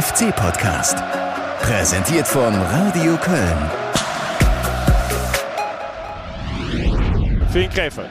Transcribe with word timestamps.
FC-Podcast. 0.00 0.96
Präsentiert 1.60 2.26
von 2.26 2.54
Radio 2.54 3.18
Köln. 3.18 3.70
Finn 7.52 7.68
Gräfe 7.68 8.08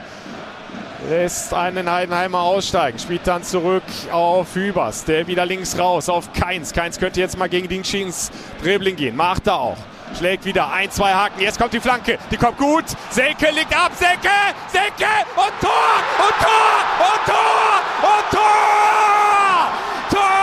lässt 1.08 1.52
einen 1.52 1.90
Heidenheimer 1.90 2.42
aussteigen, 2.42 2.96
spielt 3.00 3.26
dann 3.26 3.42
zurück 3.42 3.82
auf 4.12 4.54
Hübers, 4.54 5.04
der 5.04 5.26
wieder 5.26 5.44
links 5.44 5.76
raus 5.76 6.08
auf 6.08 6.32
Keins. 6.32 6.72
Keins 6.72 7.00
könnte 7.00 7.18
jetzt 7.18 7.36
mal 7.36 7.48
gegen 7.48 7.66
Dingschins 7.66 8.30
Dribbling 8.62 8.94
gehen, 8.94 9.16
macht 9.16 9.48
er 9.48 9.56
auch. 9.56 9.78
Schlägt 10.16 10.44
wieder 10.44 10.70
ein, 10.70 10.92
zwei 10.92 11.12
Haken. 11.12 11.40
Jetzt 11.40 11.58
kommt 11.58 11.72
die 11.72 11.80
Flanke. 11.80 12.18
Die 12.30 12.36
kommt 12.36 12.58
gut. 12.58 12.84
Selke 13.10 13.50
liegt 13.50 13.76
ab. 13.76 13.90
Selke! 13.96 14.28
Selke! 14.68 15.10
Und 15.34 15.52
Tor! 15.60 16.02
Und 16.18 16.38
Tor! 16.40 16.76
Und 17.00 17.26
Tor! 17.26 17.80
Und 18.02 18.30
Tor! 18.30 18.60
Tor 20.10 20.39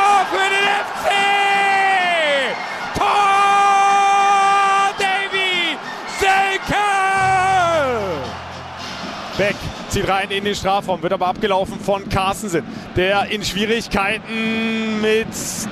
zieht 9.97 10.07
rein 10.09 10.29
in 10.29 10.43
den 10.43 10.53
Strafraum, 10.53 11.01
wird 11.01 11.13
aber 11.13 11.27
abgelaufen 11.27 11.79
von 11.79 12.07
Carstensen, 12.07 12.63
der 12.95 13.31
in 13.31 13.43
Schwierigkeiten 13.43 15.01
mit 15.01 15.27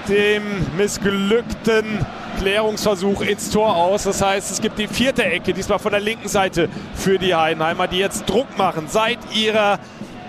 dem 0.10 0.44
missglückten 0.78 2.04
Klärungsversuch 2.40 3.22
ins 3.22 3.52
Tor 3.52 3.76
aus. 3.76 4.04
Das 4.04 4.24
heißt, 4.24 4.52
es 4.52 4.62
gibt 4.62 4.80
die 4.80 4.88
vierte 4.88 5.24
Ecke, 5.24 5.54
diesmal 5.54 5.78
von 5.78 5.92
der 5.92 6.02
linken 6.02 6.28
Seite 6.28 6.70
für 6.96 7.20
die 7.20 7.36
Heidenheimer, 7.36 7.88
die 7.88 7.98
jetzt 7.98 8.28
Druck 8.28 8.58
machen 8.58 8.88
seit 8.88 9.20
ihrer 9.36 9.80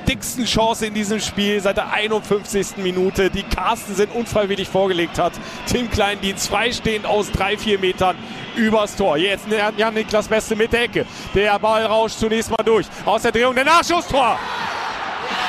dicksten 0.08 0.44
Chance 0.44 0.86
in 0.86 0.94
diesem 0.94 1.20
Spiel 1.20 1.60
seit 1.60 1.76
der 1.76 1.92
51. 1.92 2.78
Minute, 2.78 3.30
die 3.30 3.42
Carstensen 3.42 4.08
unfreiwillig 4.08 4.68
vorgelegt 4.68 5.18
hat. 5.18 5.32
Tim 5.66 5.90
Kleindienst 5.90 6.48
freistehend 6.48 7.06
aus 7.06 7.30
drei, 7.30 7.56
vier 7.56 7.78
Metern 7.78 8.16
übers 8.56 8.96
Tor. 8.96 9.16
Jetzt 9.16 9.46
Jan-Niklas 9.76 10.28
Beste 10.28 10.56
mit 10.56 10.72
der 10.72 10.82
Ecke. 10.82 11.06
Der 11.34 11.58
Ball 11.58 11.84
rauscht 11.84 12.18
zunächst 12.18 12.50
mal 12.50 12.64
durch. 12.64 12.86
Aus 13.04 13.22
der 13.22 13.32
Drehung 13.32 13.54
der 13.54 13.64
Nachschusstor. 13.64 14.38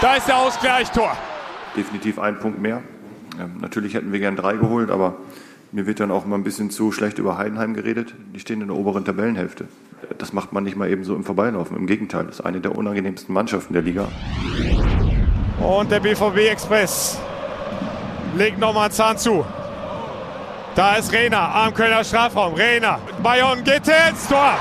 Da 0.02 0.16
ist 0.16 0.27
der 0.27 0.38
Ausgleich 0.38 0.89
Tor. 0.92 1.16
Definitiv 1.75 2.19
ein 2.19 2.39
Punkt 2.39 2.59
mehr. 2.59 2.81
Ja, 3.38 3.49
natürlich 3.59 3.94
hätten 3.94 4.11
wir 4.11 4.19
gern 4.19 4.36
drei 4.36 4.53
geholt, 4.58 4.89
aber 4.89 5.17
mir 5.71 5.86
wird 5.86 5.99
dann 5.99 6.11
auch 6.11 6.25
mal 6.25 6.36
ein 6.36 6.44
bisschen 6.44 6.71
zu 6.71 6.92
schlecht 6.92 7.19
über 7.19 7.38
Heidenheim 7.38 7.73
geredet. 7.73 8.14
Die 8.33 8.39
stehen 8.39 8.61
in 8.61 8.67
der 8.67 8.77
oberen 8.77 9.05
Tabellenhälfte. 9.05 9.67
Das 10.17 10.34
macht 10.34 10.53
man 10.53 10.64
nicht 10.64 10.76
mal 10.76 10.90
eben 10.90 11.03
so 11.03 11.16
im 11.16 11.23
Vorbeilaufen. 11.23 11.76
Im 11.78 11.88
Gegenteil, 11.88 12.26
das 12.26 12.40
ist 12.40 12.45
eine 12.45 12.59
der 12.59 12.76
unangenehmsten 12.76 13.34
Mannschaften 13.34 13.73
der 13.73 13.81
Liga. 13.81 14.08
Und 15.59 15.92
der 15.92 16.00
BVB 16.00 16.52
Express 16.52 17.20
legt 18.36 18.59
nochmal 18.59 18.86
einen 18.86 18.94
Zahn 18.94 19.17
zu. 19.17 19.45
Da 20.76 20.95
ist 20.95 21.12
Rena 21.12 21.66
am 21.66 21.73
Kölner 21.73 22.04
Strafraum. 22.04 22.54
Rena, 22.54 23.00
Bayern 23.23 23.64
geht 23.64 23.88
ins 23.88 24.28
Tor. 24.28 24.54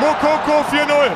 Mokoko 0.00 0.60
4-0. 0.70 1.10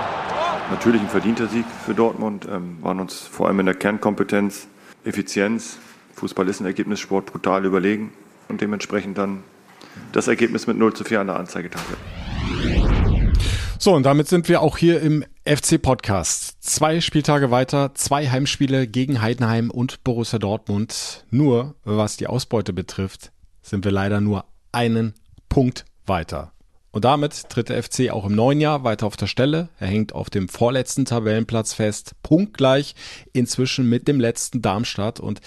Natürlich 0.71 1.01
ein 1.01 1.09
verdienter 1.09 1.47
Sieg 1.47 1.65
für 1.85 1.95
Dortmund. 1.95 2.49
Ähm, 2.51 2.79
waren 2.81 2.99
uns 2.99 3.21
vor 3.21 3.47
allem 3.47 3.61
in 3.61 3.67
der 3.67 3.75
Kernkompetenz, 3.77 4.67
Effizienz, 5.05 5.79
Fußball 6.15 6.49
ist 6.49 6.61
ein 6.61 6.67
Ergebnissport 6.67 7.27
brutal 7.27 7.65
überlegen 7.65 8.13
und 8.49 8.61
dementsprechend 8.61 9.19
dann 9.19 9.43
das 10.13 10.29
Ergebnis 10.29 10.67
mit 10.67 10.79
0 10.79 10.95
zu 10.95 11.05
4 11.05 11.21
an 11.21 11.27
der 11.27 11.37
Anzeigetafel. 11.37 11.97
So, 13.85 13.93
und 13.95 14.05
damit 14.05 14.29
sind 14.29 14.49
wir 14.49 14.63
auch 14.63 14.79
hier 14.79 15.01
im 15.01 15.25
FC-Podcast. 15.45 16.63
Zwei 16.63 17.01
Spieltage 17.01 17.51
weiter, 17.51 17.97
zwei 17.97 18.31
Heimspiele 18.31 18.87
gegen 18.87 19.21
Heidenheim 19.21 19.73
und 19.73 20.05
Borussia 20.05 20.39
Dortmund. 20.39 21.25
Nur, 21.33 21.75
was 21.83 22.17
die 22.17 22.29
Ausbeute 22.29 22.73
betrifft, 22.73 23.33
sind 23.61 23.85
wir 23.85 23.91
leider 23.91 24.21
nur 24.21 24.45
einen 24.71 25.15
Punkt 25.49 25.85
weiter. 26.07 26.53
Und 26.93 27.05
damit 27.05 27.49
tritt 27.49 27.71
der 27.71 27.83
FC 27.83 28.11
auch 28.11 28.25
im 28.25 28.37
neuen 28.37 28.61
Jahr 28.61 28.85
weiter 28.85 29.05
auf 29.05 29.17
der 29.17 29.27
Stelle. 29.27 29.69
Er 29.81 29.89
hängt 29.89 30.15
auf 30.15 30.31
dem 30.31 30.49
vorletzten 30.49 31.05
Tabellenplatz 31.05 31.73
fest, 31.73 32.13
punktgleich 32.23 32.95
inzwischen 33.33 33.89
mit 33.89 34.07
dem 34.07 34.21
letzten 34.21 34.63
Darmstadt. 34.63 35.19
Und 35.19 35.41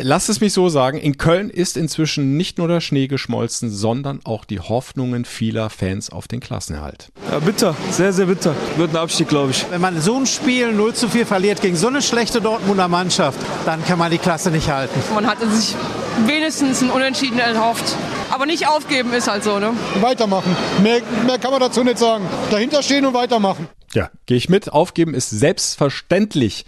Lasst 0.00 0.28
es 0.28 0.40
mich 0.40 0.52
so 0.52 0.68
sagen, 0.68 0.98
in 0.98 1.18
Köln 1.18 1.50
ist 1.50 1.76
inzwischen 1.76 2.36
nicht 2.36 2.58
nur 2.58 2.68
der 2.68 2.80
Schnee 2.80 3.06
geschmolzen, 3.06 3.70
sondern 3.70 4.20
auch 4.24 4.44
die 4.44 4.60
Hoffnungen 4.60 5.24
vieler 5.24 5.68
Fans 5.68 6.10
auf 6.10 6.26
den 6.26 6.40
Klassenerhalt. 6.40 7.10
Ja, 7.30 7.38
bitter, 7.38 7.76
sehr, 7.90 8.12
sehr 8.12 8.26
bitter. 8.26 8.54
Wird 8.76 8.90
ein 8.90 8.96
Abstieg, 8.96 9.28
glaube 9.28 9.50
ich. 9.50 9.66
Wenn 9.70 9.80
man 9.80 10.00
so 10.00 10.16
ein 10.18 10.26
Spiel 10.26 10.72
0 10.72 10.94
zu 10.94 11.08
4 11.08 11.26
verliert 11.26 11.60
gegen 11.60 11.76
so 11.76 11.88
eine 11.88 12.00
schlechte 12.00 12.40
Dortmunder 12.40 12.88
Mannschaft, 12.88 13.38
dann 13.66 13.84
kann 13.84 13.98
man 13.98 14.10
die 14.10 14.18
Klasse 14.18 14.50
nicht 14.50 14.70
halten. 14.70 14.98
Man 15.14 15.26
hatte 15.26 15.48
sich 15.50 15.74
wenigstens 16.26 16.82
ein 16.82 16.90
Unentschieden 16.90 17.38
erhofft. 17.38 17.96
Aber 18.30 18.46
nicht 18.46 18.66
aufgeben 18.66 19.12
ist 19.12 19.28
halt 19.28 19.44
so, 19.44 19.58
ne? 19.58 19.74
Weitermachen. 20.00 20.56
Mehr, 20.82 21.02
mehr 21.26 21.38
kann 21.38 21.50
man 21.50 21.60
dazu 21.60 21.84
nicht 21.84 21.98
sagen. 21.98 22.24
Dahinter 22.50 22.82
stehen 22.82 23.04
und 23.06 23.14
weitermachen. 23.14 23.68
Ja, 23.92 24.10
gehe 24.26 24.36
ich 24.36 24.48
mit. 24.48 24.72
Aufgeben 24.72 25.14
ist 25.14 25.30
selbstverständlich 25.30 26.64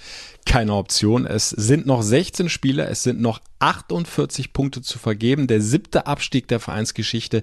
keine 0.47 0.75
Option. 0.75 1.27
Es 1.27 1.51
sind 1.51 1.87
noch 1.87 2.03
16 2.03 2.49
Spiele, 2.49 2.87
es 2.87 3.03
sind 3.03 3.21
noch 3.21 3.41
48 3.59 4.53
Punkte 4.53 4.81
zu 4.81 4.99
vergeben. 4.99 5.47
Der 5.47 5.61
siebte 5.61 6.07
Abstieg 6.07 6.49
der 6.49 6.61
Vereinsgeschichte 6.61 7.43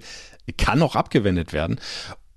kann 0.57 0.79
noch 0.79 0.95
abgewendet 0.95 1.53
werden. 1.53 1.79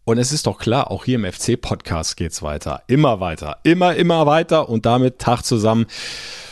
Und 0.05 0.19
es 0.19 0.31
ist 0.31 0.47
doch 0.47 0.59
klar, 0.59 0.91
auch 0.91 1.05
hier 1.05 1.17
im 1.17 1.25
FC-Podcast 1.25 2.17
geht's 2.17 2.43
weiter. 2.43 2.83
Immer 2.87 3.19
weiter. 3.19 3.59
Immer, 3.65 3.97
immer 3.97 4.27
weiter 4.27 4.69
und 4.69 4.87
damit 4.87 5.19
Tag 5.19 5.43
zusammen. 5.43 5.87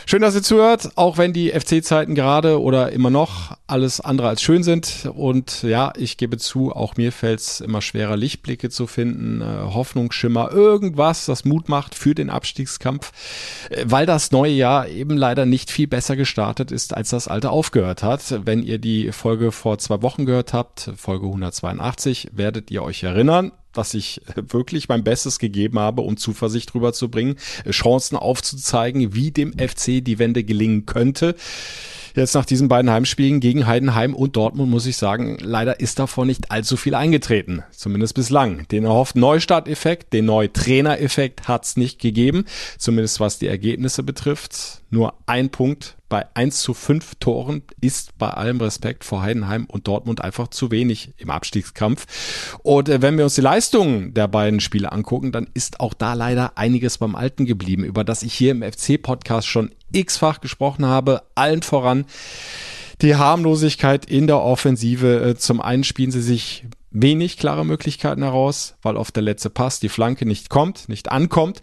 Schön, 0.07 0.21
dass 0.21 0.35
ihr 0.35 0.43
zuhört, 0.43 0.91
auch 0.97 1.17
wenn 1.17 1.33
die 1.33 1.49
FC-Zeiten 1.49 2.13
gerade 2.13 2.61
oder 2.61 2.91
immer 2.91 3.09
noch 3.09 3.57
alles 3.65 3.99
andere 3.99 4.27
als 4.27 4.43
schön 4.43 4.61
sind. 4.61 5.09
Und 5.11 5.63
ja, 5.63 5.93
ich 5.97 6.17
gebe 6.17 6.37
zu, 6.37 6.71
auch 6.71 6.95
mir 6.95 7.11
fällt 7.11 7.39
es 7.39 7.59
immer 7.59 7.81
schwerer, 7.81 8.15
Lichtblicke 8.15 8.69
zu 8.69 8.85
finden, 8.85 9.41
äh, 9.41 9.45
Hoffnungsschimmer, 9.45 10.51
irgendwas, 10.51 11.25
das 11.25 11.43
Mut 11.43 11.69
macht 11.69 11.95
für 11.95 12.13
den 12.13 12.29
Abstiegskampf, 12.29 13.13
äh, 13.71 13.83
weil 13.87 14.05
das 14.05 14.31
neue 14.31 14.51
Jahr 14.51 14.87
eben 14.87 15.17
leider 15.17 15.47
nicht 15.47 15.71
viel 15.71 15.87
besser 15.87 16.15
gestartet 16.15 16.71
ist, 16.71 16.95
als 16.95 17.09
das 17.09 17.27
alte 17.27 17.49
aufgehört 17.49 18.03
hat. 18.03 18.41
Wenn 18.45 18.61
ihr 18.61 18.77
die 18.77 19.11
Folge 19.11 19.51
vor 19.51 19.79
zwei 19.79 20.03
Wochen 20.03 20.27
gehört 20.27 20.53
habt, 20.53 20.91
Folge 20.97 21.25
182, 21.25 22.29
werdet 22.31 22.69
ihr 22.69 22.83
euch 22.83 23.01
erinnern 23.01 23.53
dass 23.77 23.93
ich 23.93 24.21
wirklich 24.35 24.89
mein 24.89 25.03
Bestes 25.03 25.39
gegeben 25.39 25.79
habe, 25.79 26.01
um 26.01 26.17
Zuversicht 26.17 26.73
rüberzubringen, 26.73 27.35
Chancen 27.69 28.15
aufzuzeigen, 28.17 29.13
wie 29.13 29.31
dem 29.31 29.53
FC 29.53 30.03
die 30.03 30.19
Wende 30.19 30.43
gelingen 30.43 30.85
könnte. 30.85 31.35
Jetzt 32.15 32.33
nach 32.33 32.45
diesen 32.45 32.69
beiden 32.69 32.89
Heimspielen 32.89 33.41
gegen 33.41 33.67
Heidenheim 33.67 34.15
und 34.15 34.37
Dortmund 34.37 34.71
muss 34.71 34.85
ich 34.85 34.95
sagen, 34.95 35.37
leider 35.41 35.81
ist 35.81 35.99
davon 35.99 36.27
nicht 36.27 36.49
allzu 36.49 36.77
viel 36.77 36.95
eingetreten. 36.95 37.63
Zumindest 37.71 38.15
bislang. 38.15 38.65
Den 38.69 38.85
erhofften 38.85 39.19
Neustarteffekt, 39.19 40.13
den 40.13 40.25
Neutrainereffekt 40.25 41.49
hat 41.49 41.65
es 41.65 41.75
nicht 41.75 41.99
gegeben. 41.99 42.45
Zumindest 42.77 43.19
was 43.19 43.37
die 43.37 43.47
Ergebnisse 43.47 44.01
betrifft. 44.01 44.81
Nur 44.89 45.15
ein 45.25 45.49
Punkt 45.49 45.97
bei 46.07 46.25
1 46.35 46.61
zu 46.61 46.73
5 46.73 47.15
Toren 47.19 47.63
ist 47.81 48.17
bei 48.17 48.29
allem 48.29 48.61
Respekt 48.61 49.03
vor 49.03 49.21
Heidenheim 49.21 49.65
und 49.65 49.87
Dortmund 49.87 50.21
einfach 50.21 50.47
zu 50.47 50.71
wenig 50.71 51.13
im 51.17 51.29
Abstiegskampf. 51.29 52.05
Und 52.63 52.87
äh, 52.87 53.01
wenn 53.01 53.17
wir 53.17 53.25
uns 53.25 53.35
die 53.35 53.41
Leistungen 53.41 54.13
der 54.13 54.29
beiden 54.29 54.61
Spiele 54.61 54.93
angucken, 54.93 55.33
dann 55.33 55.47
ist 55.53 55.81
auch 55.81 55.93
da 55.93 56.13
leider 56.13 56.57
einiges 56.57 56.99
beim 56.99 57.15
Alten 57.15 57.45
geblieben, 57.45 57.83
über 57.83 58.05
das 58.05 58.23
ich 58.23 58.33
hier 58.33 58.51
im 58.51 58.63
FC-Podcast 58.63 59.47
schon 59.47 59.71
x-fach 59.95 60.41
gesprochen 60.41 60.85
habe. 60.85 61.23
Allen 61.35 61.61
voran 61.61 62.05
die 63.01 63.15
Harmlosigkeit 63.15 64.05
in 64.05 64.27
der 64.27 64.41
Offensive. 64.41 65.21
Äh, 65.21 65.35
zum 65.35 65.61
einen 65.61 65.83
spielen 65.83 66.11
sie 66.11 66.21
sich 66.21 66.65
wenig 66.91 67.37
klare 67.37 67.65
Möglichkeiten 67.65 68.23
heraus, 68.23 68.75
weil 68.81 68.95
oft 68.95 69.15
der 69.15 69.23
letzte 69.23 69.49
Pass, 69.49 69.79
die 69.79 69.89
Flanke 69.89 70.25
nicht 70.25 70.49
kommt, 70.49 70.87
nicht 70.87 71.11
ankommt. 71.11 71.59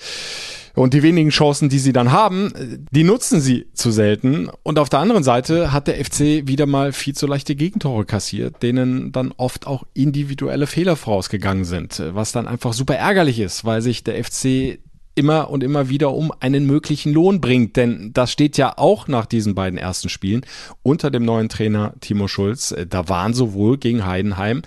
Und 0.74 0.94
die 0.94 1.02
wenigen 1.02 1.28
Chancen, 1.28 1.68
die 1.68 1.78
sie 1.78 1.92
dann 1.92 2.12
haben, 2.12 2.86
die 2.90 3.04
nutzen 3.04 3.42
sie 3.42 3.66
zu 3.74 3.90
selten. 3.90 4.48
Und 4.62 4.78
auf 4.78 4.88
der 4.88 5.00
anderen 5.00 5.22
Seite 5.22 5.70
hat 5.70 5.86
der 5.86 6.02
FC 6.02 6.46
wieder 6.46 6.64
mal 6.64 6.92
viel 6.92 7.14
zu 7.14 7.26
leichte 7.26 7.54
Gegentore 7.54 8.06
kassiert, 8.06 8.62
denen 8.62 9.12
dann 9.12 9.32
oft 9.36 9.66
auch 9.66 9.84
individuelle 9.92 10.66
Fehler 10.66 10.96
vorausgegangen 10.96 11.64
sind, 11.64 12.02
was 12.12 12.32
dann 12.32 12.46
einfach 12.46 12.72
super 12.72 12.94
ärgerlich 12.94 13.38
ist, 13.38 13.66
weil 13.66 13.82
sich 13.82 14.02
der 14.02 14.22
FC 14.22 14.78
immer 15.14 15.50
und 15.50 15.62
immer 15.62 15.88
wieder 15.88 16.12
um 16.12 16.32
einen 16.40 16.66
möglichen 16.66 17.12
Lohn 17.12 17.40
bringt. 17.40 17.76
Denn 17.76 18.12
das 18.12 18.32
steht 18.32 18.56
ja 18.56 18.76
auch 18.76 19.08
nach 19.08 19.26
diesen 19.26 19.54
beiden 19.54 19.78
ersten 19.78 20.08
Spielen 20.08 20.44
unter 20.82 21.10
dem 21.10 21.24
neuen 21.24 21.48
Trainer 21.48 21.94
Timo 22.00 22.28
Schulz. 22.28 22.74
Da 22.88 23.08
waren 23.08 23.34
sowohl 23.34 23.78
gegen 23.78 24.06
Heidenheim 24.06 24.62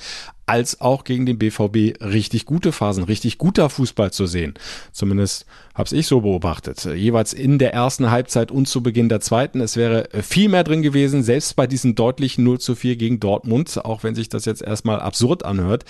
als 0.45 0.79
auch 0.81 1.03
gegen 1.03 1.25
den 1.25 1.39
BVB 1.39 2.01
richtig 2.01 2.45
gute 2.45 2.71
Phasen, 2.71 3.03
richtig 3.03 3.37
guter 3.37 3.69
Fußball 3.69 4.11
zu 4.11 4.27
sehen. 4.27 4.53
Zumindest 4.91 5.45
habe 5.73 5.93
ich 5.93 6.07
so 6.07 6.21
beobachtet. 6.21 6.85
Jeweils 6.85 7.33
in 7.33 7.59
der 7.59 7.73
ersten 7.73 8.11
Halbzeit 8.11 8.51
und 8.51 8.67
zu 8.67 8.81
Beginn 8.81 9.09
der 9.09 9.19
zweiten. 9.19 9.59
Es 9.59 9.75
wäre 9.75 10.07
viel 10.21 10.47
mehr 10.47 10.63
drin 10.63 10.81
gewesen, 10.81 11.23
selbst 11.23 11.55
bei 11.55 11.67
diesem 11.67 11.95
deutlichen 11.95 12.43
0 12.43 12.59
zu 12.59 12.75
4 12.75 12.95
gegen 12.95 13.19
Dortmund, 13.19 13.83
auch 13.83 14.03
wenn 14.03 14.15
sich 14.15 14.29
das 14.29 14.45
jetzt 14.45 14.61
erstmal 14.61 14.99
absurd 14.99 15.43
anhört. 15.43 15.83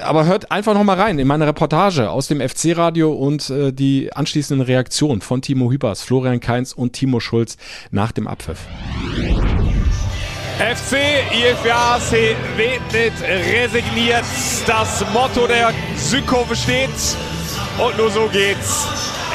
Aber 0.00 0.24
hört 0.24 0.50
einfach 0.50 0.74
nochmal 0.74 0.98
rein 0.98 1.18
in 1.18 1.26
meine 1.26 1.46
Reportage 1.46 2.10
aus 2.10 2.28
dem 2.28 2.40
FC-Radio 2.40 3.12
und 3.12 3.50
äh, 3.50 3.72
die 3.72 4.12
anschließenden 4.12 4.64
Reaktionen 4.64 5.20
von 5.20 5.42
Timo 5.42 5.70
Hübers, 5.70 6.02
Florian 6.02 6.40
Kainz 6.40 6.72
und 6.72 6.94
Timo 6.94 7.20
Schulz 7.20 7.56
nach 7.90 8.12
dem 8.12 8.28
Abpfiff. 8.28 8.66
FC 10.58 10.96
IFA 11.32 12.00
se 12.00 12.34
nicht 12.56 13.12
resigniert. 13.22 14.24
Das 14.66 15.04
Motto 15.12 15.46
der 15.46 15.72
Südkurve 15.96 16.56
steht 16.56 16.88
und 17.78 17.96
nur 17.98 18.10
so 18.10 18.28
geht's. 18.28 18.86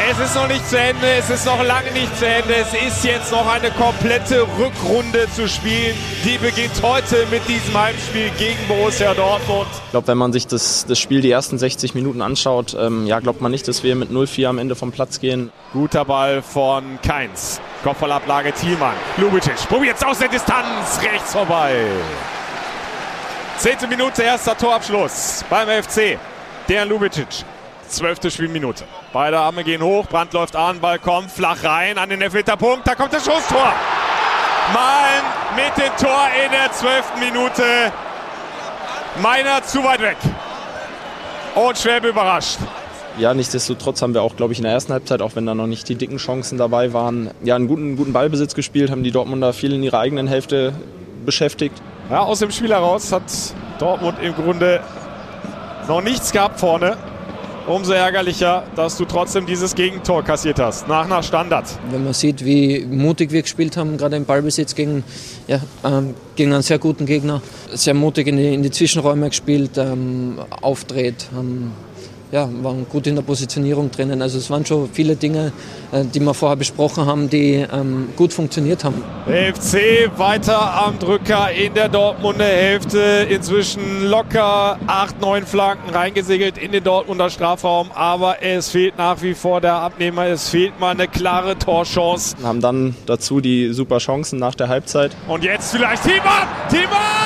Es 0.09 0.17
ist 0.17 0.35
noch 0.35 0.47
nicht 0.47 0.67
zu 0.67 0.79
Ende, 0.79 1.07
es 1.19 1.29
ist 1.29 1.45
noch 1.45 1.63
lange 1.63 1.91
nicht 1.91 2.17
zu 2.17 2.25
Ende. 2.25 2.55
Es 2.55 2.73
ist 2.73 3.03
jetzt 3.03 3.31
noch 3.31 3.47
eine 3.47 3.69
komplette 3.71 4.47
Rückrunde 4.57 5.27
zu 5.35 5.47
spielen. 5.47 5.95
Die 6.25 6.38
beginnt 6.38 6.81
heute 6.81 7.27
mit 7.29 7.47
diesem 7.47 7.79
Heimspiel 7.79 8.31
gegen 8.38 8.57
Borussia 8.67 9.13
Dortmund. 9.13 9.67
Ich 9.85 9.91
glaube, 9.91 10.07
wenn 10.07 10.17
man 10.17 10.33
sich 10.33 10.47
das, 10.47 10.85
das 10.88 10.97
Spiel 10.97 11.21
die 11.21 11.29
ersten 11.29 11.59
60 11.59 11.93
Minuten 11.93 12.21
anschaut, 12.21 12.75
ähm, 12.79 13.05
ja, 13.05 13.19
glaubt 13.19 13.41
man 13.41 13.51
nicht, 13.51 13.67
dass 13.67 13.83
wir 13.83 13.95
mit 13.95 14.09
0-4 14.09 14.47
am 14.47 14.57
Ende 14.57 14.75
vom 14.75 14.91
Platz 14.91 15.19
gehen. 15.19 15.51
Guter 15.71 16.05
Ball 16.05 16.41
von 16.41 16.99
Keins. 17.05 17.61
Kopfballablage 17.83 18.53
Thielmann. 18.53 18.95
Lubicic 19.17 19.57
probiert 19.69 19.97
es 19.97 20.03
aus 20.03 20.17
der 20.17 20.29
Distanz. 20.29 20.99
Rechts 21.03 21.33
vorbei. 21.33 21.75
Zehnte 23.57 23.87
Minute, 23.87 24.23
erster 24.23 24.57
Torabschluss 24.57 25.45
beim 25.47 25.67
FC. 25.83 26.17
Der 26.67 26.85
Lubicic. 26.85 27.45
Zwölfte 27.91 28.31
Spielminute. 28.31 28.85
Beide 29.11 29.38
Arme 29.38 29.65
gehen 29.65 29.81
hoch, 29.81 30.07
Brand 30.07 30.31
läuft 30.31 30.55
an, 30.55 30.79
Ball 30.79 30.97
kommt 30.97 31.29
flach 31.29 31.61
rein 31.63 31.97
an 31.97 32.09
den 32.09 32.21
Elfmeterpunkt. 32.21 32.88
Da 32.88 32.95
kommt 32.95 33.11
das 33.11 33.25
Schusstor. 33.25 33.73
Malen 34.73 35.23
mit 35.57 35.77
dem 35.77 35.91
Tor 35.97 36.27
in 36.45 36.51
der 36.51 36.71
zwölften 36.71 37.19
Minute. 37.19 37.63
Meiner 39.21 39.61
zu 39.63 39.83
weit 39.83 40.01
weg. 40.01 40.15
Und 41.53 41.77
Schwäbe 41.77 42.07
überrascht. 42.07 42.59
Ja, 43.17 43.33
nichtsdestotrotz 43.33 44.01
haben 44.01 44.13
wir 44.13 44.21
auch, 44.21 44.37
glaube 44.37 44.53
ich, 44.53 44.59
in 44.59 44.63
der 44.63 44.71
ersten 44.71 44.94
Halbzeit, 44.94 45.21
auch 45.21 45.35
wenn 45.35 45.45
da 45.45 45.53
noch 45.53 45.67
nicht 45.67 45.89
die 45.89 45.95
dicken 45.95 46.15
Chancen 46.15 46.57
dabei 46.57 46.94
waren, 46.94 47.31
ja, 47.44 47.57
einen 47.57 47.67
guten, 47.67 47.97
guten 47.97 48.13
Ballbesitz 48.13 48.55
gespielt, 48.55 48.89
haben 48.89 49.03
die 49.03 49.11
Dortmunder 49.11 49.51
viel 49.51 49.73
in 49.73 49.83
ihrer 49.83 49.99
eigenen 49.99 50.27
Hälfte 50.27 50.71
beschäftigt. 51.25 51.81
Ja, 52.09 52.21
aus 52.21 52.39
dem 52.39 52.51
Spiel 52.51 52.71
heraus 52.71 53.11
hat 53.11 53.23
Dortmund 53.79 54.17
im 54.21 54.33
Grunde 54.33 54.81
noch 55.89 56.01
nichts 56.01 56.31
gehabt 56.31 56.57
vorne. 56.57 56.95
Umso 57.67 57.93
ärgerlicher, 57.93 58.63
dass 58.75 58.97
du 58.97 59.05
trotzdem 59.05 59.45
dieses 59.45 59.75
Gegentor 59.75 60.23
kassiert 60.23 60.59
hast, 60.59 60.87
nach 60.87 61.07
nach 61.07 61.23
Standard. 61.23 61.65
Wenn 61.91 62.03
man 62.03 62.13
sieht, 62.13 62.43
wie 62.43 62.85
mutig 62.85 63.31
wir 63.31 63.43
gespielt 63.43 63.77
haben, 63.77 63.97
gerade 63.97 64.15
im 64.15 64.25
Ballbesitz 64.25 64.73
gegen, 64.73 65.03
ja, 65.47 65.61
ähm, 65.83 66.15
gegen 66.35 66.53
einen 66.53 66.63
sehr 66.63 66.79
guten 66.79 67.05
Gegner, 67.05 67.41
sehr 67.71 67.93
mutig 67.93 68.27
in 68.27 68.37
die, 68.37 68.53
in 68.53 68.63
die 68.63 68.71
Zwischenräume 68.71 69.29
gespielt, 69.29 69.77
ähm, 69.77 70.39
aufdreht, 70.61 71.27
ähm, 71.37 71.71
ja, 72.31 72.48
waren 72.62 72.88
gut 72.89 73.07
in 73.07 73.16
der 73.16 73.24
Positionierung 73.24 73.92
drinnen. 73.92 74.22
Also 74.22 74.38
es 74.38 74.50
waren 74.50 74.66
schon 74.66 74.89
viele 74.92 75.16
Dinge, 75.16 75.51
äh, 75.92 76.06
die 76.06 76.19
wir 76.19 76.33
vorher 76.33 76.56
besprochen 76.56 77.06
haben, 77.06 77.30
die 77.30 77.66
ähm, 77.72 78.10
gut 78.16 78.33
funktioniert 78.33 78.83
haben. 78.83 79.04
FC 79.25 80.10
weiter 80.18 80.86
am 80.86 80.98
Drücker 80.98 81.51
in 81.51 81.74
der 81.74 81.89
Dortmunder 81.89 82.45
Hälfte. 82.45 83.28
Inzwischen 83.30 84.06
locker 84.06 84.80
8, 84.88 85.19
9 85.22 85.45
Flanken 85.45 85.89
reingesegelt 85.89 86.57
in 86.57 86.72
den 86.72 86.83
Dortmunder 86.83 87.30
Strafraum. 87.30 87.92
Aber 87.94 88.42
es 88.42 88.69
fehlt 88.69 88.98
nach 88.98 89.22
wie 89.22 89.33
vor 89.33 89.62
der 89.62 89.75
Abnehmer. 89.75 90.25
Es 90.28 90.50
fehlt 90.50 90.80
mal 90.80 90.92
eine 90.92 91.07
klare 91.07 91.57
Torchance. 91.57 92.36
Haben 92.44 92.62
dann 92.62 92.95
dazu 93.06 93.42
die 93.42 93.74
super 93.74 93.98
Chancen 93.98 94.39
nach 94.39 94.56
der 94.56 94.69
Halbzeit. 94.69 95.12
Und 95.28 95.44
jetzt 95.44 95.72
vielleicht 95.72 96.04
Thiemann! 96.04 96.48
Thiemann! 96.69 97.20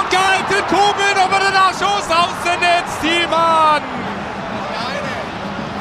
Und 0.00 0.10
gehalten 0.10 0.66
Kobel 0.68 1.26
über 1.26 1.38
den 1.40 1.52
Nachschuss 1.52 2.08
aus 2.08 2.34
dem 2.44 2.60
Netz. 2.60 3.00
Thiemann! 3.02 3.82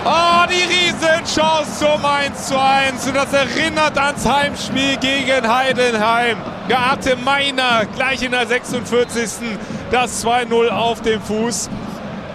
Oh, 0.04 0.46
die 0.50 0.64
Riesenchance 0.64 1.80
zum 1.80 2.06
1 2.06 2.48
zu 2.48 2.60
1. 2.60 3.08
Und 3.08 3.16
das 3.16 3.32
erinnert 3.32 3.98
ans 3.98 4.26
Heimspiel 4.26 4.98
gegen 4.98 5.48
Heidenheim. 5.48 6.38
Da 6.68 6.92
hatte 6.92 7.16
Meiner 7.16 7.86
gleich 7.96 8.22
in 8.22 8.32
der 8.32 8.46
46. 8.48 9.58
das 9.92 10.26
2-0 10.26 10.70
auf 10.70 11.02
dem 11.02 11.22
Fuß. 11.22 11.70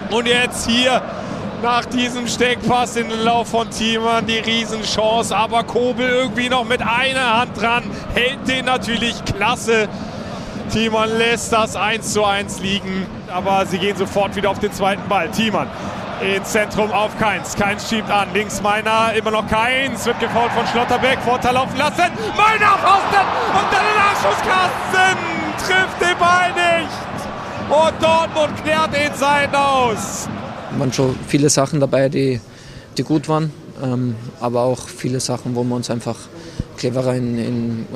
Und 0.09 0.27
jetzt 0.27 0.67
hier 0.67 1.01
nach 1.61 1.85
diesem 1.85 2.27
Steckpass 2.27 2.95
in 2.95 3.09
den 3.09 3.21
Lauf 3.21 3.49
von 3.49 3.69
Thiemann 3.69 4.25
die 4.25 4.39
Riesenchance. 4.39 5.35
Aber 5.35 5.63
Kobel 5.63 6.07
irgendwie 6.07 6.49
noch 6.49 6.65
mit 6.65 6.81
einer 6.81 7.41
Hand 7.41 7.61
dran. 7.61 7.83
Hält 8.15 8.47
den 8.47 8.65
natürlich 8.65 9.23
klasse. 9.25 9.87
Thiemann 10.71 11.17
lässt 11.17 11.51
das 11.53 11.75
1 11.75 12.13
zu 12.13 12.23
1 12.23 12.59
liegen. 12.59 13.05
Aber 13.31 13.65
sie 13.65 13.77
gehen 13.77 13.97
sofort 13.97 14.35
wieder 14.35 14.49
auf 14.49 14.59
den 14.59 14.71
zweiten 14.71 15.07
Ball. 15.07 15.29
Thiemann 15.29 15.67
ins 16.21 16.51
Zentrum 16.51 16.91
auf 16.91 17.17
Keins. 17.19 17.55
Keins 17.55 17.89
schiebt 17.89 18.09
an. 18.09 18.29
Links 18.33 18.61
Meiner, 18.61 19.13
immer 19.13 19.31
noch 19.31 19.47
Keins. 19.47 20.05
Wird 20.05 20.19
gefault 20.19 20.51
von 20.51 20.65
Schlotterbeck. 20.67 21.19
Vorteil 21.19 21.53
laufen 21.53 21.77
lassen. 21.77 22.11
Meiner 22.35 22.73
auf. 22.73 23.03
Und 23.03 23.71
dann 23.71 23.83
der 23.83 23.95
Nachschuss. 23.97 24.41
Carsten 24.41 25.17
trifft 25.57 26.01
den 26.01 26.17
Ball 26.17 26.51
nicht. 26.53 27.05
Und 27.69 28.03
Dortmund 28.03 28.63
klärt 28.63 28.93
den 28.93 29.13
Seiten 29.15 29.55
aus. 29.55 30.29
Waren 30.77 30.93
schon 30.93 31.17
viele 31.27 31.49
Sachen 31.49 31.79
dabei, 31.79 32.09
die, 32.09 32.39
die 32.97 33.03
gut 33.03 33.27
waren. 33.27 33.51
Ähm, 33.83 34.15
aber 34.39 34.61
auch 34.61 34.87
viele 34.87 35.19
Sachen, 35.19 35.55
wo 35.55 35.63
wir 35.63 35.75
uns 35.75 35.89
einfach 35.89 36.15
cleverer 36.77 37.15
in, 37.15 37.37
in 37.37 37.87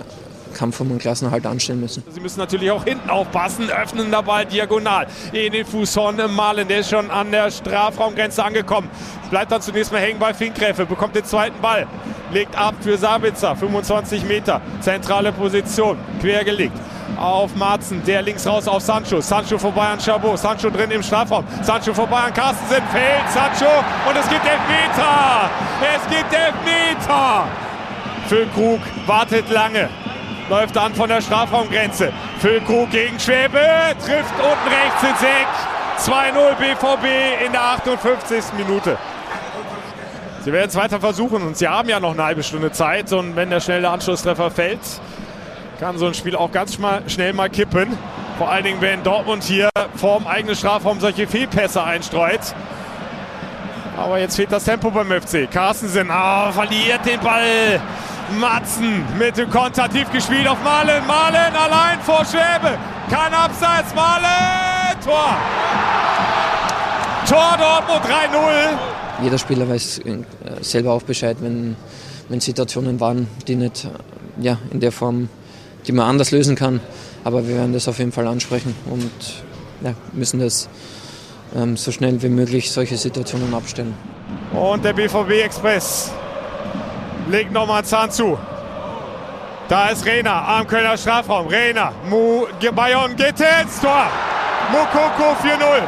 Kampf 0.60 0.82
um 0.82 0.90
den 0.90 1.00
Klassenhalt 1.00 1.46
anstellen 1.46 1.80
müssen. 1.80 2.04
Sie 2.10 2.20
müssen 2.20 2.40
natürlich 2.40 2.70
auch 2.70 2.84
hinten 2.84 3.10
aufpassen, 3.10 3.70
öffnen 3.70 4.12
Ball 4.12 4.46
diagonal 4.46 5.08
in 5.32 5.54
den 5.54 5.66
Fuß 5.66 5.94
von 5.94 6.18
Malen, 6.36 6.68
der 6.68 6.80
ist 6.80 6.90
schon 6.90 7.10
an 7.10 7.32
der 7.32 7.50
Strafraumgrenze 7.50 8.44
angekommen. 8.44 8.90
Bleibt 9.30 9.54
dann 9.54 9.62
zunächst 9.62 9.94
mal 9.94 10.02
hängen 10.02 10.20
bei 10.20 10.34
Finkgräfe, 10.34 10.86
bekommt 10.86 11.16
den 11.16 11.24
zweiten 11.24 11.62
Ball, 11.62 11.88
legt 12.34 12.58
ab 12.58 12.76
für 12.82 12.98
Sabitzer, 12.98 13.56
25 13.56 14.26
Meter, 14.26 14.62
zentrale 14.82 15.32
Position, 15.32 15.98
quer 16.20 16.44
gelegt 16.44 16.78
auf 17.18 17.56
Marzen, 17.56 18.04
der 18.06 18.22
links 18.22 18.46
raus 18.46 18.68
auf 18.68 18.82
Sancho. 18.82 19.22
Sancho 19.22 19.58
vorbei 19.58 19.88
an 19.88 20.00
Chabot, 20.00 20.38
Sancho 20.38 20.70
drin 20.70 20.92
im 20.92 21.04
Strafraum. 21.04 21.46
Sancho 21.62 21.94
vorbei 21.94 22.18
an 22.18 22.34
Carstensen, 22.34 22.84
fällt 22.92 23.30
Sancho 23.34 23.72
und 24.08 24.16
es 24.18 24.28
gibt 24.30 24.46
Elfmeter. 24.46 25.50
Es 25.96 26.10
gibt 26.10 26.34
Elfmeter. 26.34 27.48
Füllkrug 28.28 28.80
wartet 29.08 29.50
lange, 29.50 29.90
läuft 30.50 30.78
an 30.78 30.94
von 30.96 31.07
der 31.07 31.22
Strafraumgrenze. 31.22 32.12
Füllkrug 32.40 32.90
gegen 32.92 33.19
Schwäbe, 33.19 33.60
trifft 34.00 34.34
unten 34.36 34.68
rechts 34.68 35.04
ins 35.04 35.22
Eck. 35.22 35.48
2-0 36.00 36.56
BVB 36.56 37.46
in 37.46 37.51
der 37.51 37.62
58. 37.62 38.54
Minute. 38.57 38.98
Sie 40.42 40.54
werden 40.54 40.69
es 40.69 40.75
weiter 40.75 41.00
versuchen 41.00 41.44
und 41.44 41.57
sie 41.57 41.68
haben 41.68 41.90
ja 41.90 42.00
noch 42.00 42.13
eine 42.13 42.24
halbe 42.24 42.44
Stunde 42.44 42.72
Zeit. 42.72 43.12
Und 43.12 43.36
wenn 43.36 43.50
der 43.50 43.60
schnelle 43.60 43.90
Anschlusstreffer 43.90 44.50
fällt, 44.50 44.80
kann 45.80 45.98
so 45.98 46.07
ein 46.07 46.13
Spiel 46.13 46.36
auch 46.36 46.51
ganz 46.51 46.77
schnell 47.08 47.34
mal 47.34 47.50
kippen. 47.50 47.98
Vor 48.38 48.50
allen 48.50 48.63
Dingen, 48.63 48.82
wenn 48.82 49.03
Dortmund 49.03 49.44
hier 49.44 49.70
vorm 49.96 50.25
eigenen 50.25 50.56
Strafraum 50.56 51.00
solche 51.01 51.27
Fehlpässe 51.27 51.84
einstreut. 51.84 52.39
Aber 53.98 54.18
jetzt 54.18 54.38
fehlt 54.38 54.51
das 54.51 54.63
Tempo 54.63 54.89
beim 54.91 55.12
FC. 55.12 55.51
Carstensen 55.51 56.10
oh, 56.10 56.51
verliert 56.53 57.06
den 57.06 57.20
Ball. 57.20 57.82
Matzen 58.38 59.03
mit 59.17 59.38
dem 59.38 59.50
Konter 59.50 59.89
tief 59.89 60.12
gespielt 60.12 60.48
auf 60.48 60.62
Malen. 60.63 61.05
Malen 61.07 61.55
allein 61.55 62.00
vor 62.01 62.25
Schwäbe. 62.25 62.77
Kein 63.09 63.33
Abseits. 63.33 63.93
Malen. 63.95 65.00
Tor. 65.03 65.36
Tor 67.27 67.57
Dortmund 67.57 68.05
3-0. 68.05 69.24
Jeder 69.24 69.38
Spieler 69.38 69.69
weiß 69.69 70.00
äh, 70.00 70.17
selber 70.62 70.93
auch 70.93 71.03
Bescheid, 71.03 71.38
wenn, 71.41 71.75
wenn 72.27 72.39
Situationen 72.39 73.00
waren, 73.00 73.27
die 73.48 73.55
nicht 73.55 73.86
äh, 73.86 73.89
ja, 74.41 74.57
in 74.71 74.79
der 74.79 74.91
Form, 74.91 75.29
die 75.88 75.91
man 75.91 76.07
anders 76.07 76.31
lösen 76.31 76.55
kann. 76.55 76.79
Aber 77.24 77.48
wir 77.48 77.55
werden 77.55 77.74
das 77.74 77.88
auf 77.88 78.00
jeden 78.00 78.12
Fall 78.12 78.27
ansprechen 78.27 78.75
und 78.89 79.12
ja, 79.81 79.93
müssen 80.13 80.39
das 80.39 80.69
ähm, 81.55 81.77
so 81.77 81.91
schnell 81.91 82.21
wie 82.21 82.29
möglich 82.29 82.71
solche 82.71 82.98
Situationen 82.98 83.53
abstellen. 83.53 83.93
Und 84.53 84.83
der 84.83 84.93
BVB 84.93 85.43
Express 85.43 86.12
legt 87.29 87.51
nochmal 87.51 87.86
Zahn 87.86 88.12
zu. 88.12 88.38
Da 89.67 89.89
ist 89.89 90.05
Rena 90.05 90.59
am 90.59 90.67
Kölner 90.67 90.98
Strafraum. 90.98 91.48
Rena, 91.48 91.93
Mu 92.09 92.48
Bayern 92.75 93.15
geht 93.15 93.39
ins 93.39 93.79
Tor. 93.79 94.09
Mukoko 94.71 95.36
4-0. 95.41 95.83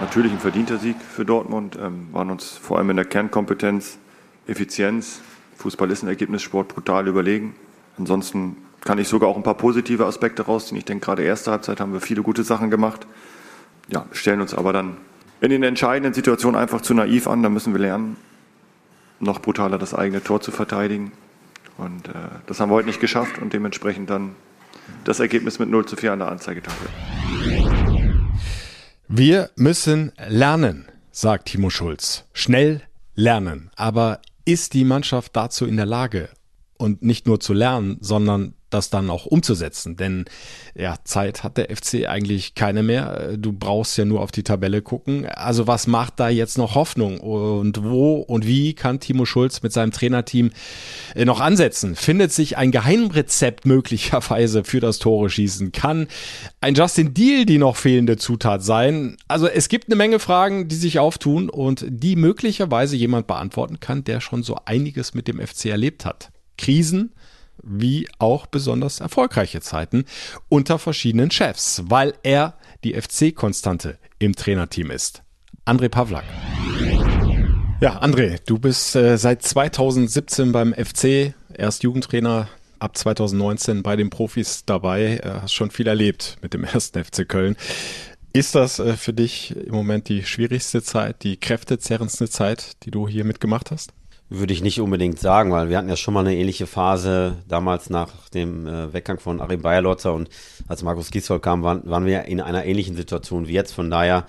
Natürlich 0.00 0.32
ein 0.32 0.38
verdienter 0.38 0.78
Sieg 0.78 0.96
für 1.00 1.24
Dortmund. 1.24 1.78
Ähm, 1.80 2.08
waren 2.12 2.30
uns 2.30 2.56
vor 2.56 2.78
allem 2.78 2.90
in 2.90 2.96
der 2.96 3.06
Kernkompetenz, 3.06 3.98
Effizienz, 4.46 5.20
Fußball 5.56 5.90
ist 5.90 6.02
ein 6.02 6.08
Ergebnissport 6.08 6.68
brutal 6.68 7.08
überlegen. 7.08 7.54
Ansonsten 7.98 8.56
kann 8.84 8.98
ich 8.98 9.08
sogar 9.08 9.28
auch 9.28 9.36
ein 9.36 9.42
paar 9.42 9.56
positive 9.56 10.06
Aspekte 10.06 10.42
rausziehen. 10.42 10.78
Ich 10.78 10.84
denke, 10.84 11.04
gerade 11.04 11.22
erste 11.22 11.50
Halbzeit 11.50 11.80
haben 11.80 11.92
wir 11.92 12.00
viele 12.00 12.22
gute 12.22 12.44
Sachen 12.44 12.70
gemacht. 12.70 13.06
Ja, 13.88 14.06
stellen 14.12 14.40
uns 14.40 14.54
aber 14.54 14.72
dann 14.72 14.98
in 15.40 15.50
den 15.50 15.64
entscheidenden 15.64 16.14
Situationen 16.14 16.60
einfach 16.60 16.80
zu 16.80 16.94
naiv 16.94 17.26
an. 17.26 17.42
Da 17.42 17.48
müssen 17.48 17.72
wir 17.72 17.80
lernen, 17.80 18.16
noch 19.20 19.40
brutaler 19.40 19.78
das 19.78 19.94
eigene 19.94 20.22
Tor 20.22 20.40
zu 20.40 20.50
verteidigen. 20.50 21.12
Und 21.76 22.08
äh, 22.08 22.12
das 22.46 22.60
haben 22.60 22.70
wir 22.70 22.74
heute 22.74 22.88
nicht 22.88 23.00
geschafft 23.00 23.38
und 23.38 23.52
dementsprechend 23.52 24.10
dann 24.10 24.34
das 25.04 25.20
Ergebnis 25.20 25.58
mit 25.58 25.68
0 25.68 25.86
zu 25.86 25.96
4 25.96 26.12
an 26.12 26.18
der 26.20 26.28
Anzeigetafel. 26.28 26.88
Wir 29.06 29.50
müssen 29.56 30.12
lernen, 30.28 30.86
sagt 31.10 31.46
Timo 31.46 31.70
Schulz. 31.70 32.24
Schnell 32.32 32.82
lernen. 33.14 33.70
Aber 33.76 34.20
ist 34.44 34.74
die 34.74 34.84
Mannschaft 34.84 35.34
dazu 35.34 35.66
in 35.66 35.76
der 35.76 35.86
Lage? 35.86 36.28
Und 36.76 37.02
nicht 37.02 37.26
nur 37.26 37.40
zu 37.40 37.52
lernen, 37.52 37.98
sondern 38.00 38.54
das 38.70 38.90
dann 38.90 39.10
auch 39.10 39.26
umzusetzen. 39.26 39.96
Denn 39.96 40.24
ja, 40.74 40.96
Zeit 41.04 41.42
hat 41.42 41.56
der 41.56 41.74
FC 41.74 42.06
eigentlich 42.06 42.54
keine 42.54 42.82
mehr. 42.82 43.36
Du 43.36 43.52
brauchst 43.52 43.96
ja 43.96 44.04
nur 44.04 44.20
auf 44.20 44.30
die 44.30 44.42
Tabelle 44.42 44.82
gucken. 44.82 45.26
Also 45.26 45.66
was 45.66 45.86
macht 45.86 46.20
da 46.20 46.28
jetzt 46.28 46.58
noch 46.58 46.74
Hoffnung? 46.74 47.20
Und 47.20 47.82
wo 47.82 48.16
und 48.16 48.46
wie 48.46 48.74
kann 48.74 49.00
Timo 49.00 49.24
Schulz 49.24 49.62
mit 49.62 49.72
seinem 49.72 49.92
Trainerteam 49.92 50.50
äh, 51.14 51.24
noch 51.24 51.40
ansetzen? 51.40 51.96
Findet 51.96 52.32
sich 52.32 52.56
ein 52.56 52.70
Geheimrezept 52.70 53.66
möglicherweise 53.66 54.64
für 54.64 54.80
das 54.80 54.98
Tore 54.98 55.30
schießen? 55.30 55.72
Kann 55.72 56.08
ein 56.60 56.74
Justin 56.74 57.14
Deal 57.14 57.46
die 57.46 57.58
noch 57.58 57.76
fehlende 57.76 58.16
Zutat 58.16 58.62
sein? 58.62 59.16
Also 59.28 59.46
es 59.46 59.68
gibt 59.68 59.88
eine 59.88 59.96
Menge 59.96 60.18
Fragen, 60.18 60.68
die 60.68 60.76
sich 60.76 60.98
auftun 60.98 61.48
und 61.48 61.84
die 61.88 62.16
möglicherweise 62.16 62.96
jemand 62.96 63.26
beantworten 63.26 63.80
kann, 63.80 64.04
der 64.04 64.20
schon 64.20 64.42
so 64.42 64.56
einiges 64.64 65.14
mit 65.14 65.28
dem 65.28 65.44
FC 65.44 65.66
erlebt 65.66 66.04
hat. 66.04 66.30
Krisen, 66.58 67.12
wie 67.62 68.08
auch 68.18 68.46
besonders 68.46 69.00
erfolgreiche 69.00 69.60
Zeiten 69.60 70.04
unter 70.48 70.78
verschiedenen 70.78 71.30
Chefs, 71.30 71.82
weil 71.86 72.14
er 72.22 72.54
die 72.84 72.94
FC-Konstante 72.94 73.98
im 74.18 74.34
Trainerteam 74.34 74.90
ist. 74.90 75.22
André 75.64 75.88
Pavlak. 75.88 76.24
Ja, 77.80 78.02
André, 78.02 78.40
du 78.44 78.58
bist 78.58 78.96
äh, 78.96 79.16
seit 79.18 79.42
2017 79.42 80.50
beim 80.50 80.74
FC, 80.74 81.34
erst 81.54 81.84
Jugendtrainer, 81.84 82.48
ab 82.80 82.96
2019 82.96 83.82
bei 83.82 83.96
den 83.96 84.10
Profis 84.10 84.64
dabei, 84.64 85.18
äh, 85.22 85.42
hast 85.42 85.52
schon 85.52 85.70
viel 85.70 85.86
erlebt 85.86 86.38
mit 86.42 86.54
dem 86.54 86.64
ersten 86.64 87.04
FC 87.04 87.28
Köln. 87.28 87.56
Ist 88.32 88.54
das 88.54 88.78
äh, 88.78 88.96
für 88.96 89.12
dich 89.12 89.54
im 89.56 89.74
Moment 89.74 90.08
die 90.08 90.24
schwierigste 90.24 90.82
Zeit, 90.82 91.22
die 91.22 91.36
kräftezerrendste 91.36 92.28
Zeit, 92.28 92.84
die 92.84 92.90
du 92.90 93.08
hier 93.08 93.24
mitgemacht 93.24 93.70
hast? 93.70 93.92
Würde 94.30 94.52
ich 94.52 94.62
nicht 94.62 94.80
unbedingt 94.80 95.18
sagen, 95.18 95.52
weil 95.52 95.70
wir 95.70 95.78
hatten 95.78 95.88
ja 95.88 95.96
schon 95.96 96.12
mal 96.12 96.20
eine 96.20 96.36
ähnliche 96.36 96.66
Phase 96.66 97.36
damals 97.48 97.88
nach 97.88 98.28
dem 98.28 98.66
äh, 98.66 98.92
Weggang 98.92 99.18
von 99.18 99.40
Arim 99.40 99.62
Bayerlotzer 99.62 100.12
und 100.12 100.28
als 100.66 100.82
Markus 100.82 101.10
Gisdol 101.10 101.40
kam, 101.40 101.62
waren, 101.62 101.88
waren 101.88 102.04
wir 102.04 102.24
in 102.26 102.42
einer 102.42 102.66
ähnlichen 102.66 102.94
Situation 102.94 103.48
wie 103.48 103.54
jetzt. 103.54 103.72
Von 103.72 103.90
daher 103.90 104.26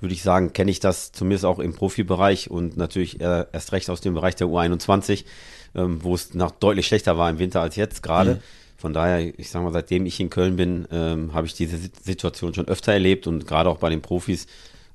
würde 0.00 0.14
ich 0.14 0.22
sagen, 0.22 0.52
kenne 0.52 0.70
ich 0.70 0.78
das 0.80 1.12
zumindest 1.12 1.44
auch 1.44 1.58
im 1.58 1.74
Profibereich 1.74 2.50
und 2.50 2.76
natürlich 2.76 3.20
erst 3.20 3.72
recht 3.72 3.90
aus 3.90 4.00
dem 4.00 4.14
Bereich 4.14 4.36
der 4.36 4.46
U21, 4.46 5.24
ähm, 5.74 6.02
wo 6.02 6.14
es 6.14 6.32
noch 6.34 6.52
deutlich 6.52 6.86
schlechter 6.86 7.18
war 7.18 7.28
im 7.28 7.38
Winter 7.38 7.60
als 7.60 7.76
jetzt 7.76 8.02
gerade. 8.02 8.36
Mhm. 8.36 8.40
Von 8.76 8.94
daher, 8.94 9.38
ich 9.38 9.50
sage 9.50 9.64
mal, 9.64 9.72
seitdem 9.72 10.06
ich 10.06 10.18
in 10.20 10.30
Köln 10.30 10.56
bin, 10.56 10.88
ähm, 10.90 11.34
habe 11.34 11.46
ich 11.46 11.52
diese 11.52 11.76
Situation 12.02 12.54
schon 12.54 12.66
öfter 12.66 12.94
erlebt 12.94 13.26
und 13.26 13.46
gerade 13.46 13.68
auch 13.68 13.76
bei 13.76 13.90
den 13.90 14.00
Profis 14.00 14.46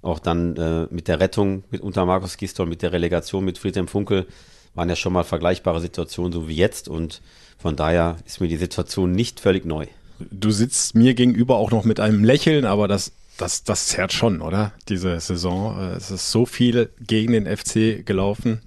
auch 0.06 0.20
dann 0.20 0.56
äh, 0.56 0.88
mit 0.90 1.08
der 1.08 1.20
Rettung 1.20 1.64
mit 1.72 1.82
unter 1.82 2.06
Markus 2.06 2.38
Gisdol, 2.38 2.66
mit 2.66 2.82
der 2.82 2.92
Relegation 2.92 3.44
mit 3.44 3.58
Friedhelm 3.58 3.88
Funkel 3.88 4.26
waren 4.74 4.90
ja 4.90 4.96
schon 4.96 5.14
mal 5.14 5.24
vergleichbare 5.24 5.80
Situationen 5.80 6.34
so 6.34 6.48
wie 6.48 6.56
jetzt 6.56 6.90
und 6.90 7.22
von 7.58 7.76
daher 7.76 8.18
ist 8.26 8.42
mir 8.42 8.48
die 8.48 8.58
Situation 8.58 9.12
nicht 9.14 9.40
völlig 9.40 9.66
neu. 9.66 9.88
Du 10.20 10.52
sitzt 10.52 10.96
mir 10.96 11.14
gegenüber 11.14 11.58
auch 11.58 11.72
noch 11.72 11.84
mit 11.84 12.00
einem 12.00 12.24
Lächeln, 12.24 12.66
aber 12.66 12.88
das 12.88 13.14
das, 13.38 13.64
das 13.64 13.88
zerrt 13.88 14.14
schon, 14.14 14.42
oder? 14.42 14.72
Diese 14.88 15.20
Saison. 15.20 15.78
Äh, 15.78 15.96
es 15.96 16.12
ist 16.12 16.32
so 16.32 16.46
viel 16.46 16.90
gegen 17.02 17.34
den 17.34 17.46
FC 17.46 18.06
gelaufen. 18.06 18.62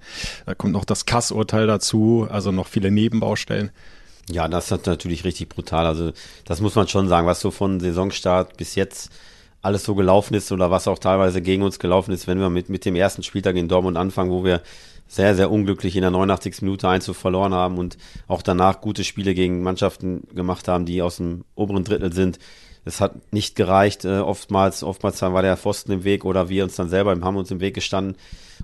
Da 0.45 0.55
kommt 0.55 0.73
noch 0.73 0.85
das 0.85 1.05
Kassurteil 1.05 1.67
dazu, 1.67 2.27
also 2.29 2.51
noch 2.51 2.67
viele 2.67 2.91
Nebenbaustellen. 2.91 3.71
Ja, 4.29 4.47
das 4.47 4.71
ist 4.71 4.85
natürlich 4.85 5.23
richtig 5.23 5.49
brutal. 5.49 5.87
Also, 5.87 6.11
das 6.45 6.61
muss 6.61 6.75
man 6.75 6.87
schon 6.87 7.07
sagen, 7.07 7.25
was 7.25 7.39
so 7.39 7.49
von 7.49 7.79
Saisonstart 7.79 8.57
bis 8.57 8.75
jetzt 8.75 9.09
alles 9.61 9.83
so 9.83 9.95
gelaufen 9.95 10.33
ist 10.35 10.51
oder 10.51 10.71
was 10.71 10.87
auch 10.87 10.99
teilweise 10.99 11.41
gegen 11.41 11.63
uns 11.63 11.79
gelaufen 11.79 12.11
ist, 12.11 12.27
wenn 12.27 12.39
wir 12.39 12.49
mit, 12.49 12.69
mit 12.69 12.85
dem 12.85 12.95
ersten 12.95 13.23
Spieltag 13.23 13.55
in 13.55 13.67
Dortmund 13.67 13.97
anfangen, 13.97 14.31
wo 14.31 14.43
wir 14.43 14.61
sehr, 15.07 15.35
sehr 15.35 15.51
unglücklich 15.51 15.95
in 15.95 16.01
der 16.01 16.11
89. 16.11 16.61
Minute 16.61 16.87
1 16.87 17.09
verloren 17.11 17.53
haben 17.53 17.77
und 17.77 17.97
auch 18.27 18.41
danach 18.41 18.79
gute 18.79 19.03
Spiele 19.03 19.33
gegen 19.33 19.63
Mannschaften 19.63 20.23
gemacht 20.33 20.67
haben, 20.67 20.85
die 20.85 21.01
aus 21.01 21.17
dem 21.17 21.43
oberen 21.55 21.83
Drittel 21.83 22.13
sind. 22.13 22.39
Es 22.85 23.01
hat 23.01 23.33
nicht 23.33 23.55
gereicht, 23.55 24.05
äh, 24.05 24.19
oftmals, 24.19 24.83
oftmals 24.83 25.21
war 25.21 25.41
der 25.41 25.57
Pfosten 25.57 25.91
im 25.91 26.03
Weg 26.03 26.25
oder 26.25 26.47
wir 26.47 26.63
uns 26.63 26.75
dann 26.75 26.89
selber 26.89 27.11
haben 27.19 27.35
uns 27.35 27.51
im 27.51 27.59
Weg 27.59 27.73
gestanden 27.73 28.15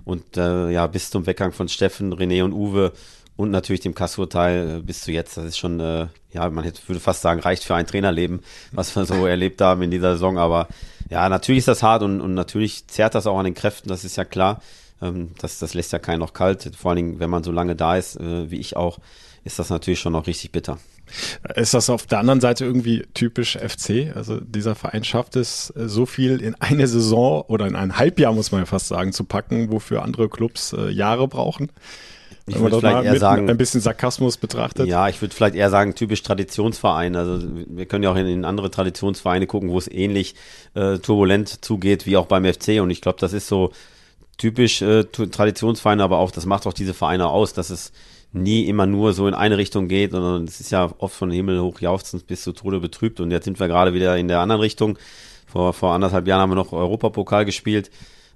und 0.04 0.36
äh, 0.36 0.70
ja, 0.70 0.86
bis 0.86 1.10
zum 1.10 1.26
Weggang 1.26 1.52
von 1.52 1.68
Steffen, 1.68 2.14
René 2.14 2.42
und 2.42 2.52
Uwe 2.52 2.92
und 3.36 3.50
natürlich 3.50 3.80
dem 3.80 3.94
Kassurteil 3.94 4.78
äh, 4.78 4.82
bis 4.82 5.02
zu 5.02 5.12
jetzt. 5.12 5.36
Das 5.36 5.44
ist 5.44 5.58
schon, 5.58 5.78
äh, 5.80 6.08
ja, 6.32 6.48
man 6.50 6.64
hätte, 6.64 6.80
würde 6.86 7.00
fast 7.00 7.22
sagen, 7.22 7.40
reicht 7.40 7.64
für 7.64 7.74
ein 7.74 7.86
Trainerleben, 7.86 8.40
was 8.72 8.94
wir 8.96 9.04
so 9.04 9.26
erlebt 9.26 9.60
haben 9.60 9.82
in 9.82 9.90
dieser 9.90 10.12
Saison. 10.12 10.38
Aber 10.38 10.68
ja, 11.10 11.28
natürlich 11.28 11.60
ist 11.60 11.68
das 11.68 11.82
hart 11.82 12.02
und, 12.02 12.20
und 12.20 12.34
natürlich 12.34 12.86
zerrt 12.88 13.14
das 13.14 13.26
auch 13.26 13.38
an 13.38 13.44
den 13.44 13.54
Kräften, 13.54 13.88
das 13.88 14.04
ist 14.04 14.16
ja 14.16 14.24
klar. 14.24 14.62
Ähm, 15.02 15.32
das, 15.38 15.58
das 15.58 15.74
lässt 15.74 15.92
ja 15.92 15.98
keinen 15.98 16.20
noch 16.20 16.32
kalt. 16.32 16.70
Vor 16.76 16.90
allen 16.90 16.96
Dingen, 16.96 17.20
wenn 17.20 17.30
man 17.30 17.44
so 17.44 17.52
lange 17.52 17.76
da 17.76 17.96
ist, 17.96 18.16
äh, 18.16 18.50
wie 18.50 18.58
ich 18.58 18.76
auch, 18.76 18.98
ist 19.44 19.58
das 19.58 19.70
natürlich 19.70 20.00
schon 20.00 20.12
noch 20.12 20.26
richtig 20.26 20.50
bitter. 20.50 20.78
Ist 21.54 21.72
das 21.72 21.88
auf 21.88 22.06
der 22.06 22.18
anderen 22.18 22.40
Seite 22.40 22.64
irgendwie 22.64 23.06
typisch 23.14 23.56
FC? 23.56 24.12
Also 24.16 24.40
dieser 24.40 24.74
Verein 24.74 25.04
schafft 25.04 25.36
es, 25.36 25.70
äh, 25.76 25.88
so 25.88 26.06
viel 26.06 26.40
in 26.40 26.54
eine 26.56 26.88
Saison 26.88 27.42
oder 27.42 27.66
in 27.66 27.76
ein 27.76 27.96
Halbjahr, 27.96 28.32
muss 28.32 28.50
man 28.50 28.62
ja 28.62 28.66
fast 28.66 28.88
sagen, 28.88 29.12
zu 29.12 29.24
packen, 29.24 29.70
wofür 29.70 30.02
andere 30.02 30.28
Clubs 30.28 30.72
äh, 30.72 30.90
Jahre 30.90 31.28
brauchen. 31.28 31.70
Ich 32.48 32.58
würde 32.60 32.78
vielleicht 32.78 33.04
eher 33.04 33.18
sagen, 33.18 33.50
ein 33.50 33.56
bisschen 33.56 33.80
Sarkasmus 33.80 34.36
betrachtet. 34.36 34.86
Ja, 34.86 35.08
ich 35.08 35.20
würde 35.20 35.34
vielleicht 35.34 35.56
eher 35.56 35.68
sagen, 35.68 35.94
typisch 35.96 36.22
Traditionsverein. 36.22 37.16
Also 37.16 37.40
wir 37.44 37.86
können 37.86 38.04
ja 38.04 38.12
auch 38.12 38.16
in, 38.16 38.26
in 38.26 38.44
andere 38.44 38.70
Traditionsvereine 38.70 39.48
gucken, 39.48 39.70
wo 39.70 39.78
es 39.78 39.88
ähnlich 39.88 40.36
äh, 40.74 40.98
turbulent 40.98 41.64
zugeht 41.64 42.06
wie 42.06 42.16
auch 42.16 42.26
beim 42.26 42.44
FC. 42.44 42.80
Und 42.80 42.90
ich 42.90 43.00
glaube, 43.00 43.18
das 43.18 43.32
ist 43.32 43.48
so 43.48 43.72
typisch 44.38 44.80
äh, 44.80 45.04
Traditionsvereine, 45.04 46.04
aber 46.04 46.18
auch, 46.18 46.30
das 46.30 46.46
macht 46.46 46.66
auch 46.66 46.72
diese 46.72 46.94
Vereine 46.94 47.28
aus, 47.28 47.52
dass 47.52 47.70
es 47.70 47.92
nie 48.32 48.66
immer 48.66 48.86
nur 48.86 49.12
so 49.12 49.26
in 49.26 49.34
eine 49.34 49.56
Richtung 49.56 49.88
geht, 49.88 50.12
sondern 50.12 50.44
es 50.44 50.60
ist 50.60 50.70
ja 50.70 50.92
oft 50.98 51.16
von 51.16 51.30
Himmel 51.30 51.60
hoch 51.60 51.80
jauchzend 51.80 52.28
bis 52.28 52.42
zu 52.42 52.52
Tode 52.52 52.78
betrübt. 52.78 53.18
Und 53.18 53.32
jetzt 53.32 53.44
sind 53.44 53.58
wir 53.58 53.66
gerade 53.66 53.92
wieder 53.92 54.16
in 54.16 54.28
der 54.28 54.38
anderen 54.38 54.60
Richtung. 54.60 54.98
Vor, 55.46 55.72
vor 55.72 55.94
anderthalb 55.94 56.28
Jahren 56.28 56.42
haben 56.42 56.50
wir 56.50 56.56
noch 56.56 56.72
Europapokal 56.72 57.44
gespielt. 57.44 57.90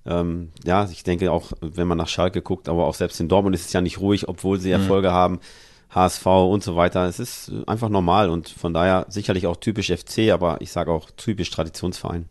Ähm, 0.07 0.51
ja, 0.65 0.89
ich 0.91 1.03
denke 1.03 1.31
auch, 1.31 1.53
wenn 1.61 1.87
man 1.87 1.99
nach 1.99 2.09
Schalke 2.09 2.43
guckt, 2.43 2.69
aber 2.69 2.87
auch 2.87 2.95
selbst 2.95 3.21
in 3.21 3.29
Dortmund 3.29 3.55
ist 3.55 3.67
es 3.67 3.73
ja 3.73 3.81
nicht 3.81 4.01
ruhig, 4.01 4.29
obwohl 4.29 4.59
sie 4.59 4.69
mhm. 4.69 4.83
Erfolge 4.83 5.09
mhm. 5.09 5.15
haben. 5.15 5.41
HSV 5.91 6.27
und 6.27 6.63
so 6.63 6.77
weiter. 6.77 7.07
Es 7.07 7.19
ist 7.19 7.51
einfach 7.67 7.89
normal 7.89 8.31
und 8.31 8.49
von 8.49 8.73
daher 8.73 9.07
sicherlich 9.09 9.49
auch 9.49 9.57
typisch 9.57 9.89
FC, 9.91 10.31
aber 10.31 10.61
ich 10.61 10.71
sage 10.71 10.93
auch 10.93 11.11
typisch 11.17 11.51
Traditionsverein. 11.51 12.27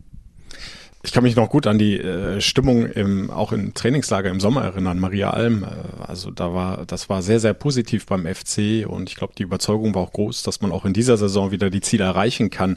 Ich 1.02 1.12
kann 1.12 1.22
mich 1.22 1.34
noch 1.34 1.48
gut 1.48 1.66
an 1.66 1.78
die 1.78 1.98
äh, 1.98 2.42
Stimmung 2.42 2.84
im, 2.84 3.30
auch 3.30 3.52
im 3.52 3.72
Trainingslager 3.72 4.28
im 4.28 4.38
Sommer 4.38 4.64
erinnern, 4.64 4.98
Maria 4.98 5.30
Alm. 5.30 5.64
Äh, 5.64 6.02
also 6.02 6.30
da 6.30 6.52
war, 6.52 6.84
das 6.84 7.08
war 7.08 7.22
sehr, 7.22 7.40
sehr 7.40 7.54
positiv 7.54 8.04
beim 8.04 8.26
FC 8.26 8.86
und 8.86 9.08
ich 9.08 9.16
glaube, 9.16 9.32
die 9.36 9.44
Überzeugung 9.44 9.94
war 9.94 10.02
auch 10.02 10.12
groß, 10.12 10.42
dass 10.42 10.60
man 10.60 10.72
auch 10.72 10.84
in 10.84 10.92
dieser 10.92 11.16
Saison 11.16 11.52
wieder 11.52 11.70
die 11.70 11.80
Ziele 11.80 12.04
erreichen 12.04 12.50
kann. 12.50 12.76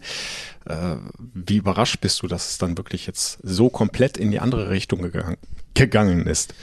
Äh, 0.65 0.95
wie 1.33 1.57
überrascht 1.57 1.99
bist 1.99 2.21
du, 2.21 2.27
dass 2.27 2.51
es 2.51 2.57
dann 2.57 2.77
wirklich 2.77 3.07
jetzt 3.07 3.39
so 3.43 3.69
komplett 3.69 4.17
in 4.17 4.31
die 4.31 4.39
andere 4.39 4.69
Richtung 4.69 5.01
gegangen, 5.01 5.37
gegangen 5.73 6.25
ist? 6.25 6.53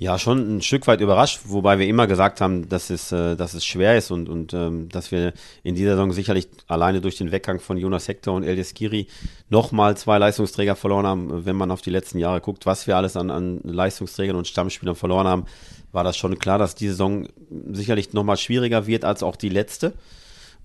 Ja, 0.00 0.18
schon 0.18 0.56
ein 0.56 0.62
Stück 0.62 0.86
weit 0.86 1.02
überrascht, 1.02 1.40
wobei 1.44 1.78
wir 1.78 1.86
immer 1.86 2.06
gesagt 2.06 2.40
haben, 2.40 2.70
dass 2.70 2.88
es, 2.88 3.12
äh, 3.12 3.36
dass 3.36 3.52
es 3.52 3.66
schwer 3.66 3.98
ist 3.98 4.10
und, 4.10 4.30
und 4.30 4.54
ähm, 4.54 4.88
dass 4.88 5.12
wir 5.12 5.34
in 5.62 5.74
dieser 5.74 5.90
Saison 5.90 6.10
sicherlich 6.14 6.48
alleine 6.68 7.02
durch 7.02 7.18
den 7.18 7.32
Weggang 7.32 7.60
von 7.60 7.76
Jonas 7.76 8.08
Hector 8.08 8.34
und 8.34 8.42
Elias 8.42 8.72
Giri 8.72 9.08
nochmal 9.50 9.98
zwei 9.98 10.16
Leistungsträger 10.16 10.74
verloren 10.74 11.06
haben. 11.06 11.44
Wenn 11.44 11.54
man 11.54 11.70
auf 11.70 11.82
die 11.82 11.90
letzten 11.90 12.18
Jahre 12.18 12.40
guckt, 12.40 12.64
was 12.64 12.86
wir 12.86 12.96
alles 12.96 13.14
an, 13.14 13.30
an 13.30 13.60
Leistungsträgern 13.62 14.36
und 14.36 14.48
Stammspielern 14.48 14.96
verloren 14.96 15.26
haben, 15.26 15.44
war 15.92 16.02
das 16.02 16.16
schon 16.16 16.38
klar, 16.38 16.56
dass 16.56 16.74
die 16.74 16.88
Saison 16.88 17.28
sicherlich 17.70 18.14
nochmal 18.14 18.38
schwieriger 18.38 18.86
wird 18.86 19.04
als 19.04 19.22
auch 19.22 19.36
die 19.36 19.50
letzte. 19.50 19.92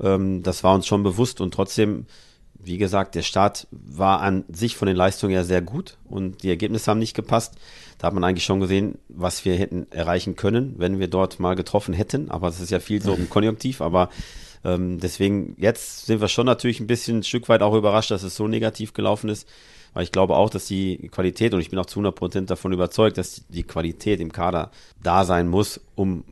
Ähm, 0.01 0.43
das 0.43 0.63
war 0.63 0.73
uns 0.73 0.87
schon 0.87 1.03
bewusst 1.03 1.41
und 1.41 1.53
trotzdem 1.53 2.05
wie 2.65 2.77
gesagt, 2.77 3.15
der 3.15 3.21
Start 3.21 3.67
war 3.71 4.21
an 4.21 4.43
sich 4.49 4.75
von 4.75 4.87
den 4.87 4.97
Leistungen 4.97 5.33
ja 5.33 5.43
sehr 5.43 5.61
gut 5.61 5.97
und 6.09 6.41
die 6.41 6.49
Ergebnisse 6.49 6.89
haben 6.89 6.99
nicht 6.99 7.15
gepasst. 7.15 7.55
Da 7.97 8.07
hat 8.07 8.13
man 8.13 8.23
eigentlich 8.23 8.43
schon 8.43 8.59
gesehen, 8.59 8.97
was 9.07 9.45
wir 9.45 9.55
hätten 9.55 9.87
erreichen 9.91 10.35
können, 10.35 10.73
wenn 10.77 10.99
wir 10.99 11.07
dort 11.07 11.39
mal 11.39 11.55
getroffen 11.55 11.93
hätten. 11.93 12.31
Aber 12.31 12.47
es 12.47 12.59
ist 12.59 12.71
ja 12.71 12.79
viel 12.79 13.01
so 13.01 13.13
im 13.13 13.29
Konjunktiv. 13.29 13.81
Aber 13.81 14.09
ähm, 14.63 14.99
deswegen, 14.99 15.55
jetzt 15.59 16.07
sind 16.07 16.21
wir 16.21 16.27
schon 16.27 16.45
natürlich 16.45 16.79
ein 16.79 16.87
bisschen 16.87 17.19
ein 17.19 17.23
Stück 17.23 17.47
weit 17.49 17.61
auch 17.61 17.75
überrascht, 17.75 18.11
dass 18.11 18.23
es 18.23 18.35
so 18.35 18.47
negativ 18.47 18.93
gelaufen 18.93 19.29
ist. 19.29 19.47
Weil 19.93 20.03
ich 20.03 20.11
glaube 20.11 20.35
auch, 20.35 20.49
dass 20.49 20.65
die 20.65 21.07
Qualität, 21.09 21.53
und 21.53 21.61
ich 21.61 21.69
bin 21.69 21.79
auch 21.79 21.85
zu 21.85 21.99
100 21.99 22.15
Prozent 22.15 22.49
davon 22.49 22.73
überzeugt, 22.73 23.17
dass 23.17 23.43
die 23.47 23.63
Qualität 23.63 24.19
im 24.19 24.31
Kader 24.31 24.71
da 25.01 25.23
sein 25.23 25.47
muss, 25.47 25.79
um 25.95 26.25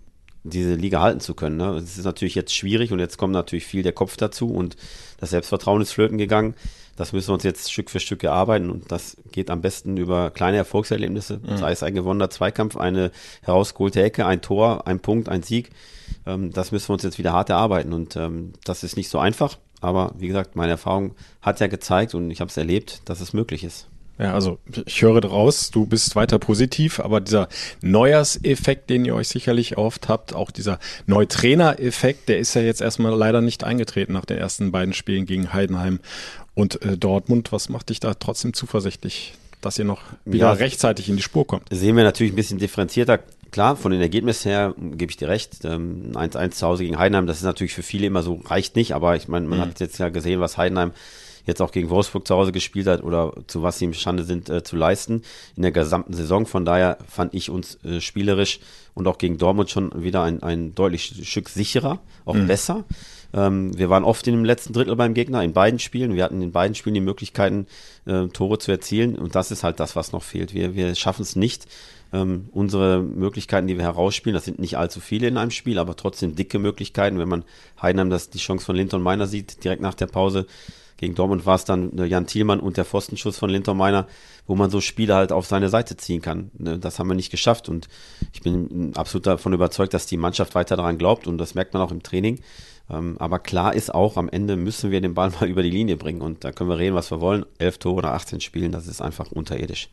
diese 0.44 0.76
Liga 0.76 1.00
halten 1.00 1.22
zu 1.22 1.34
können. 1.34 1.58
Ne? 1.58 1.76
Das 1.80 1.98
ist 1.98 2.04
natürlich 2.04 2.36
jetzt 2.36 2.54
schwierig 2.54 2.92
und 2.92 3.00
jetzt 3.00 3.18
kommt 3.18 3.34
natürlich 3.34 3.66
viel 3.66 3.84
der 3.84 3.94
Kopf 3.94 4.18
dazu 4.18 4.50
und 4.50 4.76
das 5.24 5.32
Selbstvertrauen 5.32 5.82
ist 5.82 5.94
flöten 5.94 6.18
gegangen. 6.18 6.54
Das 6.96 7.12
müssen 7.12 7.30
wir 7.30 7.34
uns 7.34 7.44
jetzt 7.44 7.72
Stück 7.72 7.90
für 7.90 8.00
Stück 8.00 8.24
erarbeiten 8.24 8.70
und 8.70 8.92
das 8.92 9.18
geht 9.32 9.50
am 9.50 9.62
besten 9.62 9.98
über 9.98 10.30
kleine 10.30 10.58
Erfolgserlebnisse, 10.58 11.40
mhm. 11.40 11.58
sei 11.58 11.72
es 11.72 11.82
ein 11.82 11.96
gewonnener 11.96 12.30
Zweikampf, 12.30 12.78
eine 12.78 13.12
herausgeholte 13.42 14.04
Ecke, 14.04 14.28
ein 14.28 14.42
Tor, 14.42 14.86
ein 14.86 15.00
Punkt, 15.00 15.30
ein 15.30 15.42
Sieg. 15.42 15.72
Ähm, 16.28 16.52
das 16.52 16.72
müssen 16.72 16.90
wir 16.90 16.94
uns 16.94 17.04
jetzt 17.04 17.18
wieder 17.18 17.34
hart 17.34 17.50
erarbeiten 17.50 17.94
und 17.94 18.16
ähm, 18.16 18.54
das 18.64 18.84
ist 18.84 18.96
nicht 18.96 19.10
so 19.10 19.18
einfach, 19.18 19.58
aber 19.82 20.14
wie 20.18 20.28
gesagt, 20.28 20.56
meine 20.56 20.74
Erfahrung 20.74 21.16
hat 21.42 21.60
ja 21.60 21.68
gezeigt 21.68 22.14
und 22.14 22.30
ich 22.30 22.42
habe 22.42 22.50
es 22.50 22.58
erlebt, 22.58 23.02
dass 23.06 23.22
es 23.22 23.34
möglich 23.34 23.64
ist. 23.64 23.88
Ja, 24.20 24.34
also 24.36 24.60
ich 24.86 25.02
höre 25.02 25.22
draus, 25.22 25.72
du 25.72 25.88
bist 25.88 26.16
weiter 26.16 26.38
positiv, 26.38 27.00
aber 27.00 27.20
dieser 27.20 27.48
Neujahrseffekt, 27.82 28.90
den 28.90 29.06
ihr 29.06 29.16
euch 29.16 29.28
sicherlich 29.28 29.78
oft 29.78 30.08
habt, 30.08 30.36
auch 30.36 30.52
dieser 30.52 30.80
Neutrainer-Effekt, 31.08 32.30
der 32.30 32.38
ist 32.38 32.54
ja 32.54 32.62
jetzt 32.62 32.82
erstmal 32.82 33.16
leider 33.16 33.42
nicht 33.42 33.64
eingetreten 33.64 34.14
nach 34.14 34.26
den 34.26 34.38
ersten 34.38 34.72
beiden 34.72 34.94
Spielen 34.94 35.26
gegen 35.26 35.52
Heidenheim 35.52 36.00
und 36.54 36.82
äh, 36.84 36.96
Dortmund. 36.96 37.52
Was 37.52 37.70
macht 37.70 37.90
dich 37.90 38.00
da 38.00 38.14
trotzdem 38.14 38.54
zuversichtlich, 38.54 39.34
dass 39.62 39.80
ihr 39.80 39.86
noch 39.86 40.02
wieder 40.26 40.48
ja, 40.48 40.54
rechtzeitig 40.54 41.10
in 41.10 41.16
die 41.16 41.24
Spur 41.24 41.48
kommt? 41.48 41.68
Sehen 41.72 41.98
wir 41.98 42.04
natürlich 42.04 42.34
ein 42.34 42.38
bisschen 42.38 42.60
differenzierter. 42.60 43.20
Klar, 43.50 43.76
von 43.76 43.92
den 43.92 44.02
Ergebnissen 44.02 44.50
her 44.50 44.76
gebe 44.78 45.12
ich 45.12 45.18
dir 45.18 45.28
recht. 45.28 45.66
1-1 45.66 46.44
ähm, 46.44 46.52
zu 46.52 46.68
Hause 46.68 46.84
gegen 46.84 47.00
Heidenheim, 47.00 47.26
das 47.26 47.38
ist 47.38 47.44
natürlich 47.44 47.74
für 47.74 47.84
viele 47.84 48.08
immer 48.08 48.22
so, 48.22 48.42
reicht 48.46 48.76
nicht, 48.76 48.94
aber 48.94 49.16
ich 49.16 49.28
meine, 49.28 49.48
man 49.48 49.60
mhm. 49.60 49.64
hat 49.64 49.80
jetzt 49.80 49.98
ja 49.98 50.10
gesehen, 50.10 50.40
was 50.40 50.58
Heidenheim 50.58 50.92
jetzt 51.46 51.62
auch 51.62 51.72
gegen 51.72 51.90
Wolfsburg 51.90 52.28
zu 52.28 52.36
Hause 52.36 52.52
gespielt 52.52 52.88
hat 52.88 53.04
oder 53.04 53.34
zu 53.48 53.64
was 53.64 53.80
sie 53.80 53.86
imstande 53.86 54.24
sind 54.24 54.50
äh, 54.50 54.64
zu 54.64 54.76
leisten 54.76 55.24
in 55.56 55.64
der 55.64 55.72
gesamten 55.72 56.14
Saison. 56.14 56.46
Von 56.46 56.66
daher 56.66 56.98
fand 57.08 57.34
ich 57.34 57.50
uns 57.50 57.84
äh, 57.84 58.02
spielerisch 58.02 58.60
und 58.94 59.08
auch 59.08 59.18
gegen 59.18 59.38
Dortmund 59.38 59.70
schon 59.70 60.04
wieder 60.04 60.24
ein, 60.24 60.44
ein 60.44 60.76
deutlich 60.76 61.28
Stück 61.28 61.50
sicherer, 61.50 62.00
auch 62.26 62.36
mhm. 62.36 62.48
besser. 62.48 62.86
Ähm, 63.34 63.78
wir 63.78 63.90
waren 63.90 64.04
oft 64.04 64.28
in 64.28 64.36
dem 64.36 64.46
letzten 64.46 64.74
Drittel 64.74 64.96
beim 64.96 65.14
Gegner, 65.14 65.44
in 65.44 65.54
beiden 65.54 65.80
Spielen. 65.80 66.16
Wir 66.16 66.24
hatten 66.24 66.42
in 66.42 66.52
beiden 66.52 66.76
Spielen 66.76 66.94
die 66.94 67.02
Möglichkeiten, 67.02 67.68
äh, 68.06 68.28
Tore 68.28 68.60
zu 68.60 68.72
erzielen 68.72 69.16
und 69.16 69.36
das 69.36 69.52
ist 69.52 69.64
halt 69.64 69.80
das, 69.80 69.96
was 69.96 70.12
noch 70.12 70.24
fehlt. 70.24 70.54
Wir, 70.54 70.76
wir 70.76 70.96
schaffen 70.96 71.24
es 71.24 71.36
nicht, 71.36 71.68
ähm, 72.14 72.48
unsere 72.52 73.02
Möglichkeiten, 73.02 73.68
die 73.68 73.76
wir 73.76 73.84
herausspielen, 73.84 74.36
das 74.36 74.46
sind 74.46 74.60
nicht 74.60 74.78
allzu 74.78 75.00
viele 75.00 75.28
in 75.28 75.38
einem 75.38 75.52
Spiel, 75.52 75.80
aber 75.80 75.96
trotzdem 75.96 76.36
dicke 76.36 76.60
Möglichkeiten. 76.60 77.18
Wenn 77.18 77.28
man 77.28 77.44
Heidenheim 77.82 78.12
das 78.12 78.30
die 78.30 78.38
Chance 78.38 78.66
von 78.66 78.76
Linton 78.76 79.02
Meiner 79.02 79.26
sieht, 79.26 79.64
direkt 79.64 79.82
nach 79.82 79.96
der 79.96 80.08
Pause, 80.08 80.46
gegen 81.04 81.16
Dortmund 81.16 81.46
war 81.46 81.56
es 81.56 81.66
dann 81.66 81.98
äh, 81.98 82.06
Jan 82.06 82.28
Thielmann 82.28 82.62
und 82.62 82.78
der 82.78 82.86
Pfostenschuss 82.86 83.38
von 83.38 83.50
Linton 83.50 83.76
Meiner, 83.76 84.08
wo 84.48 84.56
man 84.56 84.70
so 84.70 84.80
Spiele 84.80 85.16
halt 85.16 85.34
auf 85.34 85.46
seine 85.46 85.68
Seite 85.68 85.98
ziehen 85.98 86.22
kann. 86.22 86.50
Ne, 86.58 86.80
das 86.80 86.98
haben 86.98 87.10
wir 87.10 87.16
nicht 87.16 87.30
geschafft 87.30 87.68
und 87.68 87.90
ich 88.32 88.42
bin 88.42 88.94
absolut 88.96 89.28
davon 89.28 89.52
überzeugt, 89.52 89.94
dass 89.94 90.06
die 90.06 90.16
Mannschaft 90.16 90.56
weiter 90.56 90.78
daran 90.78 90.98
glaubt 90.98 91.28
und 91.28 91.38
das 91.38 91.56
merkt 91.56 91.74
man 91.74 91.84
auch 91.84 91.92
im 91.92 92.04
Training. 92.04 92.40
Ähm, 92.90 93.18
aber 93.20 93.40
klar 93.40 93.74
ist 93.74 93.94
auch, 93.94 94.16
am 94.16 94.30
Ende 94.30 94.56
müssen 94.56 94.92
wir 94.92 95.02
den 95.02 95.14
Ball 95.14 95.30
mal 95.40 95.50
über 95.50 95.62
die 95.62 95.72
Linie 95.72 95.98
bringen 95.98 96.22
und 96.22 96.46
da 96.46 96.54
können 96.54 96.70
wir 96.70 96.78
reden, 96.78 96.96
was 96.96 97.12
wir 97.12 97.20
wollen. 97.20 97.46
Elf 97.58 97.80
Tore 97.80 97.98
oder 97.98 98.14
18 98.14 98.40
Spielen, 98.40 98.72
das 98.72 98.88
ist 98.88 99.02
einfach 99.02 99.30
unterirdisch. 99.30 99.90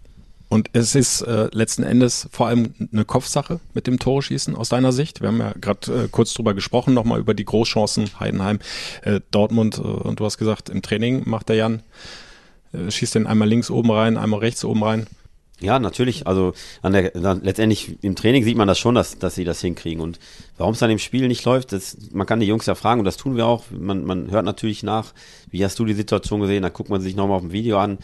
Und 0.51 0.69
es 0.73 0.97
ist 0.97 1.23
äh, 1.23 1.49
letzten 1.53 1.85
Endes 1.85 2.29
vor 2.33 2.49
allem 2.49 2.75
eine 2.93 3.05
Kopfsache 3.05 3.61
mit 3.73 3.87
dem 3.87 4.01
Toreschießen 4.01 4.57
aus 4.57 4.69
deiner 4.69 4.91
Sicht. 4.91 5.21
Wir 5.21 5.29
haben 5.29 5.39
ja 5.39 5.55
gerade 5.61 6.07
äh, 6.07 6.09
kurz 6.11 6.35
drüber 6.35 6.55
gesprochen, 6.55 6.93
nochmal 6.93 7.21
über 7.21 7.35
die 7.35 7.45
Großchancen 7.45 8.19
Heidenheim, 8.19 8.59
äh, 9.03 9.21
Dortmund. 9.31 9.79
Äh, 9.79 9.83
und 9.83 10.19
du 10.19 10.25
hast 10.25 10.39
gesagt, 10.39 10.69
im 10.69 10.83
Training 10.83 11.23
macht 11.25 11.51
der 11.51 11.57
Jan, 11.57 11.83
äh, 12.73 12.91
schießt 12.91 13.15
den 13.15 13.29
einmal 13.29 13.49
links 13.49 13.71
oben 13.71 13.93
rein, 13.93 14.17
einmal 14.19 14.41
rechts 14.41 14.65
oben 14.65 14.83
rein. 14.83 15.07
Ja, 15.61 15.79
natürlich. 15.79 16.27
Also 16.27 16.53
an 16.83 16.95
der, 16.95 17.11
dann, 17.13 17.43
letztendlich 17.43 18.03
im 18.03 18.17
Training 18.17 18.43
sieht 18.43 18.57
man 18.57 18.67
das 18.67 18.81
schon, 18.81 18.97
dass, 18.97 19.21
dass 19.21 19.37
sie 19.37 19.45
das 19.45 19.61
hinkriegen. 19.61 20.03
Und 20.03 20.19
warum 20.59 20.73
es 20.73 20.81
dann 20.81 20.91
im 20.91 20.99
Spiel 20.99 21.29
nicht 21.29 21.45
läuft, 21.45 21.71
das, 21.71 21.97
man 22.11 22.27
kann 22.27 22.41
die 22.41 22.47
Jungs 22.47 22.67
ja 22.67 22.75
fragen 22.75 22.99
und 22.99 23.05
das 23.05 23.19
tun 23.19 23.37
wir 23.37 23.47
auch. 23.47 23.67
Man, 23.71 24.05
man 24.05 24.33
hört 24.33 24.47
natürlich 24.47 24.83
nach, 24.83 25.13
wie 25.49 25.65
hast 25.65 25.79
du 25.79 25.85
die 25.85 25.95
Situation 25.95 26.41
gesehen, 26.41 26.65
da 26.65 26.71
guckt 26.71 26.91
man 26.91 27.01
sich 27.01 27.15
nochmal 27.15 27.37
auf 27.37 27.43
dem 27.43 27.53
Video 27.53 27.79
an 27.79 27.99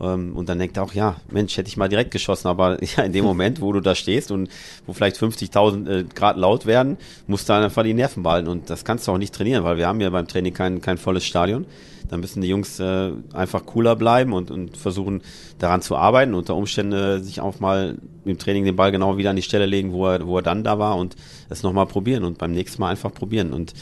und 0.00 0.48
dann 0.48 0.58
denkt 0.58 0.78
er 0.78 0.82
auch, 0.82 0.94
ja, 0.94 1.16
Mensch, 1.30 1.56
hätte 1.56 1.68
ich 1.68 1.76
mal 1.76 1.88
direkt 1.88 2.10
geschossen, 2.10 2.48
aber 2.48 2.82
ja, 2.96 3.04
in 3.04 3.12
dem 3.12 3.24
Moment, 3.24 3.60
wo 3.60 3.72
du 3.72 3.80
da 3.80 3.94
stehst 3.94 4.30
und 4.30 4.48
wo 4.86 4.92
vielleicht 4.92 5.16
50.000 5.16 5.88
äh, 5.88 6.04
Grad 6.04 6.36
laut 6.36 6.64
werden, 6.66 6.96
musst 7.26 7.48
du 7.48 7.52
einfach 7.52 7.82
die 7.82 7.94
Nerven 7.94 8.22
behalten 8.22 8.48
und 8.48 8.70
das 8.70 8.84
kannst 8.84 9.06
du 9.06 9.12
auch 9.12 9.18
nicht 9.18 9.34
trainieren, 9.34 9.62
weil 9.62 9.76
wir 9.76 9.86
haben 9.86 10.00
ja 10.00 10.08
beim 10.10 10.26
Training 10.26 10.54
kein, 10.54 10.80
kein 10.80 10.96
volles 10.96 11.24
Stadion. 11.24 11.66
Da 12.08 12.16
müssen 12.16 12.40
die 12.40 12.48
Jungs 12.48 12.80
äh, 12.80 13.12
einfach 13.32 13.66
cooler 13.66 13.94
bleiben 13.94 14.32
und, 14.32 14.50
und 14.50 14.76
versuchen 14.76 15.22
daran 15.58 15.80
zu 15.80 15.96
arbeiten, 15.96 16.34
unter 16.34 16.56
Umständen 16.56 16.92
äh, 16.92 17.20
sich 17.20 17.40
auch 17.40 17.60
mal 17.60 17.98
im 18.24 18.38
Training 18.38 18.64
den 18.64 18.74
Ball 18.74 18.90
genau 18.90 19.16
wieder 19.16 19.30
an 19.30 19.36
die 19.36 19.42
Stelle 19.42 19.66
legen, 19.66 19.92
wo 19.92 20.06
er, 20.06 20.26
wo 20.26 20.38
er 20.38 20.42
dann 20.42 20.64
da 20.64 20.78
war 20.78 20.96
und 20.96 21.14
es 21.50 21.62
nochmal 21.62 21.86
probieren 21.86 22.24
und 22.24 22.38
beim 22.38 22.52
nächsten 22.52 22.80
Mal 22.80 22.88
einfach 22.88 23.12
probieren 23.12 23.52
und 23.52 23.74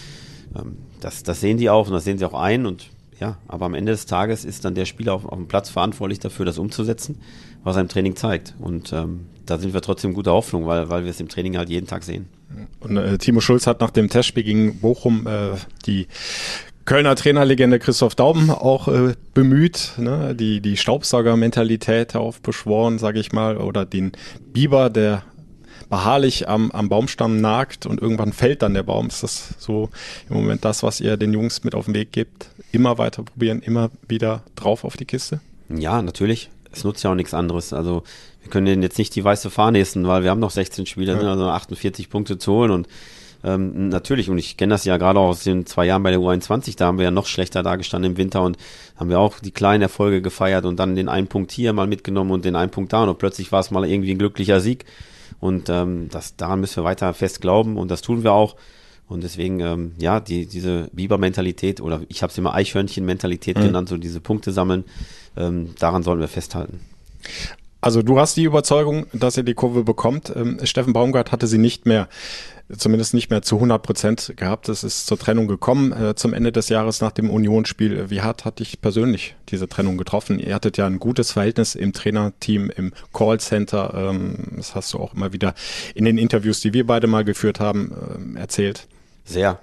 ähm, 0.54 0.76
das, 1.00 1.22
das 1.22 1.40
sehen 1.40 1.58
die 1.58 1.70
auch 1.70 1.86
und 1.86 1.92
das 1.92 2.04
sehen 2.04 2.18
sie 2.18 2.24
auch 2.24 2.34
ein 2.34 2.66
und 2.66 2.90
ja, 3.20 3.38
aber 3.48 3.66
am 3.66 3.74
Ende 3.74 3.92
des 3.92 4.06
Tages 4.06 4.44
ist 4.44 4.64
dann 4.64 4.74
der 4.74 4.84
Spieler 4.84 5.14
auf, 5.14 5.24
auf 5.24 5.36
dem 5.36 5.48
Platz 5.48 5.70
verantwortlich 5.70 6.20
dafür, 6.20 6.44
das 6.44 6.58
umzusetzen, 6.58 7.20
was 7.64 7.76
er 7.76 7.82
im 7.82 7.88
Training 7.88 8.16
zeigt. 8.16 8.54
Und 8.58 8.92
ähm, 8.92 9.26
da 9.44 9.58
sind 9.58 9.74
wir 9.74 9.80
trotzdem 9.80 10.14
guter 10.14 10.32
Hoffnung, 10.32 10.66
weil, 10.66 10.88
weil 10.88 11.04
wir 11.04 11.10
es 11.10 11.20
im 11.20 11.28
Training 11.28 11.56
halt 11.56 11.68
jeden 11.68 11.86
Tag 11.86 12.04
sehen. 12.04 12.28
Und 12.80 12.96
äh, 12.96 13.18
Timo 13.18 13.40
Schulz 13.40 13.66
hat 13.66 13.80
nach 13.80 13.90
dem 13.90 14.08
Testspiel 14.08 14.44
gegen 14.44 14.80
Bochum 14.80 15.26
äh, 15.26 15.56
die 15.86 16.06
Kölner 16.84 17.16
Trainerlegende 17.16 17.78
Christoph 17.78 18.14
Dauben 18.14 18.50
auch 18.50 18.88
äh, 18.88 19.14
bemüht, 19.34 19.92
ne? 19.98 20.34
die, 20.34 20.62
die 20.62 20.78
Staubsauger-Mentalität 20.78 22.16
aufbeschworen, 22.16 22.98
sage 22.98 23.20
ich 23.20 23.32
mal, 23.32 23.58
oder 23.58 23.84
den 23.84 24.12
Biber, 24.52 24.88
der 24.88 25.22
beharrlich 25.90 26.48
am, 26.48 26.70
am 26.70 26.88
Baumstamm 26.88 27.40
nagt 27.40 27.84
und 27.84 28.00
irgendwann 28.00 28.32
fällt 28.32 28.62
dann 28.62 28.74
der 28.74 28.82
Baum. 28.84 29.08
Ist 29.08 29.22
das 29.22 29.54
so 29.58 29.90
im 30.30 30.36
Moment 30.36 30.64
das, 30.64 30.82
was 30.82 31.00
ihr 31.00 31.16
den 31.16 31.32
Jungs 31.32 31.64
mit 31.64 31.74
auf 31.74 31.86
den 31.86 31.94
Weg 31.94 32.12
gebt? 32.12 32.50
Immer 32.72 32.98
weiter 32.98 33.22
probieren, 33.22 33.60
immer 33.60 33.90
wieder 34.06 34.42
drauf 34.54 34.84
auf 34.84 34.96
die 34.96 35.04
Kiste? 35.04 35.40
Ja, 35.68 36.02
natürlich. 36.02 36.50
Es 36.70 36.84
nutzt 36.84 37.02
ja 37.02 37.10
auch 37.10 37.14
nichts 37.14 37.34
anderes. 37.34 37.72
Also 37.72 38.02
wir 38.42 38.50
können 38.50 38.66
denen 38.66 38.82
jetzt 38.82 38.98
nicht 38.98 39.14
die 39.14 39.24
weiße 39.24 39.50
Fahne 39.50 39.80
essen, 39.80 40.06
weil 40.06 40.22
wir 40.22 40.30
haben 40.30 40.40
noch 40.40 40.50
16 40.50 40.86
Spieler, 40.86 41.20
ja. 41.20 41.30
also 41.30 41.48
48 41.48 42.10
Punkte 42.10 42.38
zu 42.38 42.52
holen 42.52 42.70
und 42.70 42.88
ähm, 43.44 43.88
natürlich, 43.88 44.30
und 44.30 44.38
ich 44.38 44.56
kenne 44.56 44.74
das 44.74 44.84
ja 44.84 44.96
gerade 44.96 45.20
auch 45.20 45.28
aus 45.28 45.44
den 45.44 45.64
zwei 45.64 45.86
Jahren 45.86 46.02
bei 46.02 46.10
der 46.10 46.18
U21, 46.18 46.76
da 46.76 46.86
haben 46.86 46.98
wir 46.98 47.04
ja 47.04 47.10
noch 47.10 47.26
schlechter 47.26 47.62
dargestanden 47.62 48.12
im 48.12 48.16
Winter 48.16 48.42
und 48.42 48.56
haben 48.96 49.10
wir 49.10 49.20
auch 49.20 49.38
die 49.38 49.52
kleinen 49.52 49.82
Erfolge 49.82 50.20
gefeiert 50.22 50.64
und 50.64 50.76
dann 50.78 50.96
den 50.96 51.08
einen 51.08 51.28
Punkt 51.28 51.52
hier 51.52 51.72
mal 51.72 51.86
mitgenommen 51.86 52.32
und 52.32 52.44
den 52.44 52.56
einen 52.56 52.70
Punkt 52.70 52.92
da 52.92 53.04
und 53.04 53.18
plötzlich 53.18 53.52
war 53.52 53.60
es 53.60 53.70
mal 53.70 53.88
irgendwie 53.88 54.10
ein 54.12 54.18
glücklicher 54.18 54.60
Sieg. 54.60 54.84
Und 55.40 55.68
ähm, 55.68 56.08
das, 56.10 56.34
daran 56.34 56.60
müssen 56.60 56.78
wir 56.78 56.84
weiter 56.84 57.14
fest 57.14 57.40
glauben 57.40 57.76
und 57.76 57.90
das 57.90 58.02
tun 58.02 58.24
wir 58.24 58.32
auch. 58.32 58.56
Und 59.08 59.22
deswegen, 59.22 59.60
ähm, 59.60 59.92
ja, 59.98 60.20
die, 60.20 60.46
diese 60.46 60.90
Biber-Mentalität 60.92 61.80
oder 61.80 62.02
ich 62.08 62.22
habe 62.22 62.30
es 62.30 62.38
immer 62.38 62.54
Eichhörnchen-Mentalität 62.54 63.56
mhm. 63.56 63.62
genannt, 63.62 63.88
so 63.88 63.96
diese 63.96 64.20
Punkte 64.20 64.52
sammeln, 64.52 64.84
ähm, 65.36 65.74
daran 65.78 66.02
sollen 66.02 66.20
wir 66.20 66.28
festhalten. 66.28 66.80
Also 67.80 68.02
du 68.02 68.18
hast 68.18 68.36
die 68.36 68.44
Überzeugung, 68.44 69.06
dass 69.12 69.36
ihr 69.36 69.44
die 69.44 69.54
Kurve 69.54 69.84
bekommt. 69.84 70.32
Ähm, 70.34 70.58
Steffen 70.64 70.92
Baumgart 70.92 71.32
hatte 71.32 71.46
sie 71.46 71.58
nicht 71.58 71.86
mehr 71.86 72.08
zumindest 72.76 73.14
nicht 73.14 73.30
mehr 73.30 73.42
zu 73.42 73.56
100 73.56 73.82
Prozent 73.82 74.32
gehabt. 74.36 74.68
Es 74.68 74.84
ist 74.84 75.06
zur 75.06 75.18
Trennung 75.18 75.48
gekommen 75.48 75.92
äh, 75.92 76.14
zum 76.14 76.34
Ende 76.34 76.52
des 76.52 76.68
Jahres 76.68 77.00
nach 77.00 77.12
dem 77.12 77.30
Unionsspiel. 77.30 78.10
Wie 78.10 78.20
hart 78.20 78.44
hat 78.44 78.58
dich 78.58 78.80
persönlich 78.80 79.36
diese 79.48 79.68
Trennung 79.68 79.96
getroffen? 79.96 80.38
Ihr 80.38 80.54
hattet 80.54 80.76
ja 80.76 80.86
ein 80.86 80.98
gutes 80.98 81.32
Verhältnis 81.32 81.74
im 81.74 81.92
Trainerteam, 81.92 82.70
im 82.70 82.92
Callcenter. 83.12 83.94
Ähm, 83.94 84.36
das 84.56 84.74
hast 84.74 84.92
du 84.92 84.98
auch 84.98 85.14
immer 85.14 85.32
wieder 85.32 85.54
in 85.94 86.04
den 86.04 86.18
Interviews, 86.18 86.60
die 86.60 86.74
wir 86.74 86.86
beide 86.86 87.06
mal 87.06 87.24
geführt 87.24 87.60
haben, 87.60 88.36
äh, 88.36 88.38
erzählt. 88.38 88.86
Sehr 89.28 89.60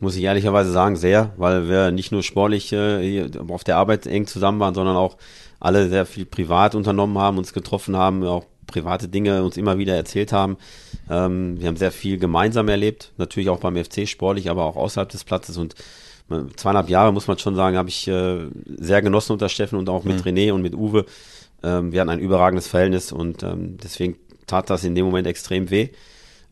muss 0.00 0.16
ich 0.16 0.22
ehrlicherweise 0.24 0.70
sagen, 0.70 0.96
sehr, 0.96 1.32
weil 1.36 1.68
wir 1.68 1.90
nicht 1.90 2.12
nur 2.12 2.22
sportlich 2.22 2.72
äh, 2.72 3.28
auf 3.48 3.64
der 3.64 3.76
Arbeit 3.76 4.06
eng 4.06 4.26
zusammen 4.26 4.60
waren, 4.60 4.74
sondern 4.74 4.96
auch 4.96 5.16
alle 5.60 5.88
sehr 5.88 6.06
viel 6.06 6.24
privat 6.24 6.74
unternommen 6.74 7.18
haben, 7.18 7.38
uns 7.38 7.52
getroffen 7.52 7.96
haben, 7.96 8.24
auch 8.24 8.44
private 8.66 9.08
Dinge 9.08 9.42
uns 9.42 9.56
immer 9.56 9.78
wieder 9.78 9.96
erzählt 9.96 10.32
haben. 10.32 10.56
Ähm, 11.10 11.60
wir 11.60 11.66
haben 11.68 11.76
sehr 11.76 11.90
viel 11.90 12.18
gemeinsam 12.18 12.68
erlebt, 12.68 13.12
natürlich 13.16 13.48
auch 13.48 13.58
beim 13.58 13.76
FC 13.76 14.06
sportlich, 14.06 14.50
aber 14.50 14.64
auch 14.64 14.76
außerhalb 14.76 15.08
des 15.08 15.24
Platzes 15.24 15.56
und 15.56 15.74
äh, 16.30 16.42
zweieinhalb 16.54 16.88
Jahre, 16.88 17.12
muss 17.12 17.26
man 17.26 17.38
schon 17.38 17.56
sagen, 17.56 17.76
habe 17.76 17.88
ich 17.88 18.06
äh, 18.06 18.46
sehr 18.66 19.02
genossen 19.02 19.32
unter 19.32 19.48
Steffen 19.48 19.78
und 19.78 19.88
auch 19.88 20.04
mit 20.04 20.24
mhm. 20.24 20.30
René 20.30 20.52
und 20.52 20.62
mit 20.62 20.74
Uwe. 20.74 21.06
Ähm, 21.64 21.90
wir 21.90 22.00
hatten 22.00 22.10
ein 22.10 22.20
überragendes 22.20 22.68
Verhältnis 22.68 23.10
und 23.10 23.42
ähm, 23.42 23.78
deswegen 23.82 24.16
tat 24.46 24.70
das 24.70 24.84
in 24.84 24.94
dem 24.94 25.06
Moment 25.06 25.26
extrem 25.26 25.70
weh. 25.70 25.88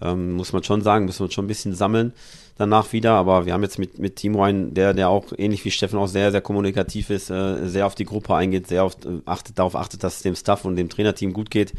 Ähm, 0.01 0.33
muss 0.33 0.53
man 0.53 0.65
schon 0.65 0.83
sagen, 0.83 1.05
müssen 1.05 1.21
wir 1.21 1.25
uns 1.27 1.35
schon 1.35 1.45
ein 1.45 1.49
bisschen 1.49 1.75
sammeln 1.75 2.13
danach 2.59 2.93
wieder, 2.93 3.13
aber 3.13 3.47
wir 3.47 3.53
haben 3.53 3.63
jetzt 3.63 3.79
mit, 3.79 3.99
mit 3.99 4.17
Timo 4.17 4.43
einen, 4.43 4.75
der, 4.75 4.95
der 4.95 5.09
auch 5.09 5.27
ähnlich 5.37 5.65
wie 5.65 5.71
Steffen 5.71 5.99
auch 5.99 6.07
sehr, 6.07 6.31
sehr 6.31 6.41
kommunikativ 6.41 7.11
ist, 7.11 7.31
äh, 7.31 7.67
sehr 7.69 7.87
auf 7.87 7.95
die 7.95 8.05
Gruppe 8.05 8.35
eingeht, 8.35 8.67
sehr 8.67 8.85
auf, 8.85 8.95
äh, 9.05 9.21
achtet, 9.27 9.59
darauf 9.59 9.77
achtet, 9.77 10.03
dass 10.03 10.17
es 10.17 10.23
dem 10.23 10.35
Staff 10.35 10.65
und 10.65 10.77
dem 10.77 10.89
Trainerteam 10.89 11.33
gut 11.33 11.51
geht. 11.51 11.75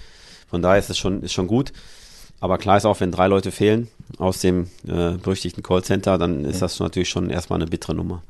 Von 0.49 0.61
daher 0.61 0.79
ist 0.79 0.89
es 0.89 0.97
schon, 0.97 1.23
ist 1.23 1.33
schon 1.33 1.47
gut. 1.47 1.73
Aber 2.39 2.59
klar 2.59 2.77
ist 2.77 2.85
auch, 2.85 2.99
wenn 2.99 3.11
drei 3.11 3.27
Leute 3.27 3.51
fehlen 3.51 3.87
aus 4.19 4.41
dem 4.41 4.67
äh, 4.87 5.13
berüchtigten 5.13 5.63
Callcenter, 5.63 6.19
dann 6.19 6.45
ist 6.45 6.61
das 6.61 6.79
natürlich 6.79 7.09
schon 7.09 7.31
erstmal 7.31 7.59
eine 7.59 7.67
bittere 7.69 7.95
Nummer. 7.95 8.21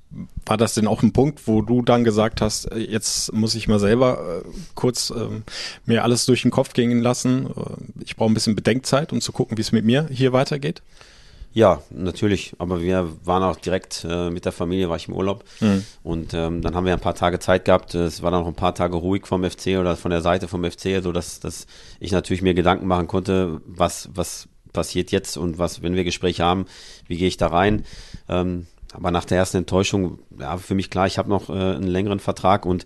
War 0.46 0.56
das 0.56 0.76
denn 0.76 0.88
auch 0.88 1.04
ein 1.04 1.12
Punkt, 1.12 1.46
wo 1.46 1.62
du 1.62 1.82
dann 1.82 2.06
gesagt 2.06 2.40
hast, 2.40 2.72
äh, 2.72 2.78
jetzt 2.78 3.34
muss 3.34 3.54
ich 3.54 3.68
mal 3.68 3.80
selber 3.80 4.44
äh, 4.46 4.50
kurz 4.76 5.10
äh, 5.10 5.28
mir 5.86 6.04
alles 6.06 6.26
durch 6.26 6.44
den 6.44 6.52
Kopf 6.52 6.72
gehen 6.72 7.02
lassen? 7.02 7.50
Ich 8.04 8.16
brauche 8.16 8.32
ein 8.32 8.34
bisschen 8.34 8.56
Bedenkzeit, 8.56 9.12
um 9.12 9.20
zu 9.20 9.34
gucken, 9.34 9.58
wie 9.58 9.62
es 9.62 9.74
mit 9.74 9.84
mir 9.84 10.08
hier 10.10 10.32
weitergeht? 10.32 10.82
Ja, 11.58 11.82
natürlich. 11.90 12.54
Aber 12.60 12.84
wir 12.84 13.10
waren 13.24 13.42
auch 13.42 13.56
direkt 13.56 14.06
äh, 14.08 14.30
mit 14.30 14.46
der 14.46 14.52
Familie, 14.52 14.90
war 14.90 14.98
ich 14.98 15.08
im 15.08 15.16
Urlaub. 15.16 15.44
Mhm. 15.60 15.84
Und 16.04 16.36
ähm, 16.36 16.62
dann 16.62 16.76
haben 16.76 16.86
wir 16.86 16.94
ein 16.94 17.00
paar 17.00 17.16
Tage 17.16 17.40
Zeit 17.40 17.66
gehabt. 17.66 17.96
Es 17.96 18.22
war 18.22 18.30
dann 18.30 18.42
noch 18.42 18.48
ein 18.48 18.54
paar 18.54 18.76
Tage 18.76 18.96
ruhig 18.96 19.26
vom 19.26 19.44
FC 19.44 19.80
oder 19.80 19.96
von 19.96 20.12
der 20.12 20.22
Seite 20.22 20.48
vom 20.48 20.64
FC, 20.64 21.02
so 21.02 21.12
dass, 21.12 21.40
dass 21.40 21.66
ich 22.00 22.12
natürlich 22.12 22.44
mir 22.44 22.54
Gedanken 22.54 22.86
machen 22.86 23.08
konnte, 23.08 23.60
was, 23.66 24.08
was 24.14 24.48
passiert 24.72 25.12
jetzt 25.12 25.36
und 25.36 25.58
was, 25.58 25.82
wenn 25.82 25.96
wir 25.96 26.04
Gespräche 26.04 26.44
haben, 26.44 26.68
wie 27.08 27.18
gehe 27.18 27.28
ich 27.28 27.38
da 27.38 27.48
rein? 27.48 27.86
Ähm, 28.30 28.68
aber 28.94 29.12
nach 29.12 29.26
der 29.26 29.38
ersten 29.38 29.58
Enttäuschung, 29.58 30.20
ja, 30.40 30.58
für 30.58 30.76
mich 30.76 30.90
klar, 30.90 31.08
ich 31.08 31.18
habe 31.18 31.30
noch 31.30 31.50
äh, 31.50 31.54
einen 31.54 31.88
längeren 31.88 32.20
Vertrag 32.20 32.66
und 32.66 32.86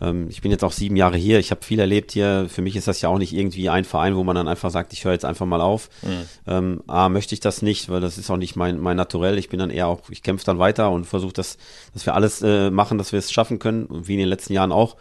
ähm, 0.00 0.28
ich 0.28 0.42
bin 0.42 0.50
jetzt 0.50 0.64
auch 0.64 0.72
sieben 0.72 0.96
Jahre 0.96 1.16
hier. 1.16 1.38
Ich 1.38 1.50
habe 1.50 1.64
viel 1.64 1.80
erlebt 1.80 2.12
hier. 2.12 2.46
Für 2.48 2.62
mich 2.62 2.76
ist 2.76 2.88
das 2.88 3.00
ja 3.00 3.08
auch 3.08 3.18
nicht 3.18 3.32
irgendwie 3.32 3.68
ein 3.68 3.84
Verein, 3.84 4.16
wo 4.16 4.24
man 4.24 4.36
dann 4.36 4.48
einfach 4.48 4.70
sagt, 4.70 4.92
ich 4.92 5.04
höre 5.04 5.12
jetzt 5.12 5.24
einfach 5.24 5.46
mal 5.46 5.60
auf. 5.60 5.90
Mhm. 6.02 6.28
Ähm, 6.46 6.82
A, 6.86 7.08
möchte 7.08 7.34
ich 7.34 7.40
das 7.40 7.62
nicht, 7.62 7.88
weil 7.88 8.00
das 8.00 8.16
ist 8.16 8.30
auch 8.30 8.36
nicht 8.36 8.56
mein, 8.56 8.78
mein 8.78 8.96
Naturell. 8.96 9.38
Ich 9.38 9.48
bin 9.48 9.58
dann 9.58 9.70
eher 9.70 9.88
auch, 9.88 10.02
ich 10.10 10.22
kämpfe 10.22 10.44
dann 10.44 10.58
weiter 10.58 10.90
und 10.90 11.04
versuche, 11.04 11.32
das, 11.32 11.58
dass 11.94 12.06
wir 12.06 12.14
alles 12.14 12.42
äh, 12.42 12.70
machen, 12.70 12.98
dass 12.98 13.12
wir 13.12 13.18
es 13.18 13.32
schaffen 13.32 13.58
können, 13.58 13.88
wie 13.90 14.14
in 14.14 14.20
den 14.20 14.28
letzten 14.28 14.52
Jahren 14.52 14.72
auch. 14.72 14.96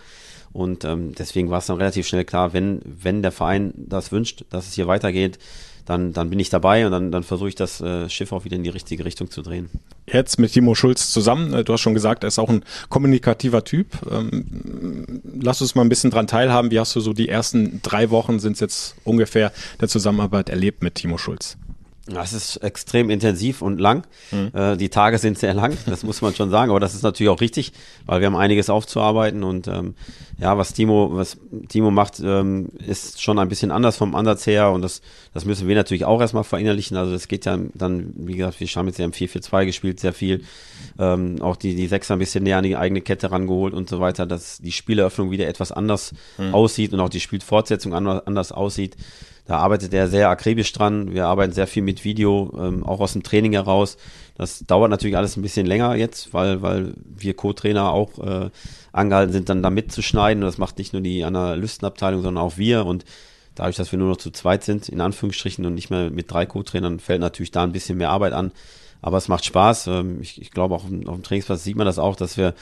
Und 0.52 0.84
ähm, 0.84 1.14
deswegen 1.16 1.50
war 1.50 1.60
es 1.60 1.68
dann 1.68 1.78
relativ 1.78 2.08
schnell 2.08 2.26
klar, 2.26 2.54
wenn, 2.54 2.82
wenn 2.84 3.22
der 3.22 3.32
Verein 3.32 3.74
das 3.76 4.12
wünscht, 4.12 4.46
dass 4.50 4.68
es 4.68 4.74
hier 4.74 4.88
weitergeht, 4.88 5.38
dann, 5.90 6.14
dann 6.14 6.30
bin 6.30 6.40
ich 6.40 6.50
dabei 6.50 6.86
und 6.86 6.92
dann, 6.92 7.12
dann 7.12 7.24
versuche 7.24 7.50
ich 7.50 7.56
das 7.56 7.82
äh, 7.82 8.08
Schiff 8.10 8.32
auch 8.32 8.46
wieder 8.46 8.56
in 8.56 8.64
die 8.64 8.70
richtige 8.70 9.06
Richtung 9.06 9.32
zu 9.32 9.42
drehen. 9.42 9.70
Jetzt 10.06 10.38
mit 10.38 10.54
Timo 10.54 10.76
Schulz 10.76 11.12
zusammen, 11.12 11.52
äh, 11.52 11.64
du 11.64 11.74
hast 11.74 11.82
schon 11.82 11.96
gesagt, 11.96 12.24
er 12.24 12.28
ist 12.28 12.38
auch 12.38 12.50
ein 12.50 12.64
kommunikativer 12.90 13.64
Typ. 13.64 13.88
Ähm, 14.10 15.22
lass 15.42 15.62
uns 15.62 15.74
mal 15.74 15.82
ein 15.82 15.90
bisschen 15.90 16.12
dran 16.12 16.28
teilhaben. 16.28 16.70
Wie 16.70 16.80
hast 16.80 16.96
du 16.96 17.00
so 17.00 17.14
die 17.14 17.28
ersten 17.28 17.82
drei 17.82 18.12
Wochen, 18.12 18.40
sind 18.40 18.54
es 18.54 18.60
jetzt 18.60 18.96
ungefähr, 19.04 19.52
der 19.82 19.88
Zusammenarbeit 19.88 20.50
erlebt 20.50 20.84
mit 20.84 20.94
Timo 20.94 21.18
Schulz? 21.18 21.58
Das 22.06 22.34
ist 22.34 22.58
extrem 22.58 23.10
intensiv 23.10 23.62
und 23.62 23.80
lang. 23.80 24.06
Mhm. 24.32 24.52
Äh, 24.54 24.78
die 24.78 24.90
Tage 24.90 25.18
sind 25.18 25.40
sehr 25.40 25.54
lang, 25.54 25.76
das 25.88 26.04
muss 26.04 26.22
man 26.22 26.36
schon 26.36 26.50
sagen, 26.50 26.70
aber 26.70 26.80
das 26.80 26.94
ist 26.94 27.04
natürlich 27.04 27.30
auch 27.30 27.42
richtig, 27.42 27.74
weil 28.06 28.20
wir 28.22 28.28
haben 28.28 28.36
einiges 28.36 28.70
aufzuarbeiten 28.70 29.44
und 29.44 29.68
ähm, 29.68 29.96
ja, 30.40 30.58
was 30.58 30.74
Timo, 30.74 31.10
was 31.14 31.38
Timo 31.68 31.92
macht, 31.92 32.22
ähm, 32.24 32.70
ist 32.86 33.22
schon 33.22 33.40
ein 33.40 33.50
bisschen 33.50 33.72
anders 33.72 33.98
vom 33.98 34.16
Ansatz 34.16 34.48
her 34.48 34.72
und 34.72 34.82
das, 34.82 35.02
das 35.34 35.46
müssen 35.46 35.68
wir 35.68 35.76
natürlich 35.76 36.06
auch 36.06 36.22
erstmal 36.22 36.46
verinnerlichen. 36.46 36.96
Also 36.96 37.12
das 37.12 37.28
geht 37.28 37.46
ja 37.46 37.58
dann, 37.74 38.14
wie 38.16 38.38
gesagt, 38.38 38.60
wir 38.60 38.68
haben 38.68 38.88
jetzt 38.88 39.00
ja 39.00 39.06
im 39.06 39.12
4-4-2 39.12 39.66
gespielt, 39.66 40.00
sehr 40.00 40.14
viel. 40.14 40.44
Ähm, 40.98 41.42
auch 41.42 41.58
die, 41.58 41.76
die 41.76 41.88
Sechser 41.88 42.16
ein 42.16 42.20
bisschen 42.20 42.44
näher 42.44 42.58
an 42.58 42.64
die 42.64 42.78
eigene 42.78 43.02
Kette 43.02 43.32
rangeholt 43.32 43.74
und 43.74 43.90
so 43.90 44.00
weiter, 44.00 44.26
dass 44.26 44.60
die 44.60 44.72
Spieleröffnung 44.72 45.30
wieder 45.30 45.48
etwas 45.48 45.72
anders 45.72 46.14
mhm. 46.38 46.54
aussieht 46.54 46.94
und 46.94 47.02
auch 47.02 47.10
die 47.10 47.20
Spielfortsetzung 47.20 47.94
anders 47.94 48.52
aussieht. 48.52 48.96
Da 49.50 49.58
arbeitet 49.58 49.96
er 49.96 50.08
sehr 50.08 50.30
akribisch 50.30 50.72
dran. 50.74 51.12
Wir 51.12 51.26
arbeiten 51.26 51.54
sehr 51.54 51.66
viel 51.66 51.82
mit 51.82 52.06
Video, 52.06 52.54
ähm, 52.56 52.86
auch 52.86 53.00
aus 53.00 53.14
dem 53.14 53.24
Training 53.24 53.54
heraus. 53.54 53.98
Das 54.40 54.60
dauert 54.60 54.90
natürlich 54.90 55.18
alles 55.18 55.36
ein 55.36 55.42
bisschen 55.42 55.66
länger 55.66 55.96
jetzt, 55.96 56.34
weil, 56.34 56.62
weil 56.62 56.94
wir 57.04 57.34
Co-Trainer 57.34 57.92
auch 57.92 58.18
äh, 58.20 58.50
angehalten 58.94 59.34
sind, 59.34 59.50
dann 59.50 59.62
da 59.62 59.70
mitzuschneiden. 59.70 60.42
Und 60.42 60.48
das 60.48 60.58
macht 60.58 60.78
nicht 60.78 60.94
nur 60.94 61.02
die 61.02 61.26
Analystenabteilung, 61.26 62.22
sondern 62.22 62.42
auch 62.42 62.56
wir. 62.56 62.86
Und 62.86 63.04
dadurch, 63.56 63.76
dass 63.76 63.92
wir 63.92 64.00
nur 64.00 64.08
noch 64.08 64.18
zu 64.18 64.32
zweit 64.32 64.64
sind, 64.64 64.88
in 64.88 65.02
Anführungsstrichen, 65.02 65.66
und 65.66 65.76
nicht 65.76 65.90
mehr 65.90 66.10
mit 66.10 66.32
drei 66.32 66.46
Co-Trainern, 66.46 67.02
fällt 67.02 67.20
natürlich 67.20 67.52
da 67.52 67.64
ein 67.64 67.74
bisschen 67.74 67.98
mehr 67.98 68.12
Arbeit 68.12 68.32
an. 68.32 68.54
Aber 69.02 69.18
es 69.18 69.28
macht 69.28 69.44
Spaß. 69.44 69.88
Ähm, 69.88 70.22
ich, 70.22 70.42
ich 70.42 70.52
glaube, 70.52 70.74
auch 70.74 70.86
auf 70.86 70.90
dem 70.90 71.24
Trainingsplatz 71.24 71.66
sieht 71.66 71.76
man 71.76 71.86
das 71.86 72.00
auch, 72.00 72.16
dass 72.16 72.38
wir 72.38 72.54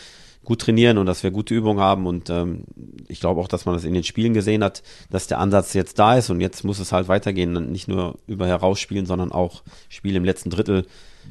gut 0.43 0.62
trainieren 0.62 0.97
und 0.97 1.06
dass 1.06 1.23
wir 1.23 1.32
gute 1.32 1.54
Übungen 1.54 1.80
haben. 1.80 2.08
Und 2.08 2.30
ähm, 2.30 2.63
ich 3.08 3.19
glaube 3.19 3.41
auch, 3.41 3.47
dass 3.47 3.65
man 3.65 3.76
das 3.76 3.84
in 3.84 3.93
den 3.93 4.04
Spielen 4.04 4.34
gesehen 4.34 4.63
hat, 4.63 4.84
dass 5.10 5.28
der 5.28 5.39
Ansatz 5.39 5.73
jetzt 5.73 6.00
da 6.00 6.17
ist 6.17 6.30
und 6.30 6.41
jetzt 6.41 6.63
muss 6.63 6.80
es 6.80 6.91
halt 6.91 7.08
weitergehen. 7.08 7.71
Nicht 7.71 7.88
nur 7.88 8.17
über 8.28 8.47
herausspielen, 8.47 9.06
sondern 9.06 9.32
auch 9.32 9.63
Spiele 9.89 10.17
im 10.17 10.26
letzten 10.26 10.50
Drittel 10.50 10.86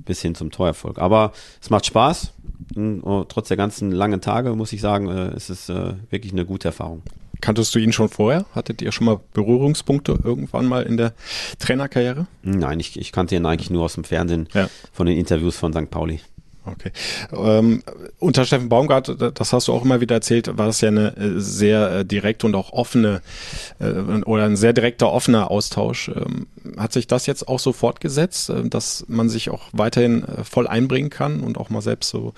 bis 0.05 0.21
hin 0.21 0.35
zum 0.35 0.51
Torerfolg. 0.51 0.99
Aber 0.99 1.33
es 1.61 1.71
macht 1.71 1.87
Spaß. 1.87 2.33
Und, 2.75 3.03
oh, 3.03 3.25
trotz 3.25 3.49
der 3.49 3.57
ganzen 3.57 3.92
langen 3.92 4.21
Tage, 4.21 4.55
muss 4.55 4.73
ich 4.73 4.81
sagen, 4.81 5.09
äh, 5.09 5.35
ist 5.37 5.51
es 5.51 5.69
äh, 5.69 5.95
wirklich 6.11 6.33
eine 6.33 6.45
gute 6.45 6.69
Erfahrung. 6.69 7.03
Kanntest 7.40 7.75
du 7.75 7.79
ihn 7.79 7.92
schon 7.92 8.09
vorher? 8.09 8.47
Hattet 8.55 8.81
ihr 8.83 8.92
schon 8.92 9.07
mal 9.07 9.21
Berührungspunkte 9.35 10.19
irgendwann 10.23 10.66
mal 10.66 10.83
in 10.85 10.97
der 10.97 11.12
Trainerkarriere? 11.59 12.27
Nein, 12.42 12.81
ich, 12.81 12.99
ich 12.99 13.12
kannte 13.12 13.37
ihn 13.37 13.47
eigentlich 13.47 13.71
nur 13.71 13.85
aus 13.85 13.95
dem 13.95 14.05
Fernsehen 14.05 14.49
ja. 14.55 14.69
von 14.92 15.07
den 15.07 15.19
Interviews 15.19 15.57
von 15.57 15.73
St. 15.73 15.90
Pauli. 15.90 16.21
Okay. 16.66 16.90
Ähm, 17.33 17.83
unter 18.18 18.44
Steffen 18.44 18.68
Baumgart, 18.68 19.16
das 19.35 19.52
hast 19.52 19.68
du 19.68 19.72
auch 19.72 19.85
immer 19.85 20.00
wieder 20.00 20.16
erzählt, 20.16 20.59
war 20.59 20.66
das 20.66 20.81
ja 20.81 20.88
eine 20.88 21.16
äh, 21.16 21.40
sehr 21.40 22.00
äh, 22.00 22.05
direkte 22.05 22.46
und 22.46 22.55
auch 22.57 22.72
offene 22.72 23.22
äh, 23.79 23.90
oder 24.24 24.44
ein 24.44 24.57
sehr 24.57 24.72
direkter, 24.72 25.12
offener 25.12 25.50
Austausch. 25.50 26.09
Ähm, 26.09 26.46
hat 26.76 26.92
sich 26.92 27.07
das 27.07 27.26
jetzt 27.26 27.46
auch 27.46 27.61
so 27.61 27.72
fortgesetzt, 27.72 28.50
äh, 28.50 28.68
dass 28.68 29.05
man 29.09 29.29
sich 29.29 29.50
auch 29.50 29.62
weiterhin 29.72 30.24
voll 30.42 30.66
einbringen 30.66 31.11
kann 31.11 31.40
und 31.40 31.57
auch 31.57 31.70
mal 31.70 31.83
selbst 31.83 32.11
so 32.11 32.35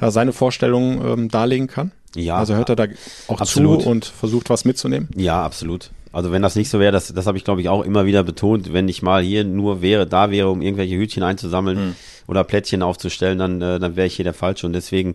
ja, 0.00 0.10
seine 0.10 0.32
Vorstellungen 0.32 1.04
ähm, 1.04 1.28
darlegen 1.28 1.66
kann? 1.66 1.90
Ja. 2.14 2.36
Also 2.36 2.54
hört 2.54 2.68
er 2.68 2.76
da 2.76 2.86
auch 3.26 3.40
absolut. 3.40 3.82
zu 3.82 3.88
und 3.88 4.04
versucht 4.04 4.50
was 4.50 4.64
mitzunehmen? 4.64 5.08
Ja, 5.16 5.42
absolut. 5.42 5.90
Also 6.12 6.30
wenn 6.30 6.42
das 6.42 6.56
nicht 6.56 6.68
so 6.68 6.78
wäre, 6.78 6.92
das, 6.92 7.12
das 7.12 7.26
habe 7.26 7.38
ich 7.38 7.44
glaube 7.44 7.62
ich 7.62 7.70
auch 7.70 7.82
immer 7.82 8.04
wieder 8.04 8.22
betont, 8.22 8.72
wenn 8.72 8.86
ich 8.88 9.02
mal 9.02 9.22
hier 9.22 9.44
nur 9.44 9.80
wäre, 9.80 10.06
da 10.06 10.30
wäre, 10.30 10.50
um 10.50 10.60
irgendwelche 10.60 10.96
Hütchen 10.96 11.22
einzusammeln, 11.22 11.86
mhm 11.88 11.94
oder 12.26 12.44
Plättchen 12.44 12.82
aufzustellen, 12.82 13.38
dann, 13.38 13.60
äh, 13.60 13.78
dann 13.78 13.96
wäre 13.96 14.06
ich 14.06 14.16
hier 14.16 14.24
der 14.24 14.34
Falsche. 14.34 14.66
Und 14.66 14.72
deswegen, 14.72 15.14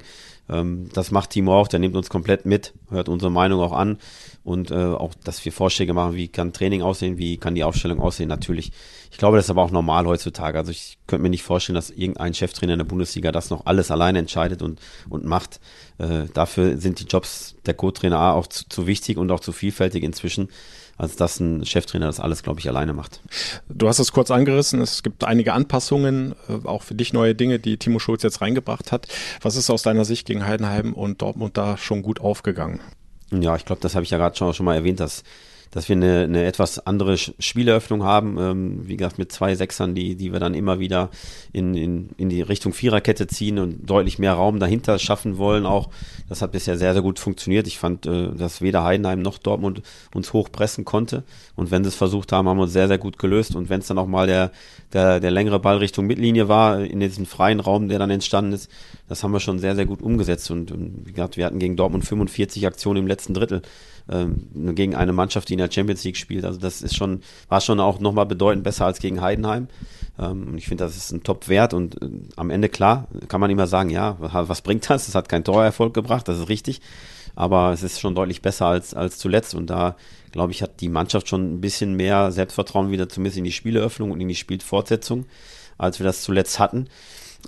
ähm, 0.49 0.89
das 0.93 1.11
macht 1.11 1.31
Timo 1.31 1.57
auch, 1.57 1.67
der 1.67 1.79
nimmt 1.79 1.95
uns 1.95 2.09
komplett 2.09 2.45
mit, 2.45 2.73
hört 2.89 3.09
unsere 3.09 3.31
Meinung 3.31 3.61
auch 3.61 3.73
an 3.73 3.97
und 4.43 4.71
äh, 4.71 4.75
auch, 4.75 5.13
dass 5.23 5.43
wir 5.43 5.51
Vorschläge 5.51 5.93
machen, 5.93 6.15
wie 6.15 6.29
kann 6.29 6.53
Training 6.53 6.81
aussehen, 6.81 7.17
wie 7.17 7.37
kann 7.37 7.53
die 7.53 7.65
Aufstellung 7.65 7.99
aussehen, 7.99 8.29
natürlich. 8.29 8.71
Ich 9.11 9.17
glaube, 9.17 9.37
das 9.37 9.47
ist 9.47 9.49
aber 9.49 9.63
auch 9.63 9.71
normal 9.71 10.05
heutzutage. 10.05 10.57
Also 10.57 10.71
ich 10.71 10.97
könnte 11.05 11.23
mir 11.23 11.29
nicht 11.29 11.43
vorstellen, 11.43 11.75
dass 11.75 11.89
irgendein 11.89 12.33
Cheftrainer 12.33 12.73
in 12.73 12.79
der 12.79 12.85
Bundesliga 12.85 13.31
das 13.31 13.49
noch 13.49 13.65
alles 13.65 13.91
alleine 13.91 14.19
entscheidet 14.19 14.61
und, 14.61 14.79
und 15.09 15.25
macht. 15.25 15.59
Äh, 15.97 16.27
dafür 16.33 16.77
sind 16.77 16.99
die 16.99 17.05
Jobs 17.05 17.55
der 17.65 17.73
Co-Trainer 17.73 18.35
auch 18.35 18.47
zu, 18.47 18.67
zu 18.69 18.87
wichtig 18.87 19.17
und 19.17 19.31
auch 19.31 19.39
zu 19.39 19.51
vielfältig 19.51 20.03
inzwischen 20.03 20.49
als 20.97 21.15
dass 21.15 21.39
ein 21.39 21.65
Cheftrainer 21.65 22.07
das 22.07 22.19
alles, 22.19 22.43
glaube 22.43 22.59
ich, 22.59 22.67
alleine 22.67 22.93
macht. 22.93 23.21
Du 23.69 23.87
hast 23.87 23.99
es 23.99 24.11
kurz 24.11 24.31
angerissen. 24.31 24.81
Es 24.81 25.03
gibt 25.03 25.23
einige 25.23 25.53
Anpassungen, 25.53 26.33
äh, 26.49 26.67
auch 26.67 26.83
für 26.83 26.95
dich 26.95 27.13
neue 27.13 27.35
Dinge, 27.35 27.59
die 27.59 27.77
Timo 27.77 27.99
Schulz 27.99 28.23
jetzt 28.23 28.41
reingebracht 28.41 28.91
hat. 28.91 29.07
Was 29.41 29.55
ist 29.55 29.69
aus 29.69 29.83
deiner 29.83 30.05
Sicht 30.05 30.25
gegen 30.27 30.45
Heidenheim 30.45 30.93
und 30.93 31.21
Dortmund 31.21 31.57
da 31.57 31.77
schon 31.77 32.01
gut 32.01 32.19
aufgegangen? 32.19 32.79
Ja, 33.31 33.55
ich 33.55 33.65
glaube, 33.65 33.81
das 33.81 33.93
habe 33.95 34.03
ich 34.03 34.09
ja 34.09 34.17
gerade 34.17 34.35
schon, 34.35 34.53
schon 34.53 34.65
mal 34.65 34.75
erwähnt, 34.75 34.99
dass 34.99 35.23
dass 35.71 35.89
wir 35.89 35.95
eine, 35.95 36.23
eine 36.23 36.45
etwas 36.45 36.85
andere 36.85 37.17
Spieleröffnung 37.17 38.03
haben, 38.03 38.37
ähm, 38.39 38.87
wie 38.87 38.97
gesagt, 38.97 39.17
mit 39.17 39.31
zwei 39.31 39.55
Sechsern, 39.55 39.95
die, 39.95 40.15
die 40.15 40.31
wir 40.31 40.39
dann 40.39 40.53
immer 40.53 40.79
wieder 40.79 41.09
in, 41.53 41.75
in, 41.75 42.09
in 42.17 42.29
die 42.29 42.41
Richtung 42.41 42.73
Viererkette 42.73 43.27
ziehen 43.27 43.59
und 43.59 43.89
deutlich 43.89 44.19
mehr 44.19 44.33
Raum 44.33 44.59
dahinter 44.59 44.99
schaffen 44.99 45.37
wollen 45.37 45.65
auch. 45.65 45.89
Das 46.29 46.41
hat 46.41 46.51
bisher 46.51 46.77
sehr, 46.77 46.93
sehr 46.93 47.01
gut 47.01 47.19
funktioniert. 47.19 47.67
Ich 47.67 47.79
fand, 47.79 48.05
äh, 48.05 48.31
dass 48.33 48.61
weder 48.61 48.83
Heidenheim 48.83 49.21
noch 49.21 49.37
Dortmund 49.37 49.81
uns 50.13 50.33
hochpressen 50.33 50.85
konnte. 50.85 51.23
Und 51.55 51.71
wenn 51.71 51.83
sie 51.83 51.89
es 51.89 51.95
versucht 51.95 52.31
haben, 52.31 52.47
haben 52.47 52.57
wir 52.57 52.63
uns 52.63 52.73
sehr, 52.73 52.87
sehr 52.87 52.97
gut 52.97 53.19
gelöst. 53.19 53.55
Und 53.55 53.69
wenn 53.69 53.79
es 53.79 53.87
dann 53.87 53.97
auch 53.97 54.07
mal 54.07 54.27
der, 54.27 54.51
der, 54.93 55.19
der 55.19 55.31
längere 55.31 55.59
Ball 55.59 55.77
Richtung 55.77 56.05
Mittellinie 56.07 56.47
war, 56.47 56.79
in 56.81 56.99
diesem 56.99 57.25
freien 57.25 57.59
Raum, 57.59 57.89
der 57.89 57.99
dann 57.99 58.09
entstanden 58.09 58.53
ist, 58.53 58.69
das 59.07 59.23
haben 59.23 59.31
wir 59.31 59.39
schon 59.39 59.59
sehr, 59.59 59.75
sehr 59.75 59.85
gut 59.85 60.01
umgesetzt. 60.01 60.51
Und, 60.51 60.71
und 60.71 61.05
wie 61.05 61.11
gesagt, 61.11 61.37
wir 61.37 61.45
hatten 61.45 61.59
gegen 61.59 61.75
Dortmund 61.75 62.05
45 62.05 62.65
Aktionen 62.67 63.03
im 63.03 63.07
letzten 63.07 63.33
Drittel 63.33 63.61
ähm, 64.09 64.75
gegen 64.75 64.95
eine 64.95 65.13
Mannschaft, 65.13 65.49
die 65.49 65.56
in 65.57 65.65
der 65.67 65.71
Champions 65.71 66.03
League 66.03 66.17
spielt. 66.17 66.45
Also 66.45 66.59
das 66.59 66.81
ist 66.81 66.95
schon, 66.95 67.21
war 67.49 67.61
schon 67.61 67.79
auch 67.79 67.99
nochmal 67.99 68.25
bedeutend 68.25 68.63
besser 68.63 68.85
als 68.85 68.99
gegen 68.99 69.21
Heidenheim. 69.21 69.67
Ähm, 70.19 70.57
ich 70.57 70.67
finde, 70.67 70.83
das 70.83 70.95
ist 70.95 71.11
ein 71.11 71.23
Top-Wert 71.23 71.73
und 71.73 72.01
äh, 72.01 72.09
am 72.35 72.49
Ende 72.49 72.69
klar 72.69 73.07
kann 73.27 73.41
man 73.41 73.49
immer 73.49 73.67
sagen, 73.67 73.89
ja, 73.89 74.17
was 74.19 74.61
bringt 74.61 74.89
das? 74.89 75.07
Es 75.07 75.15
hat 75.15 75.29
keinen 75.29 75.43
Torerfolg 75.43 75.93
gebracht, 75.93 76.27
das 76.27 76.39
ist 76.39 76.49
richtig. 76.49 76.81
Aber 77.35 77.71
es 77.71 77.83
ist 77.83 77.99
schon 77.99 78.15
deutlich 78.15 78.41
besser 78.41 78.65
als, 78.65 78.93
als 78.93 79.19
zuletzt 79.19 79.53
und 79.53 79.69
da 79.69 79.95
glaube 80.31 80.51
ich, 80.51 80.61
hat 80.61 80.81
die 80.81 80.89
Mannschaft 80.89 81.27
schon 81.27 81.55
ein 81.55 81.61
bisschen 81.61 81.95
mehr 81.95 82.31
Selbstvertrauen 82.31 82.91
wieder 82.91 83.09
zumindest 83.09 83.37
in 83.37 83.43
die 83.43 83.51
Spieleöffnung 83.51 84.11
und 84.11 84.21
in 84.21 84.27
die 84.27 84.35
Spielfortsetzung, 84.35 85.25
als 85.77 85.99
wir 85.99 86.03
das 86.03 86.21
zuletzt 86.23 86.59
hatten. 86.59 86.87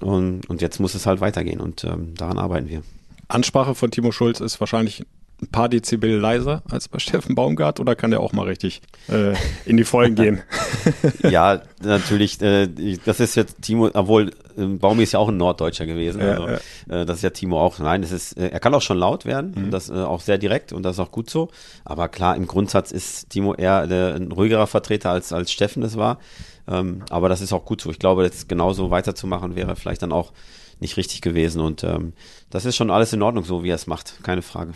Und, 0.01 0.49
und 0.49 0.61
jetzt 0.61 0.79
muss 0.79 0.95
es 0.95 1.05
halt 1.05 1.19
weitergehen 1.21 1.59
und 1.59 1.83
ähm, 1.83 2.15
daran 2.15 2.37
arbeiten 2.37 2.69
wir. 2.69 2.83
Ansprache 3.27 3.75
von 3.75 3.91
Timo 3.91 4.11
Schulz 4.11 4.39
ist 4.39 4.59
wahrscheinlich 4.59 5.05
ein 5.41 5.47
paar 5.47 5.69
Dezibel 5.69 6.17
leiser 6.17 6.63
als 6.69 6.87
bei 6.87 6.99
Steffen 6.99 7.35
Baumgart 7.35 7.79
oder 7.79 7.95
kann 7.95 8.11
der 8.11 8.19
auch 8.19 8.33
mal 8.33 8.45
richtig 8.45 8.81
äh, 9.07 9.33
in 9.65 9.77
die 9.77 9.83
Vollen 9.83 10.15
gehen? 10.15 10.41
ja, 11.23 11.61
natürlich. 11.81 12.41
Äh, 12.41 12.97
das 13.05 13.19
ist 13.19 13.35
jetzt 13.35 13.61
Timo, 13.61 13.89
obwohl 13.93 14.31
äh, 14.57 14.65
Baumi 14.65 15.03
ist 15.03 15.13
ja 15.13 15.19
auch 15.19 15.29
ein 15.29 15.37
Norddeutscher 15.37 15.85
gewesen. 15.85 16.21
Ja, 16.21 16.31
also, 16.31 16.47
ja. 16.47 17.01
Äh, 17.01 17.05
das 17.05 17.17
ist 17.17 17.23
ja 17.23 17.29
Timo 17.29 17.61
auch. 17.61 17.79
Nein, 17.79 18.01
das 18.01 18.11
ist, 18.11 18.37
äh, 18.37 18.49
er 18.49 18.59
kann 18.59 18.73
auch 18.73 18.81
schon 18.81 18.97
laut 18.97 19.25
werden, 19.25 19.53
mhm. 19.55 19.71
das 19.71 19.89
äh, 19.89 19.93
auch 19.93 20.21
sehr 20.21 20.37
direkt 20.37 20.73
und 20.73 20.83
das 20.83 20.97
ist 20.97 20.99
auch 20.99 21.11
gut 21.11 21.29
so. 21.29 21.49
Aber 21.85 22.09
klar, 22.09 22.35
im 22.35 22.47
Grundsatz 22.47 22.91
ist 22.91 23.29
Timo 23.29 23.53
eher 23.53 23.81
ein 23.81 24.31
ruhigerer 24.31 24.67
Vertreter 24.67 25.11
als 25.11 25.33
als 25.33 25.51
Steffen 25.51 25.83
es 25.83 25.97
war. 25.97 26.19
Ähm, 26.67 27.03
aber 27.09 27.29
das 27.29 27.41
ist 27.41 27.53
auch 27.53 27.65
gut 27.65 27.81
so. 27.81 27.89
Ich 27.89 27.99
glaube, 27.99 28.23
jetzt 28.23 28.47
genauso 28.47 28.91
weiterzumachen 28.91 29.55
wäre 29.55 29.75
vielleicht 29.75 30.01
dann 30.01 30.11
auch 30.11 30.31
nicht 30.79 30.97
richtig 30.97 31.21
gewesen 31.21 31.61
und 31.61 31.83
ähm, 31.83 32.13
das 32.49 32.65
ist 32.65 32.75
schon 32.75 32.89
alles 32.89 33.11
in 33.11 33.21
Ordnung 33.21 33.43
so, 33.43 33.63
wie 33.63 33.69
er 33.69 33.75
es 33.75 33.87
macht, 33.87 34.23
keine 34.23 34.41
Frage. 34.41 34.73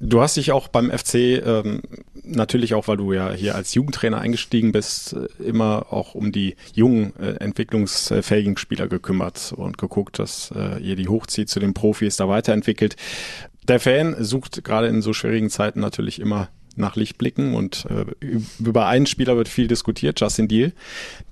Du 0.00 0.20
hast 0.20 0.36
dich 0.36 0.52
auch 0.52 0.68
beim 0.68 0.90
FC 0.90 1.14
ähm, 1.14 1.82
natürlich 2.22 2.74
auch, 2.74 2.88
weil 2.88 2.96
du 2.96 3.12
ja 3.12 3.32
hier 3.32 3.54
als 3.54 3.74
Jugendtrainer 3.74 4.20
eingestiegen 4.20 4.72
bist, 4.72 5.14
äh, 5.14 5.42
immer 5.42 5.86
auch 5.90 6.14
um 6.14 6.30
die 6.30 6.56
jungen, 6.74 7.14
äh, 7.16 7.32
entwicklungsfähigen 7.40 8.56
Spieler 8.56 8.86
gekümmert 8.86 9.52
und 9.56 9.78
geguckt, 9.78 10.18
dass 10.18 10.52
äh, 10.54 10.80
ihr 10.80 10.96
die 10.96 11.08
hochzieht 11.08 11.48
zu 11.48 11.60
den 11.60 11.74
Profis, 11.74 12.16
da 12.16 12.28
weiterentwickelt. 12.28 12.96
Der 13.66 13.80
Fan 13.80 14.16
sucht 14.22 14.64
gerade 14.64 14.86
in 14.86 15.02
so 15.02 15.12
schwierigen 15.12 15.50
Zeiten 15.50 15.80
natürlich 15.80 16.20
immer 16.20 16.48
nach 16.76 16.96
Licht 16.96 17.18
blicken 17.18 17.54
und 17.54 17.86
äh, 17.90 18.06
über 18.60 18.86
einen 18.86 19.06
Spieler 19.06 19.36
wird 19.36 19.48
viel 19.48 19.66
diskutiert, 19.66 20.20
Justin 20.20 20.48
Deal, 20.48 20.72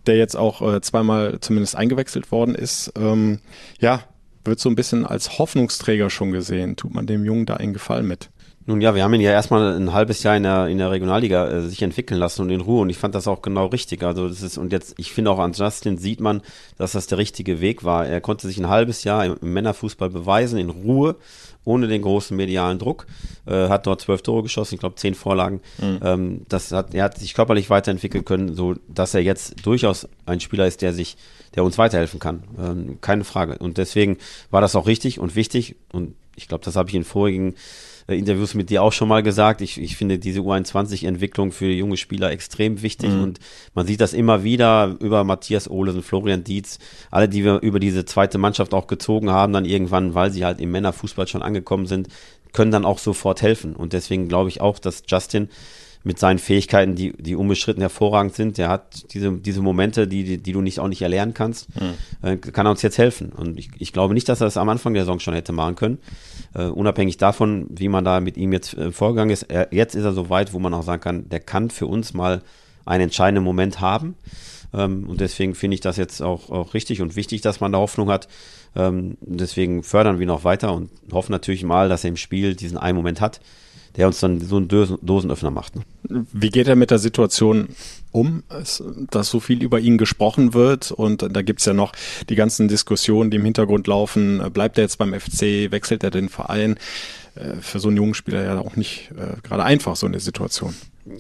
der 0.07 0.16
jetzt 0.16 0.37
auch 0.37 0.61
äh, 0.61 0.81
zweimal 0.81 1.38
zumindest 1.40 1.77
eingewechselt 1.77 2.33
worden 2.33 2.55
ist. 2.55 2.92
Ähm, 2.96 3.38
ja, 3.81 4.03
wird 4.47 4.61
so 4.61 4.69
ein 4.69 4.75
bisschen 4.77 5.07
als 5.07 5.39
Hoffnungsträger 5.39 6.11
schon 6.11 6.33
gesehen. 6.33 6.77
Tut 6.77 6.95
man 6.95 7.07
dem 7.07 7.25
Jungen 7.25 7.47
da 7.47 7.55
einen 7.55 7.73
Gefallen 7.73 8.07
mit? 8.07 8.31
Nun 8.69 8.81
ja, 8.81 8.97
wir 8.97 9.05
haben 9.05 9.15
ihn 9.15 9.21
ja 9.21 9.31
erstmal 9.31 9.77
ein 9.77 9.93
halbes 9.93 10.25
Jahr 10.25 10.37
in 10.37 10.43
der, 10.43 10.67
in 10.67 10.79
der 10.79 10.91
Regionalliga 10.91 11.49
äh, 11.49 11.61
sich 11.63 11.83
entwickeln 11.83 12.19
lassen 12.19 12.43
und 12.43 12.51
in 12.51 12.61
Ruhe 12.61 12.81
und 12.81 12.91
ich 12.91 12.99
fand 12.99 13.15
das 13.15 13.29
auch 13.29 13.41
genau 13.41 13.67
richtig. 13.67 14.03
Also 14.03 14.29
das 14.29 14.43
ist, 14.43 14.59
und 14.59 14.73
jetzt, 14.73 14.95
ich 14.99 15.13
finde 15.13 15.31
auch 15.31 15.39
an 15.39 15.53
Justin 15.53 15.99
sieht 15.99 16.21
man, 16.21 16.43
dass 16.77 16.93
das 16.93 17.07
der 17.07 17.19
richtige 17.19 17.61
Weg 17.61 17.85
war. 17.85 18.07
Er 18.07 18.21
konnte 18.21 18.49
sich 18.49 18.59
ein 18.59 18.69
halbes 18.69 19.05
Jahr 19.05 19.25
im, 19.25 19.37
im 19.41 19.53
Männerfußball 19.53 20.11
beweisen, 20.11 20.59
in 20.59 20.71
Ruhe, 20.71 21.15
ohne 21.65 21.87
den 21.87 22.03
großen 22.03 22.37
medialen 22.37 22.81
Druck, 22.81 23.07
äh, 23.47 23.69
hat 23.69 23.87
dort 23.87 24.01
zwölf 24.01 24.23
Tore 24.23 24.43
geschossen, 24.43 24.75
ich 24.75 24.81
glaube 24.81 24.97
zehn 24.97 25.15
Vorlagen. 25.15 25.61
Mhm. 25.79 26.01
Ähm, 26.03 26.41
das 26.49 26.73
hat, 26.73 26.93
er 26.93 27.05
hat 27.05 27.19
sich 27.19 27.35
körperlich 27.35 27.71
weiterentwickeln 27.71 28.25
können, 28.25 28.55
so 28.57 28.75
dass 28.89 29.15
er 29.15 29.23
jetzt 29.23 29.65
durchaus 29.65 30.09
ein 30.27 30.41
Spieler 30.41 30.67
ist, 30.67 30.83
der 30.83 30.93
sich, 30.93 31.17
der 31.57 31.64
uns 31.64 31.79
weiterhelfen 31.79 32.21
kann. 32.21 32.45
Ähm, 32.59 32.99
keine 33.01 33.25
Frage. 33.25 33.59
Und 33.59 33.79
deswegen 33.79 34.19
war 34.51 34.61
das 34.61 34.77
auch 34.77 34.87
richtig 34.87 35.19
und 35.19 35.35
wichtig 35.35 35.77
und 35.92 36.14
ich 36.37 36.49
glaube, 36.49 36.64
das 36.64 36.77
habe 36.77 36.88
ich 36.90 36.95
in 36.95 37.05
vorigen 37.05 37.55
äh, 38.07 38.16
Interviews 38.16 38.55
mit 38.55 38.71
dir 38.71 38.83
auch 38.83 38.92
schon 38.92 39.09
mal 39.09 39.23
gesagt. 39.23 39.61
Ich, 39.62 39.81
ich 39.81 39.97
finde 39.97 40.19
diese 40.19 40.40
U21-Entwicklung 40.40 41.51
für 41.51 41.66
junge 41.66 41.97
Spieler 41.97 42.31
extrem 42.31 42.83
wichtig 42.83 43.11
mhm. 43.11 43.23
und 43.23 43.40
man 43.75 43.87
sieht 43.87 44.01
das 44.01 44.12
immer 44.12 44.45
wieder 44.45 44.97
über 45.01 45.25
Matthias 45.25 45.69
Ohlesen, 45.69 46.03
Florian 46.03 46.45
Dietz, 46.45 46.79
alle, 47.11 47.29
die 47.29 47.42
wir 47.42 47.61
über 47.62 47.81
diese 47.81 48.05
zweite 48.05 48.38
Mannschaft 48.38 48.75
auch 48.75 48.87
gezogen 48.87 49.31
haben, 49.31 49.53
dann 49.53 49.64
irgendwann, 49.64 50.14
weil 50.14 50.31
sie 50.31 50.45
halt 50.45 50.61
im 50.61 50.71
Männerfußball 50.71 51.27
schon 51.27 51.42
angekommen 51.42 51.87
sind, 51.87 52.09
können 52.53 52.71
dann 52.71 52.85
auch 52.85 52.99
sofort 52.99 53.42
helfen. 53.42 53.75
Und 53.75 53.92
deswegen 53.92 54.29
glaube 54.29 54.51
ich 54.51 54.61
auch, 54.61 54.79
dass 54.79 55.03
Justin 55.09 55.49
mit 56.07 56.21
seinen 56.21 56.38
Fähigkeiten, 56.38 56.95
die, 56.95 57.12
die 57.21 57.35
unbeschritten 57.35 57.81
hervorragend 57.81 58.33
sind. 58.33 58.59
Der 58.59 58.69
hat 58.69 59.12
diese, 59.12 59.33
diese 59.33 59.61
Momente, 59.61 60.07
die, 60.07 60.23
die, 60.23 60.38
die 60.38 60.53
du 60.53 60.61
nicht 60.61 60.79
auch 60.79 60.87
nicht 60.87 61.03
erlernen 61.03 61.35
kannst, 61.35 61.69
mhm. 61.75 62.40
kann 62.40 62.64
er 62.64 62.71
uns 62.71 62.83
jetzt 62.83 62.97
helfen. 62.97 63.33
Und 63.33 63.59
ich, 63.59 63.71
ich 63.79 63.92
glaube 63.92 64.14
nicht, 64.14 64.29
dass 64.29 64.40
er 64.40 64.47
das 64.47 64.57
am 64.57 64.69
Anfang 64.69 64.95
der 64.95 65.03
Saison 65.03 65.19
schon 65.19 65.35
hätte 65.35 65.53
machen 65.53 65.75
können. 65.75 65.99
Uh, 66.57 66.71
unabhängig 66.73 67.16
davon, 67.16 67.66
wie 67.71 67.88
man 67.88 68.05
da 68.05 68.21
mit 68.21 68.37
ihm 68.37 68.53
jetzt 68.53 68.75
äh, 68.75 68.92
vorgegangen 68.92 69.31
ist. 69.31 69.42
Er, 69.42 69.69
jetzt 69.73 69.97
ist 69.97 70.05
er 70.05 70.12
so 70.12 70.31
weit, 70.31 70.53
wo 70.53 70.61
man 70.61 70.73
auch 70.75 70.85
sagen 70.85 71.03
kann, 71.03 71.29
der 71.29 71.40
kann 71.40 71.71
für 71.71 71.88
uns 71.88 72.14
mal 72.14 72.40
einen 72.85 73.05
entscheidenden 73.05 73.42
Moment 73.42 73.81
haben. 73.81 74.14
Ähm, 74.73 75.09
und 75.09 75.21
deswegen 75.21 75.57
finde 75.57 75.75
ich 75.75 75.81
das 75.81 75.97
jetzt 75.97 76.23
auch, 76.23 76.51
auch 76.51 76.73
richtig 76.73 77.03
und 77.03 77.16
wichtig, 77.16 77.40
dass 77.40 77.61
man 77.61 77.73
da 77.73 77.79
Hoffnung 77.79 78.11
hat. 78.11 78.29
Ähm, 78.77 79.16
deswegen 79.21 79.83
fördern 79.83 80.21
wir 80.21 80.27
noch 80.27 80.45
weiter 80.45 80.73
und 80.73 80.90
hoffen 81.12 81.33
natürlich 81.33 81.64
mal, 81.64 81.88
dass 81.88 82.05
er 82.05 82.11
im 82.11 82.16
Spiel 82.16 82.55
diesen 82.55 82.79
einen 82.79 82.97
Moment 82.97 83.21
hat, 83.21 83.40
der 83.97 84.07
uns 84.07 84.21
dann 84.21 84.41
so 84.41 84.57
einen 84.57 84.69
Dosenöffner 84.69 85.51
macht. 85.51 85.77
Ne? 85.77 86.27
Wie 86.33 86.51
geht 86.51 86.69
er 86.69 86.77
mit 86.77 86.91
der 86.91 86.99
Situation 86.99 87.69
um, 88.13 88.43
dass 88.49 89.31
so 89.31 89.41
viel 89.41 89.63
über 89.63 89.81
ihn 89.81 89.99
gesprochen 89.99 90.55
wird? 90.55 90.91
Und 90.91 91.27
da 91.31 91.43
gibt 91.43 91.61
es 91.61 91.67
ja 91.67 91.73
noch 91.73 91.93
die 92.29 92.35
ganzen 92.35 92.69
Diskussionen, 92.69 93.31
die 93.31 93.39
im 93.39 93.45
Hintergrund 93.45 93.87
laufen. 93.87 94.43
Bleibt 94.53 94.79
er 94.79 94.85
jetzt 94.85 94.99
beim 94.99 95.19
FC? 95.19 95.71
Wechselt 95.71 96.05
er 96.05 96.11
den 96.11 96.29
Verein? 96.29 96.77
Äh, 97.37 97.57
für 97.61 97.79
so 97.79 97.89
einen 97.89 97.97
jungen 97.97 98.15
Spieler 98.15 98.43
ja 98.43 98.59
auch 98.59 98.77
nicht 98.77 99.11
äh, 99.17 99.41
gerade 99.43 99.65
einfach, 99.65 99.97
so 99.97 100.07
eine 100.07 100.21
Situation. 100.21 100.75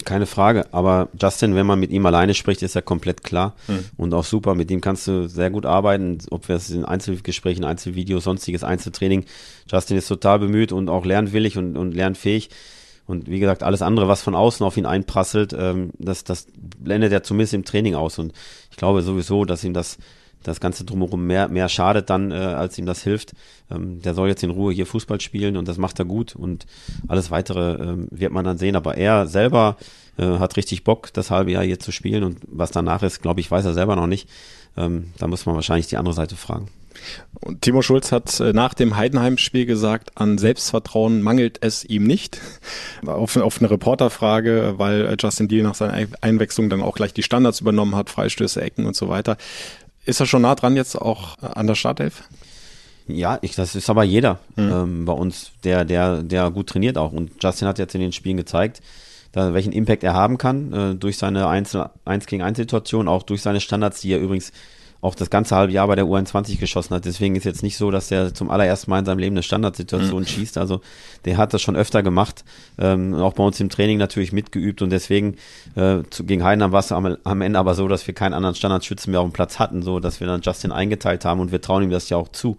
Keine 0.04 0.26
Frage, 0.26 0.66
aber 0.72 1.08
Justin, 1.20 1.54
wenn 1.54 1.66
man 1.66 1.78
mit 1.78 1.90
ihm 1.90 2.04
alleine 2.06 2.34
spricht, 2.34 2.62
ist 2.62 2.74
er 2.74 2.82
komplett 2.82 3.22
klar 3.22 3.54
hm. 3.66 3.84
und 3.96 4.14
auch 4.14 4.24
super. 4.24 4.54
Mit 4.54 4.70
ihm 4.70 4.80
kannst 4.80 5.06
du 5.06 5.28
sehr 5.28 5.50
gut 5.50 5.64
arbeiten, 5.64 6.18
ob 6.30 6.48
wir 6.48 6.56
es 6.56 6.70
in 6.70 6.84
Einzelgesprächen, 6.84 7.64
Einzelvideos, 7.64 8.24
sonstiges 8.24 8.64
Einzeltraining. 8.64 9.24
Justin 9.70 9.96
ist 9.96 10.08
total 10.08 10.40
bemüht 10.40 10.72
und 10.72 10.88
auch 10.88 11.04
lernwillig 11.04 11.56
und, 11.56 11.76
und 11.76 11.92
lernfähig. 11.92 12.50
Und 13.06 13.28
wie 13.30 13.38
gesagt, 13.38 13.62
alles 13.62 13.82
andere, 13.82 14.08
was 14.08 14.22
von 14.22 14.34
außen 14.34 14.66
auf 14.66 14.76
ihn 14.76 14.86
einprasselt, 14.86 15.54
ähm, 15.56 15.90
das, 15.98 16.24
das 16.24 16.48
blendet 16.56 17.12
er 17.12 17.22
zumindest 17.22 17.54
im 17.54 17.64
Training 17.64 17.94
aus. 17.94 18.18
Und 18.18 18.32
ich 18.70 18.76
glaube 18.76 19.02
sowieso, 19.02 19.44
dass 19.44 19.62
ihm 19.62 19.72
das 19.72 19.98
das 20.42 20.60
Ganze 20.60 20.84
drumherum 20.84 21.26
mehr, 21.26 21.48
mehr 21.48 21.68
schadet 21.68 22.10
dann, 22.10 22.30
äh, 22.30 22.34
als 22.34 22.78
ihm 22.78 22.86
das 22.86 23.02
hilft. 23.02 23.32
Ähm, 23.70 24.00
der 24.02 24.14
soll 24.14 24.28
jetzt 24.28 24.42
in 24.42 24.50
Ruhe 24.50 24.72
hier 24.72 24.86
Fußball 24.86 25.20
spielen 25.20 25.56
und 25.56 25.66
das 25.66 25.78
macht 25.78 25.98
er 25.98 26.04
gut 26.04 26.36
und 26.36 26.66
alles 27.08 27.30
weitere 27.30 27.72
äh, 27.72 27.96
wird 28.10 28.32
man 28.32 28.44
dann 28.44 28.58
sehen. 28.58 28.76
Aber 28.76 28.96
er 28.96 29.26
selber 29.26 29.76
äh, 30.18 30.38
hat 30.38 30.56
richtig 30.56 30.84
Bock, 30.84 31.12
das 31.12 31.30
halbe 31.30 31.52
Jahr 31.52 31.64
hier 31.64 31.80
zu 31.80 31.92
spielen 31.92 32.24
und 32.24 32.38
was 32.46 32.70
danach 32.70 33.02
ist, 33.02 33.22
glaube 33.22 33.40
ich, 33.40 33.50
weiß 33.50 33.64
er 33.64 33.74
selber 33.74 33.96
noch 33.96 34.06
nicht. 34.06 34.28
Ähm, 34.76 35.12
da 35.18 35.26
muss 35.26 35.46
man 35.46 35.54
wahrscheinlich 35.54 35.88
die 35.88 35.96
andere 35.96 36.14
Seite 36.14 36.36
fragen. 36.36 36.68
Und 37.40 37.62
Timo 37.62 37.82
Schulz 37.82 38.12
hat 38.12 38.40
äh, 38.40 38.52
nach 38.52 38.74
dem 38.74 38.96
Heidenheim-Spiel 38.96 39.66
gesagt, 39.66 40.12
an 40.14 40.38
Selbstvertrauen 40.38 41.22
mangelt 41.22 41.58
es 41.60 41.84
ihm 41.84 42.06
nicht. 42.06 42.40
Auf, 43.06 43.36
auf 43.36 43.58
eine 43.60 43.70
Reporterfrage, 43.70 44.74
weil 44.78 45.16
Justin 45.20 45.48
Deal 45.48 45.62
nach 45.62 45.74
seiner 45.74 46.08
Einwechslung 46.20 46.70
dann 46.70 46.82
auch 46.82 46.96
gleich 46.96 47.12
die 47.12 47.22
Standards 47.22 47.60
übernommen 47.60 47.94
hat, 47.94 48.10
Freistöße, 48.10 48.60
Ecken 48.60 48.86
und 48.86 48.96
so 48.96 49.08
weiter. 49.08 49.36
Ist 50.06 50.20
er 50.20 50.26
schon 50.26 50.42
nah 50.42 50.54
dran 50.54 50.76
jetzt 50.76 50.96
auch 50.96 51.36
an 51.42 51.66
der 51.66 51.74
Startelf? 51.74 52.22
Ja, 53.08 53.38
ich, 53.42 53.54
das 53.54 53.74
ist 53.74 53.90
aber 53.90 54.04
jeder 54.04 54.38
mhm. 54.56 54.72
ähm, 54.72 55.04
bei 55.04 55.12
uns, 55.12 55.52
der, 55.64 55.84
der, 55.84 56.22
der 56.22 56.50
gut 56.50 56.68
trainiert 56.68 56.96
auch. 56.96 57.12
Und 57.12 57.42
Justin 57.42 57.68
hat 57.68 57.78
jetzt 57.78 57.94
in 57.94 58.00
den 58.00 58.12
Spielen 58.12 58.36
gezeigt, 58.36 58.82
da, 59.32 59.52
welchen 59.52 59.72
Impact 59.72 60.02
er 60.02 60.14
haben 60.14 60.38
kann, 60.38 60.72
äh, 60.72 60.94
durch 60.94 61.18
seine 61.18 61.48
1, 61.48 61.76
1 62.04 62.26
gegen 62.26 62.42
1 62.42 62.56
Situation, 62.56 63.08
auch 63.08 63.22
durch 63.22 63.42
seine 63.42 63.60
Standards, 63.60 64.00
die 64.00 64.12
er 64.12 64.20
übrigens 64.20 64.52
auch 65.06 65.14
das 65.14 65.30
ganze 65.30 65.54
halbe 65.54 65.72
Jahr 65.72 65.86
bei 65.86 65.94
der 65.94 66.04
U21 66.04 66.58
geschossen 66.58 66.94
hat. 66.94 67.04
Deswegen 67.04 67.36
ist 67.36 67.44
jetzt 67.44 67.62
nicht 67.62 67.76
so, 67.76 67.90
dass 67.90 68.10
er 68.10 68.34
zum 68.34 68.50
allerersten 68.50 68.90
Mal 68.90 68.98
in 68.98 69.04
seinem 69.04 69.18
Leben 69.18 69.34
eine 69.34 69.44
Standardsituation 69.44 70.22
mhm. 70.22 70.26
schießt. 70.26 70.58
Also 70.58 70.80
der 71.24 71.36
hat 71.36 71.54
das 71.54 71.62
schon 71.62 71.76
öfter 71.76 72.02
gemacht, 72.02 72.44
ähm, 72.78 73.14
auch 73.14 73.32
bei 73.32 73.44
uns 73.44 73.60
im 73.60 73.68
Training 73.68 73.98
natürlich 73.98 74.32
mitgeübt 74.32 74.82
und 74.82 74.90
deswegen 74.90 75.36
äh, 75.76 76.02
zu, 76.10 76.24
gegen 76.24 76.42
Heidenheim 76.42 76.72
war 76.72 76.80
es 76.80 76.90
am, 76.90 77.16
am, 77.22 77.40
Ende 77.40 77.58
aber 77.58 77.74
so, 77.74 77.86
dass 77.86 78.06
wir 78.06 78.14
keinen 78.14 78.34
anderen 78.34 78.56
Standardschützen 78.56 79.12
mehr 79.12 79.20
auf 79.20 79.28
dem 79.28 79.32
Platz 79.32 79.58
hatten, 79.58 79.82
so 79.82 80.00
dass 80.00 80.18
wir 80.20 80.26
dann 80.26 80.40
Justin 80.42 80.72
eingeteilt 80.72 81.24
haben 81.24 81.40
und 81.40 81.52
wir 81.52 81.60
trauen 81.60 81.84
ihm 81.84 81.90
das 81.90 82.08
ja 82.08 82.16
auch 82.16 82.28
zu. 82.28 82.58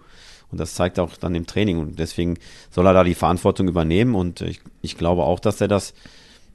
Und 0.49 0.61
das 0.61 0.75
zeigt 0.75 0.97
auch 0.97 1.17
dann 1.17 1.35
im 1.35 1.45
Training 1.45 1.77
und 1.77 1.99
deswegen 1.99 2.37
soll 2.71 2.87
er 2.87 2.93
da 2.93 3.03
die 3.03 3.15
Verantwortung 3.15 3.67
übernehmen 3.67 4.15
und 4.15 4.39
ich, 4.39 4.61
ich 4.81 4.97
glaube 4.97 5.23
auch, 5.23 5.41
dass 5.41 5.59
er 5.59 5.67
das, 5.67 5.93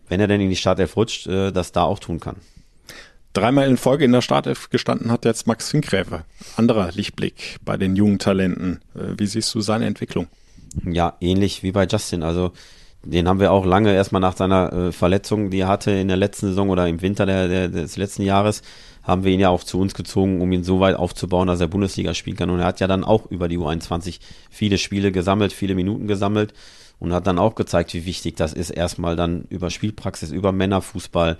wenn 0.08 0.18
er 0.18 0.28
denn 0.28 0.40
in 0.40 0.48
die 0.48 0.56
Startelf 0.56 0.96
rutscht, 0.96 1.26
äh, 1.26 1.52
das 1.52 1.72
da 1.72 1.82
auch 1.82 1.98
tun 1.98 2.18
kann. 2.18 2.36
Dreimal 3.32 3.66
in 3.66 3.78
Folge 3.78 4.04
in 4.04 4.12
der 4.12 4.20
Startelf 4.20 4.68
gestanden 4.68 5.10
hat 5.10 5.24
jetzt 5.24 5.46
Max 5.46 5.70
Finkgräfe. 5.70 6.24
Anderer 6.56 6.90
Lichtblick 6.92 7.56
bei 7.64 7.78
den 7.78 7.96
jungen 7.96 8.18
Talenten. 8.18 8.80
Äh, 8.94 9.18
wie 9.18 9.26
siehst 9.26 9.54
du 9.54 9.60
seine 9.60 9.86
Entwicklung? 9.86 10.26
Ja, 10.84 11.16
ähnlich 11.20 11.62
wie 11.62 11.72
bei 11.72 11.86
Justin. 11.86 12.22
Also 12.22 12.52
den 13.04 13.26
haben 13.28 13.40
wir 13.40 13.50
auch 13.50 13.64
lange 13.64 13.92
erstmal 13.92 14.20
nach 14.20 14.36
seiner 14.36 14.72
äh, 14.72 14.92
Verletzung, 14.92 15.50
die 15.50 15.60
er 15.60 15.68
hatte 15.68 15.90
in 15.90 16.08
der 16.08 16.16
letzten 16.16 16.48
Saison 16.48 16.68
oder 16.68 16.86
im 16.86 17.00
Winter 17.00 17.26
der, 17.26 17.48
der, 17.48 17.68
des 17.68 17.96
letzten 17.96 18.22
Jahres, 18.22 18.62
haben 19.02 19.24
wir 19.24 19.32
ihn 19.32 19.40
ja 19.40 19.48
auch 19.48 19.64
zu 19.64 19.80
uns 19.80 19.94
gezogen, 19.94 20.40
um 20.40 20.52
ihn 20.52 20.62
so 20.62 20.78
weit 20.80 20.94
aufzubauen, 20.94 21.48
dass 21.48 21.60
er 21.60 21.68
Bundesliga 21.68 22.14
spielen 22.14 22.36
kann. 22.36 22.50
Und 22.50 22.60
er 22.60 22.66
hat 22.66 22.80
ja 22.80 22.86
dann 22.86 23.02
auch 23.02 23.30
über 23.30 23.48
die 23.48 23.58
U21 23.58 24.20
viele 24.50 24.78
Spiele 24.78 25.10
gesammelt, 25.10 25.52
viele 25.52 25.74
Minuten 25.74 26.06
gesammelt 26.06 26.52
und 27.00 27.12
hat 27.12 27.26
dann 27.26 27.40
auch 27.40 27.56
gezeigt, 27.56 27.94
wie 27.94 28.06
wichtig 28.06 28.36
das 28.36 28.52
ist, 28.52 28.70
erstmal 28.70 29.16
dann 29.16 29.46
über 29.48 29.70
Spielpraxis, 29.70 30.30
über 30.30 30.52
Männerfußball, 30.52 31.36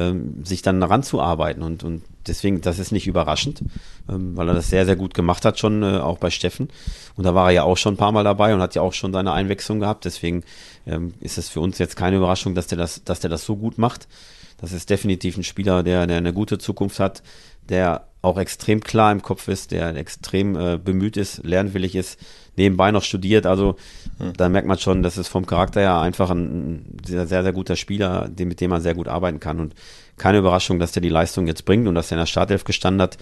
ähm, 0.00 0.44
sich 0.44 0.62
dann 0.62 0.82
ranzuarbeiten. 0.82 1.62
Und, 1.62 1.84
und 1.84 2.02
deswegen, 2.26 2.60
das 2.60 2.78
ist 2.78 2.90
nicht 2.90 3.06
überraschend, 3.06 3.62
ähm, 4.08 4.36
weil 4.36 4.48
er 4.48 4.54
das 4.54 4.70
sehr, 4.70 4.86
sehr 4.86 4.96
gut 4.96 5.14
gemacht 5.14 5.44
hat, 5.44 5.58
schon 5.58 5.82
äh, 5.82 5.98
auch 5.98 6.18
bei 6.18 6.30
Steffen. 6.30 6.68
Und 7.16 7.24
da 7.24 7.34
war 7.34 7.48
er 7.48 7.54
ja 7.54 7.62
auch 7.64 7.76
schon 7.76 7.94
ein 7.94 7.98
paar 7.98 8.12
Mal 8.12 8.24
dabei 8.24 8.54
und 8.54 8.60
hat 8.60 8.74
ja 8.74 8.82
auch 8.82 8.94
schon 8.94 9.12
seine 9.12 9.32
Einwechslung 9.32 9.80
gehabt. 9.80 10.04
Deswegen 10.04 10.42
ähm, 10.86 11.14
ist 11.20 11.38
es 11.38 11.48
für 11.50 11.60
uns 11.60 11.78
jetzt 11.78 11.96
keine 11.96 12.16
Überraschung, 12.16 12.54
dass 12.54 12.66
der 12.66 12.78
das, 12.78 13.04
dass 13.04 13.20
der 13.20 13.30
das 13.30 13.44
so 13.44 13.56
gut 13.56 13.78
macht. 13.78 14.08
Das 14.60 14.72
ist 14.72 14.90
definitiv 14.90 15.36
ein 15.36 15.44
Spieler, 15.44 15.82
der, 15.82 16.06
der 16.06 16.18
eine 16.18 16.32
gute 16.32 16.58
Zukunft 16.58 17.00
hat, 17.00 17.22
der 17.68 18.06
auch 18.22 18.38
extrem 18.38 18.80
klar 18.80 19.10
im 19.12 19.22
Kopf 19.22 19.48
ist, 19.48 19.70
der 19.70 19.96
extrem 19.96 20.54
äh, 20.54 20.78
bemüht 20.78 21.16
ist, 21.16 21.42
lernwillig 21.42 21.96
ist, 21.96 22.20
nebenbei 22.56 22.90
noch 22.90 23.02
studiert. 23.02 23.46
Also 23.46 23.76
mhm. 24.18 24.34
da 24.36 24.48
merkt 24.48 24.68
man 24.68 24.78
schon, 24.78 25.02
dass 25.02 25.16
es 25.16 25.28
vom 25.28 25.46
Charakter 25.46 25.80
her 25.80 25.98
einfach 26.00 26.30
ein, 26.30 26.98
sehr, 27.06 27.26
sehr, 27.26 27.42
sehr 27.42 27.52
guter 27.52 27.76
Spieler, 27.76 28.28
den, 28.28 28.48
mit 28.48 28.60
dem 28.60 28.70
man 28.70 28.82
sehr 28.82 28.94
gut 28.94 29.08
arbeiten 29.08 29.40
kann. 29.40 29.58
Und 29.58 29.74
keine 30.18 30.38
Überraschung, 30.38 30.78
dass 30.78 30.92
der 30.92 31.00
die 31.00 31.08
Leistung 31.08 31.46
jetzt 31.46 31.64
bringt 31.64 31.88
und 31.88 31.94
dass 31.94 32.10
er 32.10 32.16
in 32.16 32.22
der 32.22 32.26
Startelf 32.26 32.64
gestanden 32.64 33.00
hat. 33.00 33.16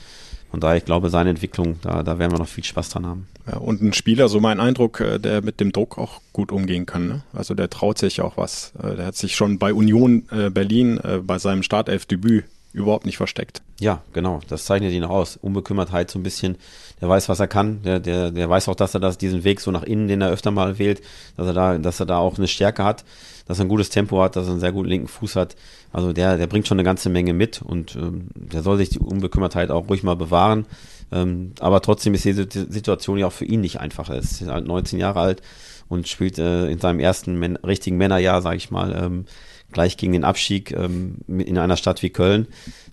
Und 0.51 0.65
daher, 0.65 0.77
ich 0.77 0.85
glaube, 0.85 1.11
seine 1.11 1.31
Entwicklung, 1.31 1.79
da, 1.83 2.03
da 2.03 2.19
werden 2.19 2.33
wir 2.33 2.39
noch 2.39 2.49
viel 2.49 2.65
Spaß 2.65 2.89
dran 2.91 3.07
haben. 3.07 3.29
Ja, 3.47 3.59
und 3.59 3.83
ein 3.83 3.93
Spieler, 3.93 4.29
so 4.29 4.41
mein 4.41 4.61
Eindruck, 4.61 5.01
äh, 5.01 5.19
der 5.19 5.43
mit 5.43 5.61
dem 5.61 5.73
Druck 5.73 5.99
auch 5.99 6.21
gut 6.33 6.53
umgehen 6.53 6.87
kann. 6.87 7.09
Ne? 7.09 7.23
Also 7.33 7.55
der 7.55 7.71
traut 7.71 7.99
sich 7.99 8.21
auch 8.21 8.37
was. 8.37 8.73
Äh, 8.83 8.97
der 8.97 9.07
hat 9.07 9.17
sich 9.17 9.37
schon 9.37 9.59
bei 9.59 9.73
Union 9.73 10.25
äh, 10.31 10.51
Berlin 10.51 11.01
bei 11.25 11.39
seinem 11.39 11.63
Startelf-Debüt 11.63 12.45
überhaupt 12.73 13.07
nicht 13.07 13.17
versteckt. 13.17 13.63
Ja, 13.81 14.03
genau. 14.13 14.41
Das 14.49 14.65
zeichnet 14.65 14.93
ihn 14.93 15.05
aus. 15.05 15.37
Unbekümmertheit 15.37 16.11
so 16.11 16.19
ein 16.19 16.23
bisschen. 16.23 16.57
Der 17.01 17.09
weiß, 17.09 17.29
was 17.29 17.41
er 17.41 17.49
kann. 17.49 17.83
Der, 17.83 18.01
der, 18.01 18.31
der 18.31 18.51
weiß 18.51 18.69
auch, 18.69 18.75
dass 18.75 18.95
er 18.95 19.01
das, 19.01 19.19
diesen 19.19 19.45
Weg 19.45 19.61
so 19.61 19.71
nach 19.71 19.83
innen, 19.83 20.09
den 20.09 20.21
er 20.21 20.31
öfter 20.31 20.51
mal 20.51 20.79
wählt, 20.79 21.01
dass 21.37 21.47
er 21.47 21.53
da, 21.53 21.79
dass 21.79 22.01
er 22.01 22.07
da 22.07 22.19
auch 22.19 22.39
eine 22.39 22.49
Stärke 22.49 22.85
hat, 22.85 23.05
dass 23.49 23.59
er 23.59 23.65
ein 23.65 23.69
gutes 23.69 23.89
Tempo 23.89 24.23
hat, 24.23 24.37
dass 24.37 24.47
er 24.47 24.53
einen 24.53 24.61
sehr 24.61 24.73
guten 24.73 24.89
linken 24.89 25.09
Fuß 25.09 25.35
hat. 25.37 25.57
Also 25.91 26.13
der, 26.13 26.37
der 26.37 26.47
bringt 26.47 26.69
schon 26.69 26.77
eine 26.79 26.85
ganze 26.85 27.09
Menge 27.09 27.33
mit 27.33 27.63
und 27.63 27.97
ähm, 27.97 28.29
der 28.35 28.63
soll 28.63 28.77
sich 28.77 28.91
die 28.91 28.99
Unbekümmertheit 28.99 29.71
auch 29.71 29.89
ruhig 29.89 30.03
mal 30.03 30.17
bewahren. 30.17 30.67
Ähm, 31.11 31.53
aber 31.59 31.81
trotzdem 31.81 32.13
ist 32.13 32.27
die 32.27 32.35
Situation 32.35 33.17
ja 33.17 33.27
auch 33.27 33.33
für 33.33 33.47
ihn 33.47 33.63
nicht 33.63 33.81
einfach. 33.81 34.11
Er 34.11 34.19
ist 34.19 34.47
halt 34.47 34.67
19 34.67 34.99
Jahre 34.99 35.21
alt 35.21 35.43
und 35.89 36.07
spielt 36.07 36.39
äh, 36.39 36.69
in 36.69 36.79
seinem 36.79 37.01
ersten 37.01 37.39
Män 37.39 37.57
richtigen 37.57 37.97
Männerjahr, 37.97 38.43
sage 38.43 38.59
ich 38.59 38.71
mal. 38.71 38.95
Ähm, 38.95 39.25
gleich 39.73 39.97
gegen 39.97 40.13
den 40.13 40.25
Abstieg 40.25 40.73
ähm, 40.73 41.17
in 41.27 41.59
einer 41.59 41.77
Stadt 41.77 42.03
wie 42.03 42.11
Köln. 42.11 42.47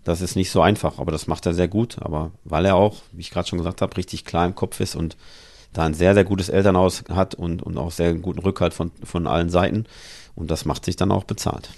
Das 0.06 0.22
ist 0.22 0.36
nicht 0.36 0.52
so 0.52 0.62
einfach, 0.62 1.00
aber 1.00 1.12
das 1.12 1.28
macht 1.28 1.46
er 1.46 1.54
sehr 1.54 1.68
gut. 1.68 1.98
Aber 2.00 2.32
weil 2.46 2.65
er 2.65 2.76
auch, 2.76 3.02
wie 3.12 3.22
ich 3.22 3.32
gerade 3.32 3.48
schon 3.48 3.60
gesagt 3.60 3.82
habe, 3.82 3.98
richtig 3.98 4.24
klar 4.24 4.46
im 4.46 4.56
Kopf 4.56 4.80
ist 4.80 4.96
und 4.96 5.18
da 5.75 5.83
ein 5.83 5.93
sehr, 5.93 6.13
sehr 6.13 6.23
gutes 6.23 6.49
Elternhaus 6.49 7.03
hat 7.09 7.35
und, 7.35 7.61
und 7.61 7.77
auch 7.77 7.91
sehr 7.91 8.13
guten 8.13 8.39
Rückhalt 8.39 8.73
von, 8.73 8.91
von 9.03 9.27
allen 9.27 9.49
Seiten. 9.49 9.85
Und 10.35 10.51
das 10.51 10.65
macht 10.65 10.85
sich 10.85 10.95
dann 10.95 11.11
auch 11.11 11.23
bezahlt. 11.23 11.69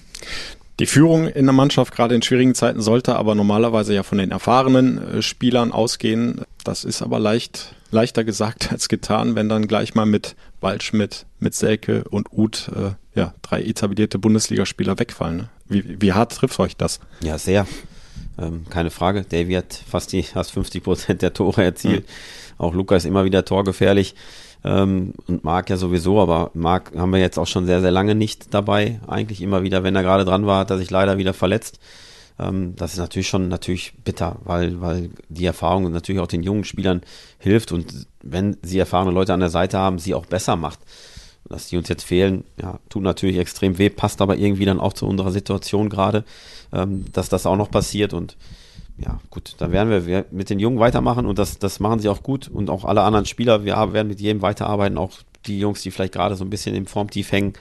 Die 0.79 0.86
Führung 0.86 1.27
in 1.27 1.45
der 1.45 1.53
Mannschaft 1.53 1.95
gerade 1.95 2.13
in 2.13 2.21
schwierigen 2.21 2.53
Zeiten 2.53 2.81
sollte 2.81 3.15
aber 3.15 3.33
normalerweise 3.33 3.95
ja 3.95 4.03
von 4.03 4.19
den 4.19 4.29
erfahrenen 4.29 4.97
äh, 4.97 5.21
Spielern 5.23 5.71
ausgehen. 5.71 6.41
Das 6.63 6.83
ist 6.83 7.01
aber 7.01 7.19
leicht, 7.19 7.75
leichter 7.89 8.23
gesagt 8.23 8.71
als 8.71 8.88
getan, 8.88 9.36
wenn 9.36 9.49
dann 9.49 9.67
gleich 9.67 9.95
mal 9.95 10.05
mit 10.05 10.36
Waldschmidt, 10.62 11.25
mit 11.39 11.55
Selke 11.55 12.03
und 12.10 12.31
Uth 12.31 12.69
äh, 12.75 12.91
ja, 13.19 13.33
drei 13.41 13.63
etablierte 13.63 14.19
Bundesligaspieler 14.19 14.99
wegfallen. 14.99 15.38
Ne? 15.38 15.49
Wie, 15.67 16.01
wie 16.01 16.13
hart 16.13 16.33
trifft 16.33 16.60
euch 16.60 16.77
das? 16.77 16.99
Ja, 17.21 17.39
sehr. 17.39 17.65
Ähm, 18.39 18.65
keine 18.69 18.91
Frage. 18.91 19.23
Davy 19.23 19.53
hat 19.53 19.73
fast 19.73 20.12
die 20.13 20.21
fast 20.21 20.51
50 20.51 20.83
Prozent 20.83 21.21
der 21.23 21.33
Tore 21.33 21.63
erzielt. 21.63 22.05
Mhm. 22.05 22.12
Auch 22.58 22.74
Luca 22.74 22.96
ist 22.96 23.06
immer 23.06 23.26
wieder 23.26 23.46
torgefährlich. 23.46 24.15
Ähm, 24.63 25.13
und 25.28 25.43
Marc 25.43 25.70
ja 25.70 25.78
sowieso, 25.78 26.20
aber 26.20 26.52
Marc 26.54 26.91
haben 26.96 27.12
wir 27.12 27.20
jetzt 27.20 27.38
auch 27.38 27.48
schon 27.48 27.65
sehr, 27.65 27.82
sehr 27.82 27.91
lange 27.91 28.15
nicht 28.15 28.54
dabei. 28.54 29.00
Eigentlich 29.08 29.41
immer 29.41 29.63
wieder, 29.63 29.84
wenn 29.84 29.96
er 29.96 30.04
gerade 30.04 30.26
dran 30.26 30.46
war, 30.46 30.60
hat 30.60 30.72
er 30.72 30.78
sich 30.78 30.89
leider 30.89 31.17
wieder 31.17 31.34
verletzt. 31.34 31.80
Ähm, 32.39 32.76
das 32.76 32.93
ist 32.93 33.00
natürlich 33.00 33.28
schon 33.28 33.48
natürlich 33.48 33.93
bitter, 34.04 34.38
weil, 34.43 34.82
weil 34.82 35.10
die 35.30 35.46
Erfahrung 35.46 35.91
natürlich 35.91 36.22
auch 36.22 36.28
den 36.28 36.43
jungen 36.43 36.63
Spielern 36.63 37.02
hilft 37.39 37.72
und 37.72 38.08
wenn 38.22 38.58
sie 38.62 38.80
erfahrene 38.80 39.12
Leute 39.12 39.34
an 39.34 39.39
der 39.39 39.50
Seite 39.50 39.78
haben, 39.78 40.00
sie 40.00 40.13
auch 40.13 40.26
besser 40.26 40.56
macht. 40.56 40.80
Dass 41.50 41.70
die 41.70 41.78
uns 41.78 41.88
jetzt 41.88 42.04
fehlen, 42.04 42.43
ja, 42.62 42.80
tut 42.89 43.04
natürlich 43.04 43.38
extrem 43.38 43.78
weh, 43.78 43.89
passt 43.89 44.22
aber 44.22 44.36
irgendwie 44.36 44.65
dann 44.65 44.82
auch 44.82 44.91
zu 44.91 45.08
unserer 45.08 45.32
Situation 45.32 45.89
gerade, 45.89 46.26
ähm, 46.74 47.06
dass 47.13 47.30
das 47.30 47.46
auch 47.46 47.56
noch 47.56 47.72
passiert 47.72 48.13
und 48.13 48.36
ja, 48.99 49.19
gut, 49.29 49.55
dann 49.60 49.71
werden 49.71 50.05
wir 50.05 50.25
mit 50.31 50.49
den 50.49 50.60
Jungen 50.60 50.79
weitermachen 50.79 51.25
und 51.25 51.38
das, 51.38 51.60
das 51.60 51.79
machen 51.79 51.99
sie 51.99 52.10
auch 52.10 52.23
gut 52.23 52.47
und 52.47 52.69
auch 52.69 52.86
alle 52.86 53.03
anderen 53.03 53.25
Spieler, 53.25 53.63
wir 53.63 53.75
werden 53.93 54.07
mit 54.07 54.19
jedem 54.19 54.41
weiterarbeiten, 54.41 54.97
auch 54.97 55.19
die 55.45 55.60
Jungs, 55.60 55.81
die 55.81 55.91
vielleicht 55.91 56.13
gerade 56.13 56.36
so 56.36 56.43
ein 56.43 56.49
bisschen 56.49 56.75
im 56.75 56.88
Formtief 56.88 57.31
hängen, 57.31 57.53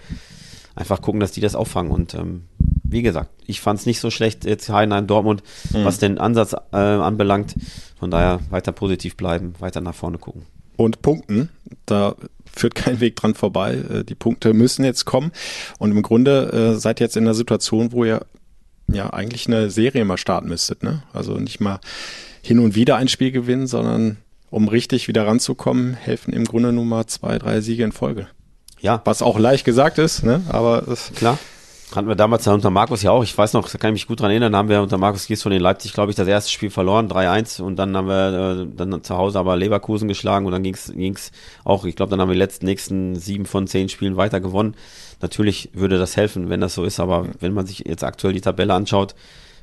einfach 0.74 1.02
gucken, 1.02 1.20
dass 1.20 1.32
die 1.32 1.40
das 1.40 1.54
auffangen 1.54 1.92
und 1.92 2.14
ähm, 2.14 2.44
wie 2.88 3.02
gesagt, 3.02 3.30
ich 3.46 3.60
fand 3.60 3.80
es 3.80 3.86
nicht 3.86 4.00
so 4.00 4.10
schlecht 4.10 4.44
jetzt 4.44 4.68
Heidenheim 4.68 5.06
Dortmund, 5.06 5.42
mhm. 5.72 5.84
was 5.84 5.98
den 5.98 6.18
Ansatz 6.18 6.54
äh, 6.72 6.76
anbelangt. 6.76 7.54
Von 7.98 8.10
daher 8.10 8.40
weiter 8.50 8.72
positiv 8.72 9.16
bleiben, 9.16 9.54
weiter 9.58 9.80
nach 9.80 9.94
vorne 9.94 10.18
gucken. 10.18 10.42
Und 10.76 11.02
punkten, 11.02 11.48
da 11.86 12.14
führt 12.52 12.74
kein 12.74 13.00
Weg 13.00 13.16
dran 13.16 13.34
vorbei. 13.34 13.74
Äh, 13.74 14.04
die 14.04 14.14
Punkte 14.14 14.52
müssen 14.54 14.84
jetzt 14.84 15.04
kommen. 15.04 15.32
Und 15.78 15.90
im 15.90 16.02
Grunde 16.02 16.52
äh, 16.52 16.78
seid 16.78 17.00
ihr 17.00 17.04
jetzt 17.04 17.16
in 17.16 17.24
der 17.24 17.34
Situation, 17.34 17.92
wo 17.92 18.04
ihr 18.04 18.24
ja 18.88 19.10
eigentlich 19.12 19.46
eine 19.46 19.70
Serie 19.70 20.04
mal 20.04 20.16
starten 20.16 20.48
müsstet. 20.48 20.82
Ne? 20.82 21.02
Also 21.12 21.38
nicht 21.38 21.60
mal 21.60 21.80
hin 22.42 22.58
und 22.58 22.74
wieder 22.74 22.96
ein 22.96 23.08
Spiel 23.08 23.32
gewinnen, 23.32 23.66
sondern 23.66 24.18
um 24.50 24.68
richtig 24.68 25.08
wieder 25.08 25.26
ranzukommen, 25.26 25.94
helfen 25.94 26.32
im 26.32 26.44
Grunde 26.44 26.72
nur 26.72 26.84
mal 26.84 27.06
zwei, 27.06 27.38
drei 27.38 27.60
Siege 27.60 27.84
in 27.84 27.92
Folge. 27.92 28.28
Ja. 28.80 29.02
Was 29.04 29.22
auch 29.22 29.38
leicht 29.38 29.64
gesagt 29.64 29.98
ist, 29.98 30.22
ne? 30.22 30.42
aber 30.48 30.84
klar. 31.14 31.38
Hatten 31.96 32.08
wir 32.08 32.14
damals 32.14 32.46
unter 32.46 32.68
Markus 32.68 33.02
ja 33.02 33.10
auch. 33.10 33.24
Ich 33.24 33.36
weiß 33.36 33.54
noch, 33.54 33.70
da 33.70 33.78
kann 33.78 33.88
ich 33.88 34.02
mich 34.02 34.06
gut 34.06 34.20
dran 34.20 34.30
erinnern, 34.30 34.54
haben 34.54 34.68
wir 34.68 34.82
unter 34.82 34.98
Markus 34.98 35.26
Gies 35.26 35.42
von 35.42 35.50
in 35.50 35.62
Leipzig, 35.62 35.94
glaube 35.94 36.10
ich, 36.10 36.16
das 36.16 36.28
erste 36.28 36.50
Spiel 36.50 36.68
verloren, 36.68 37.08
3-1 37.08 37.62
und 37.62 37.76
dann 37.76 37.96
haben 37.96 38.06
wir 38.06 38.66
äh, 38.68 38.76
dann 38.76 39.02
zu 39.02 39.16
Hause 39.16 39.38
aber 39.38 39.56
Leverkusen 39.56 40.06
geschlagen 40.06 40.44
und 40.44 40.52
dann 40.52 40.62
ging's 40.62 40.92
ging's 40.94 41.32
auch, 41.64 41.86
ich 41.86 41.96
glaube, 41.96 42.10
dann 42.10 42.20
haben 42.20 42.28
wir 42.28 42.34
die 42.34 42.40
letzten 42.40 42.66
nächsten 42.66 43.16
sieben 43.16 43.46
von 43.46 43.66
zehn 43.66 43.88
Spielen 43.88 44.18
weiter 44.18 44.40
gewonnen. 44.40 44.74
Natürlich 45.22 45.70
würde 45.72 45.96
das 45.96 46.18
helfen, 46.18 46.50
wenn 46.50 46.60
das 46.60 46.74
so 46.74 46.84
ist, 46.84 47.00
aber 47.00 47.28
wenn 47.40 47.54
man 47.54 47.64
sich 47.64 47.78
jetzt 47.86 48.04
aktuell 48.04 48.34
die 48.34 48.42
Tabelle 48.42 48.74
anschaut, 48.74 49.14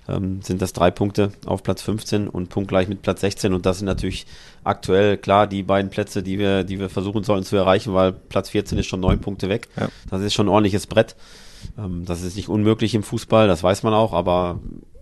ähm, 0.10 0.42
sind 0.42 0.60
das 0.60 0.74
drei 0.74 0.90
Punkte 0.90 1.34
auf 1.46 1.62
Platz 1.62 1.84
15 1.84 2.28
und 2.28 2.50
punktgleich 2.50 2.88
mit 2.88 3.04
Platz 3.04 3.22
16 3.22 3.54
und 3.54 3.68
das 3.68 3.78
sind 3.78 3.86
natürlich 3.86 4.26
aktuell 4.64 5.18
klar 5.18 5.46
die 5.46 5.62
beiden 5.62 5.92
Plätze, 5.92 6.24
die 6.24 6.40
wir, 6.40 6.64
die 6.64 6.80
wir 6.80 6.90
versuchen 6.90 7.24
sollen 7.24 7.44
zu 7.44 7.58
erreichen, 7.58 7.94
weil 7.94 8.12
Platz 8.12 8.50
14 8.50 8.80
ist 8.80 8.88
schon 8.88 9.02
neun 9.02 9.22
Punkte 9.22 9.50
weg. 9.50 9.68
Ja. 9.80 9.90
Das 10.10 10.24
ist 10.24 10.34
schon 10.34 10.48
ein 10.48 10.50
ordentliches 10.50 10.88
Brett. 10.88 11.16
Ähm, 11.78 12.04
das 12.06 12.22
ist 12.22 12.36
nicht 12.36 12.50
unmöglich 12.50 12.96
im 12.96 13.04
Fußball, 13.04 13.48
das 13.48 13.64
weiß 13.64 13.84
man 13.84 13.94
auch, 13.94 14.14
aber 14.14 14.60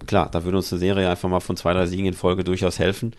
klar, 0.08 0.30
da 0.32 0.44
würde 0.44 0.58
uns 0.58 0.72
eine 0.72 0.80
Serie 0.80 1.10
einfach 1.10 1.30
mal 1.30 1.40
von 1.40 1.58
zwei, 1.58 1.74
drei 1.74 1.86
Siegen 1.86 2.06
in 2.06 2.14
Folge 2.14 2.44
durchaus 2.44 2.80
helfen. 2.80 3.14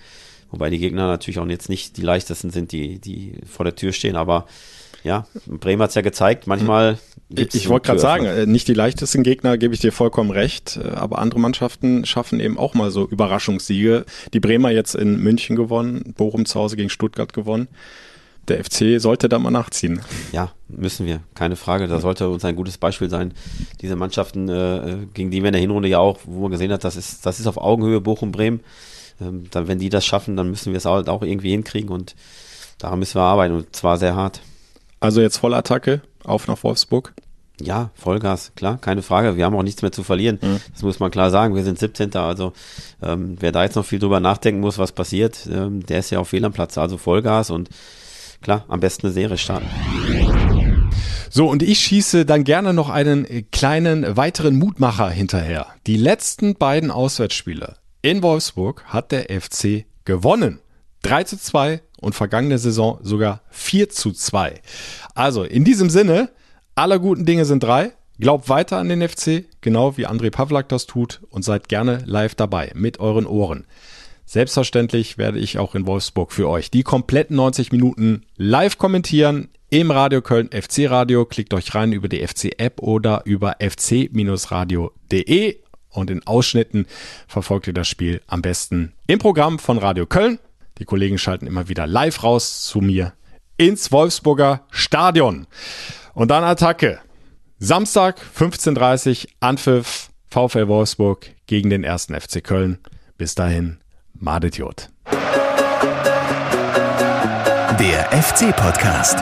Wobei 0.51 0.69
die 0.69 0.79
Gegner 0.79 1.07
natürlich 1.07 1.39
auch 1.39 1.47
jetzt 1.47 1.71
nicht 1.71 1.97
die 1.97 2.03
leichtesten 2.03 2.51
sind, 2.51 2.73
die, 2.73 2.99
die 2.99 3.39
vor 3.47 3.65
der 3.65 3.75
Tür 3.75 3.93
stehen, 3.93 4.17
aber 4.17 4.47
ja, 5.05 5.27
Bremen 5.47 5.83
hat 5.83 5.89
es 5.89 5.95
ja 5.97 6.03
gezeigt, 6.03 6.47
manchmal. 6.47 6.99
Ich, 7.29 7.55
ich 7.55 7.69
wollte 7.69 7.87
gerade 7.87 7.99
sagen, 7.99 8.27
äh, 8.27 8.47
nicht 8.47 8.69
die 8.69 8.75
leichtesten 8.75 9.23
Gegner, 9.23 9.59
gebe 9.59 9.75
ich 9.75 9.81
dir 9.81 9.91
vollkommen 9.91 10.31
recht, 10.31 10.77
äh, 10.77 10.91
aber 10.91 11.19
andere 11.19 11.41
Mannschaften 11.41 12.05
schaffen 12.05 12.39
eben 12.39 12.59
auch 12.59 12.75
mal 12.75 12.91
so 12.91 13.09
Überraschungssiege. 13.09 14.05
Die 14.33 14.41
Bremer 14.41 14.71
jetzt 14.71 14.95
in 14.95 15.19
München 15.19 15.57
gewonnen, 15.57 16.15
Bochum 16.17 16.45
zu 16.45 16.61
Hause 16.61 16.77
gegen 16.77 16.91
Stuttgart 16.91 17.33
gewonnen 17.33 17.69
der 18.49 18.65
FC 18.65 19.01
sollte 19.01 19.29
da 19.29 19.39
mal 19.39 19.51
nachziehen. 19.51 20.01
Ja, 20.33 20.53
müssen 20.69 21.07
wir, 21.07 21.21
keine 21.35 21.57
Frage. 21.57 21.87
Da 21.87 22.01
sollte 22.01 22.29
uns 22.29 22.45
ein 22.45 22.57
gutes 22.57 22.79
Beispiel 22.79 23.09
sein. 23.09 23.35
Diese 23.81 23.97
Mannschaften, 23.97 24.49
äh, 24.49 25.07
gegen 25.15 25.31
die 25.31 25.43
wir 25.43 25.49
in 25.49 25.53
der 25.53 25.61
Hinrunde 25.61 25.89
ja 25.89 25.99
auch, 25.99 26.21
wo 26.25 26.43
man 26.43 26.51
gesehen 26.51 26.73
hat, 26.73 26.85
das 26.85 26.97
ist, 26.97 27.25
das 27.25 27.39
ist 27.39 27.47
auf 27.47 27.57
Augenhöhe 27.57 28.01
Bochum-Bremen. 28.01 28.61
Ähm, 29.21 29.45
dann, 29.51 29.69
wenn 29.69 29.79
die 29.79 29.91
das 29.91 30.05
schaffen, 30.05 30.37
dann 30.37 30.51
müssen 30.51 30.73
wir 30.73 30.79
es 30.79 30.85
halt 30.85 31.09
auch 31.09 31.23
irgendwie 31.23 31.51
hinkriegen 31.51 31.91
und 31.91 32.17
daran 32.79 32.99
müssen 32.99 33.17
wir 33.17 33.23
arbeiten 33.23 33.55
und 33.55 33.77
zwar 33.77 33.97
sehr 33.97 34.17
hart. 34.17 34.41
Also 34.99 35.21
jetzt 35.21 35.39
Vollattacke 35.39 36.03
auf 36.25 36.49
nach 36.49 36.63
Wolfsburg. 36.63 37.13
Ja, 37.61 37.91
Vollgas, 37.95 38.53
klar, 38.57 38.79
keine 38.79 39.03
Frage. 39.03 39.37
Wir 39.37 39.45
haben 39.45 39.55
auch 39.55 39.63
nichts 39.63 39.83
mehr 39.83 39.93
zu 39.93 40.03
verlieren. 40.03 40.39
Mhm. 40.41 40.61
Das 40.73 40.83
muss 40.83 40.99
man 40.99 41.11
klar 41.11 41.31
sagen. 41.31 41.55
Wir 41.55 41.63
sind 41.63 41.79
17. 41.79 42.15
Also 42.17 42.53
ähm, 43.03 43.37
wer 43.39 43.53
da 43.53 43.63
jetzt 43.63 43.77
noch 43.77 43.85
viel 43.85 43.99
drüber 44.01 44.21
nachdenken 44.21 44.61
muss, 44.61 44.79
was 44.79 44.91
passiert, 44.93 45.47
ähm, 45.51 45.85
der 45.87 46.01
ist 46.01 46.11
ja 46.11 46.19
auf 46.19 46.29
Fehl 46.29 46.45
am 46.45 46.53
Platz. 46.53 46.79
Also 46.79 46.99
Vollgas 46.99 47.51
und 47.51 47.69
klar, 48.43 48.65
am 48.69 48.81
besten 48.81 49.07
eine 49.07 49.15
Serie 49.15 49.39
starten. 49.39 49.69
So, 51.31 51.49
und 51.49 51.63
ich 51.63 51.81
schieße 51.81 52.27
dann 52.27 52.45
gerne 52.45 52.75
noch 52.75 52.91
einen 52.91 53.27
kleinen 53.51 54.17
weiteren 54.17 54.57
Mutmacher 54.57 55.09
hinterher. 55.09 55.67
Die 55.87 55.97
letzten 55.97 56.57
beiden 56.57 56.91
Auswärtsspiele 56.91 57.77
in 58.03 58.23
Wolfsburg 58.23 58.85
hat 58.87 59.13
der 59.13 59.41
FC 59.41 59.87
gewonnen. 60.05 60.59
3 61.03 61.25
zu 61.25 61.39
2 61.39 61.81
und 62.01 62.15
vergangene 62.15 62.59
Saison 62.59 62.99
sogar 63.03 63.41
4 63.51 63.89
zu 63.89 64.13
2. 64.13 64.61
Also 65.15 65.45
in 65.45 65.65
diesem 65.65 65.89
Sinne, 65.89 66.29
aller 66.75 66.99
guten 66.99 67.25
Dinge 67.25 67.45
sind 67.45 67.63
drei. 67.63 67.93
Glaubt 68.19 68.49
weiter 68.49 68.79
an 68.79 68.89
den 68.89 69.09
FC, 69.09 69.45
genau 69.63 69.97
wie 69.97 70.07
André 70.07 70.31
Pavlak 70.31 70.69
das 70.69 70.87
tut 70.87 71.23
und 71.31 71.45
seid 71.45 71.69
gerne 71.69 72.03
live 72.05 72.35
dabei 72.35 72.71
mit 72.75 73.01
euren 73.01 73.27
Ohren. 73.27 73.65
Selbstverständlich 74.33 75.19
werde 75.19 75.39
ich 75.39 75.59
auch 75.59 75.75
in 75.75 75.87
Wolfsburg 75.87 76.33
für 76.33 76.49
euch 76.49 76.71
die 76.71 76.85
kompletten 76.85 77.37
90 77.37 77.71
Minuten 77.71 78.25
live 78.39 78.79
kommentieren 78.79 79.51
im 79.69 79.91
Radio 79.91 80.23
Köln 80.23 80.49
FC 80.51 80.89
Radio. 80.89 81.27
Klickt 81.27 81.53
euch 81.53 81.75
rein 81.75 81.93
über 81.93 82.09
die 82.09 82.27
FC 82.27 82.59
App 82.59 82.81
oder 82.81 83.27
über 83.27 83.57
fc-radio.de 83.59 83.99
und 85.91 86.11
in 86.11 86.27
Ausschnitten 86.27 86.87
verfolgt 87.29 87.67
ihr 87.67 87.75
das 87.75 87.89
Spiel 87.89 88.23
am 88.27 88.41
besten 88.41 88.95
im 89.07 89.19
Programm 89.19 89.59
von 89.59 89.77
Radio 89.77 90.07
Köln. 90.07 90.39
Die 90.79 90.87
Kollegen 90.87 91.19
schalten 91.19 91.47
immer 91.47 91.69
wieder 91.69 91.87
live 91.87 92.23
raus 92.23 92.63
zu 92.63 92.81
mir 92.81 93.13
ins 93.59 93.93
Wolfsburger 93.93 94.65
Stadion. 94.71 95.47
Und 96.15 96.31
dann 96.31 96.43
Attacke. 96.43 97.01
Samstag 97.59 98.19
15.30 98.35 99.27
Uhr 99.27 99.31
Anpfiff 99.41 100.09
VfL 100.31 100.69
Wolfsburg 100.69 101.27
gegen 101.47 101.69
den 101.69 101.85
ersten 101.85 102.19
FC 102.19 102.43
Köln. 102.43 102.79
Bis 103.19 103.35
dahin 103.35 103.82
Madet 104.23 104.57
Jod. 104.57 104.89
Der 107.81 108.13
FC-Podcast. 108.13 109.19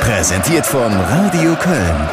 Präsentiert 0.00 0.64
von 0.64 0.90
Radio 0.98 1.54
Köln. 1.56 2.08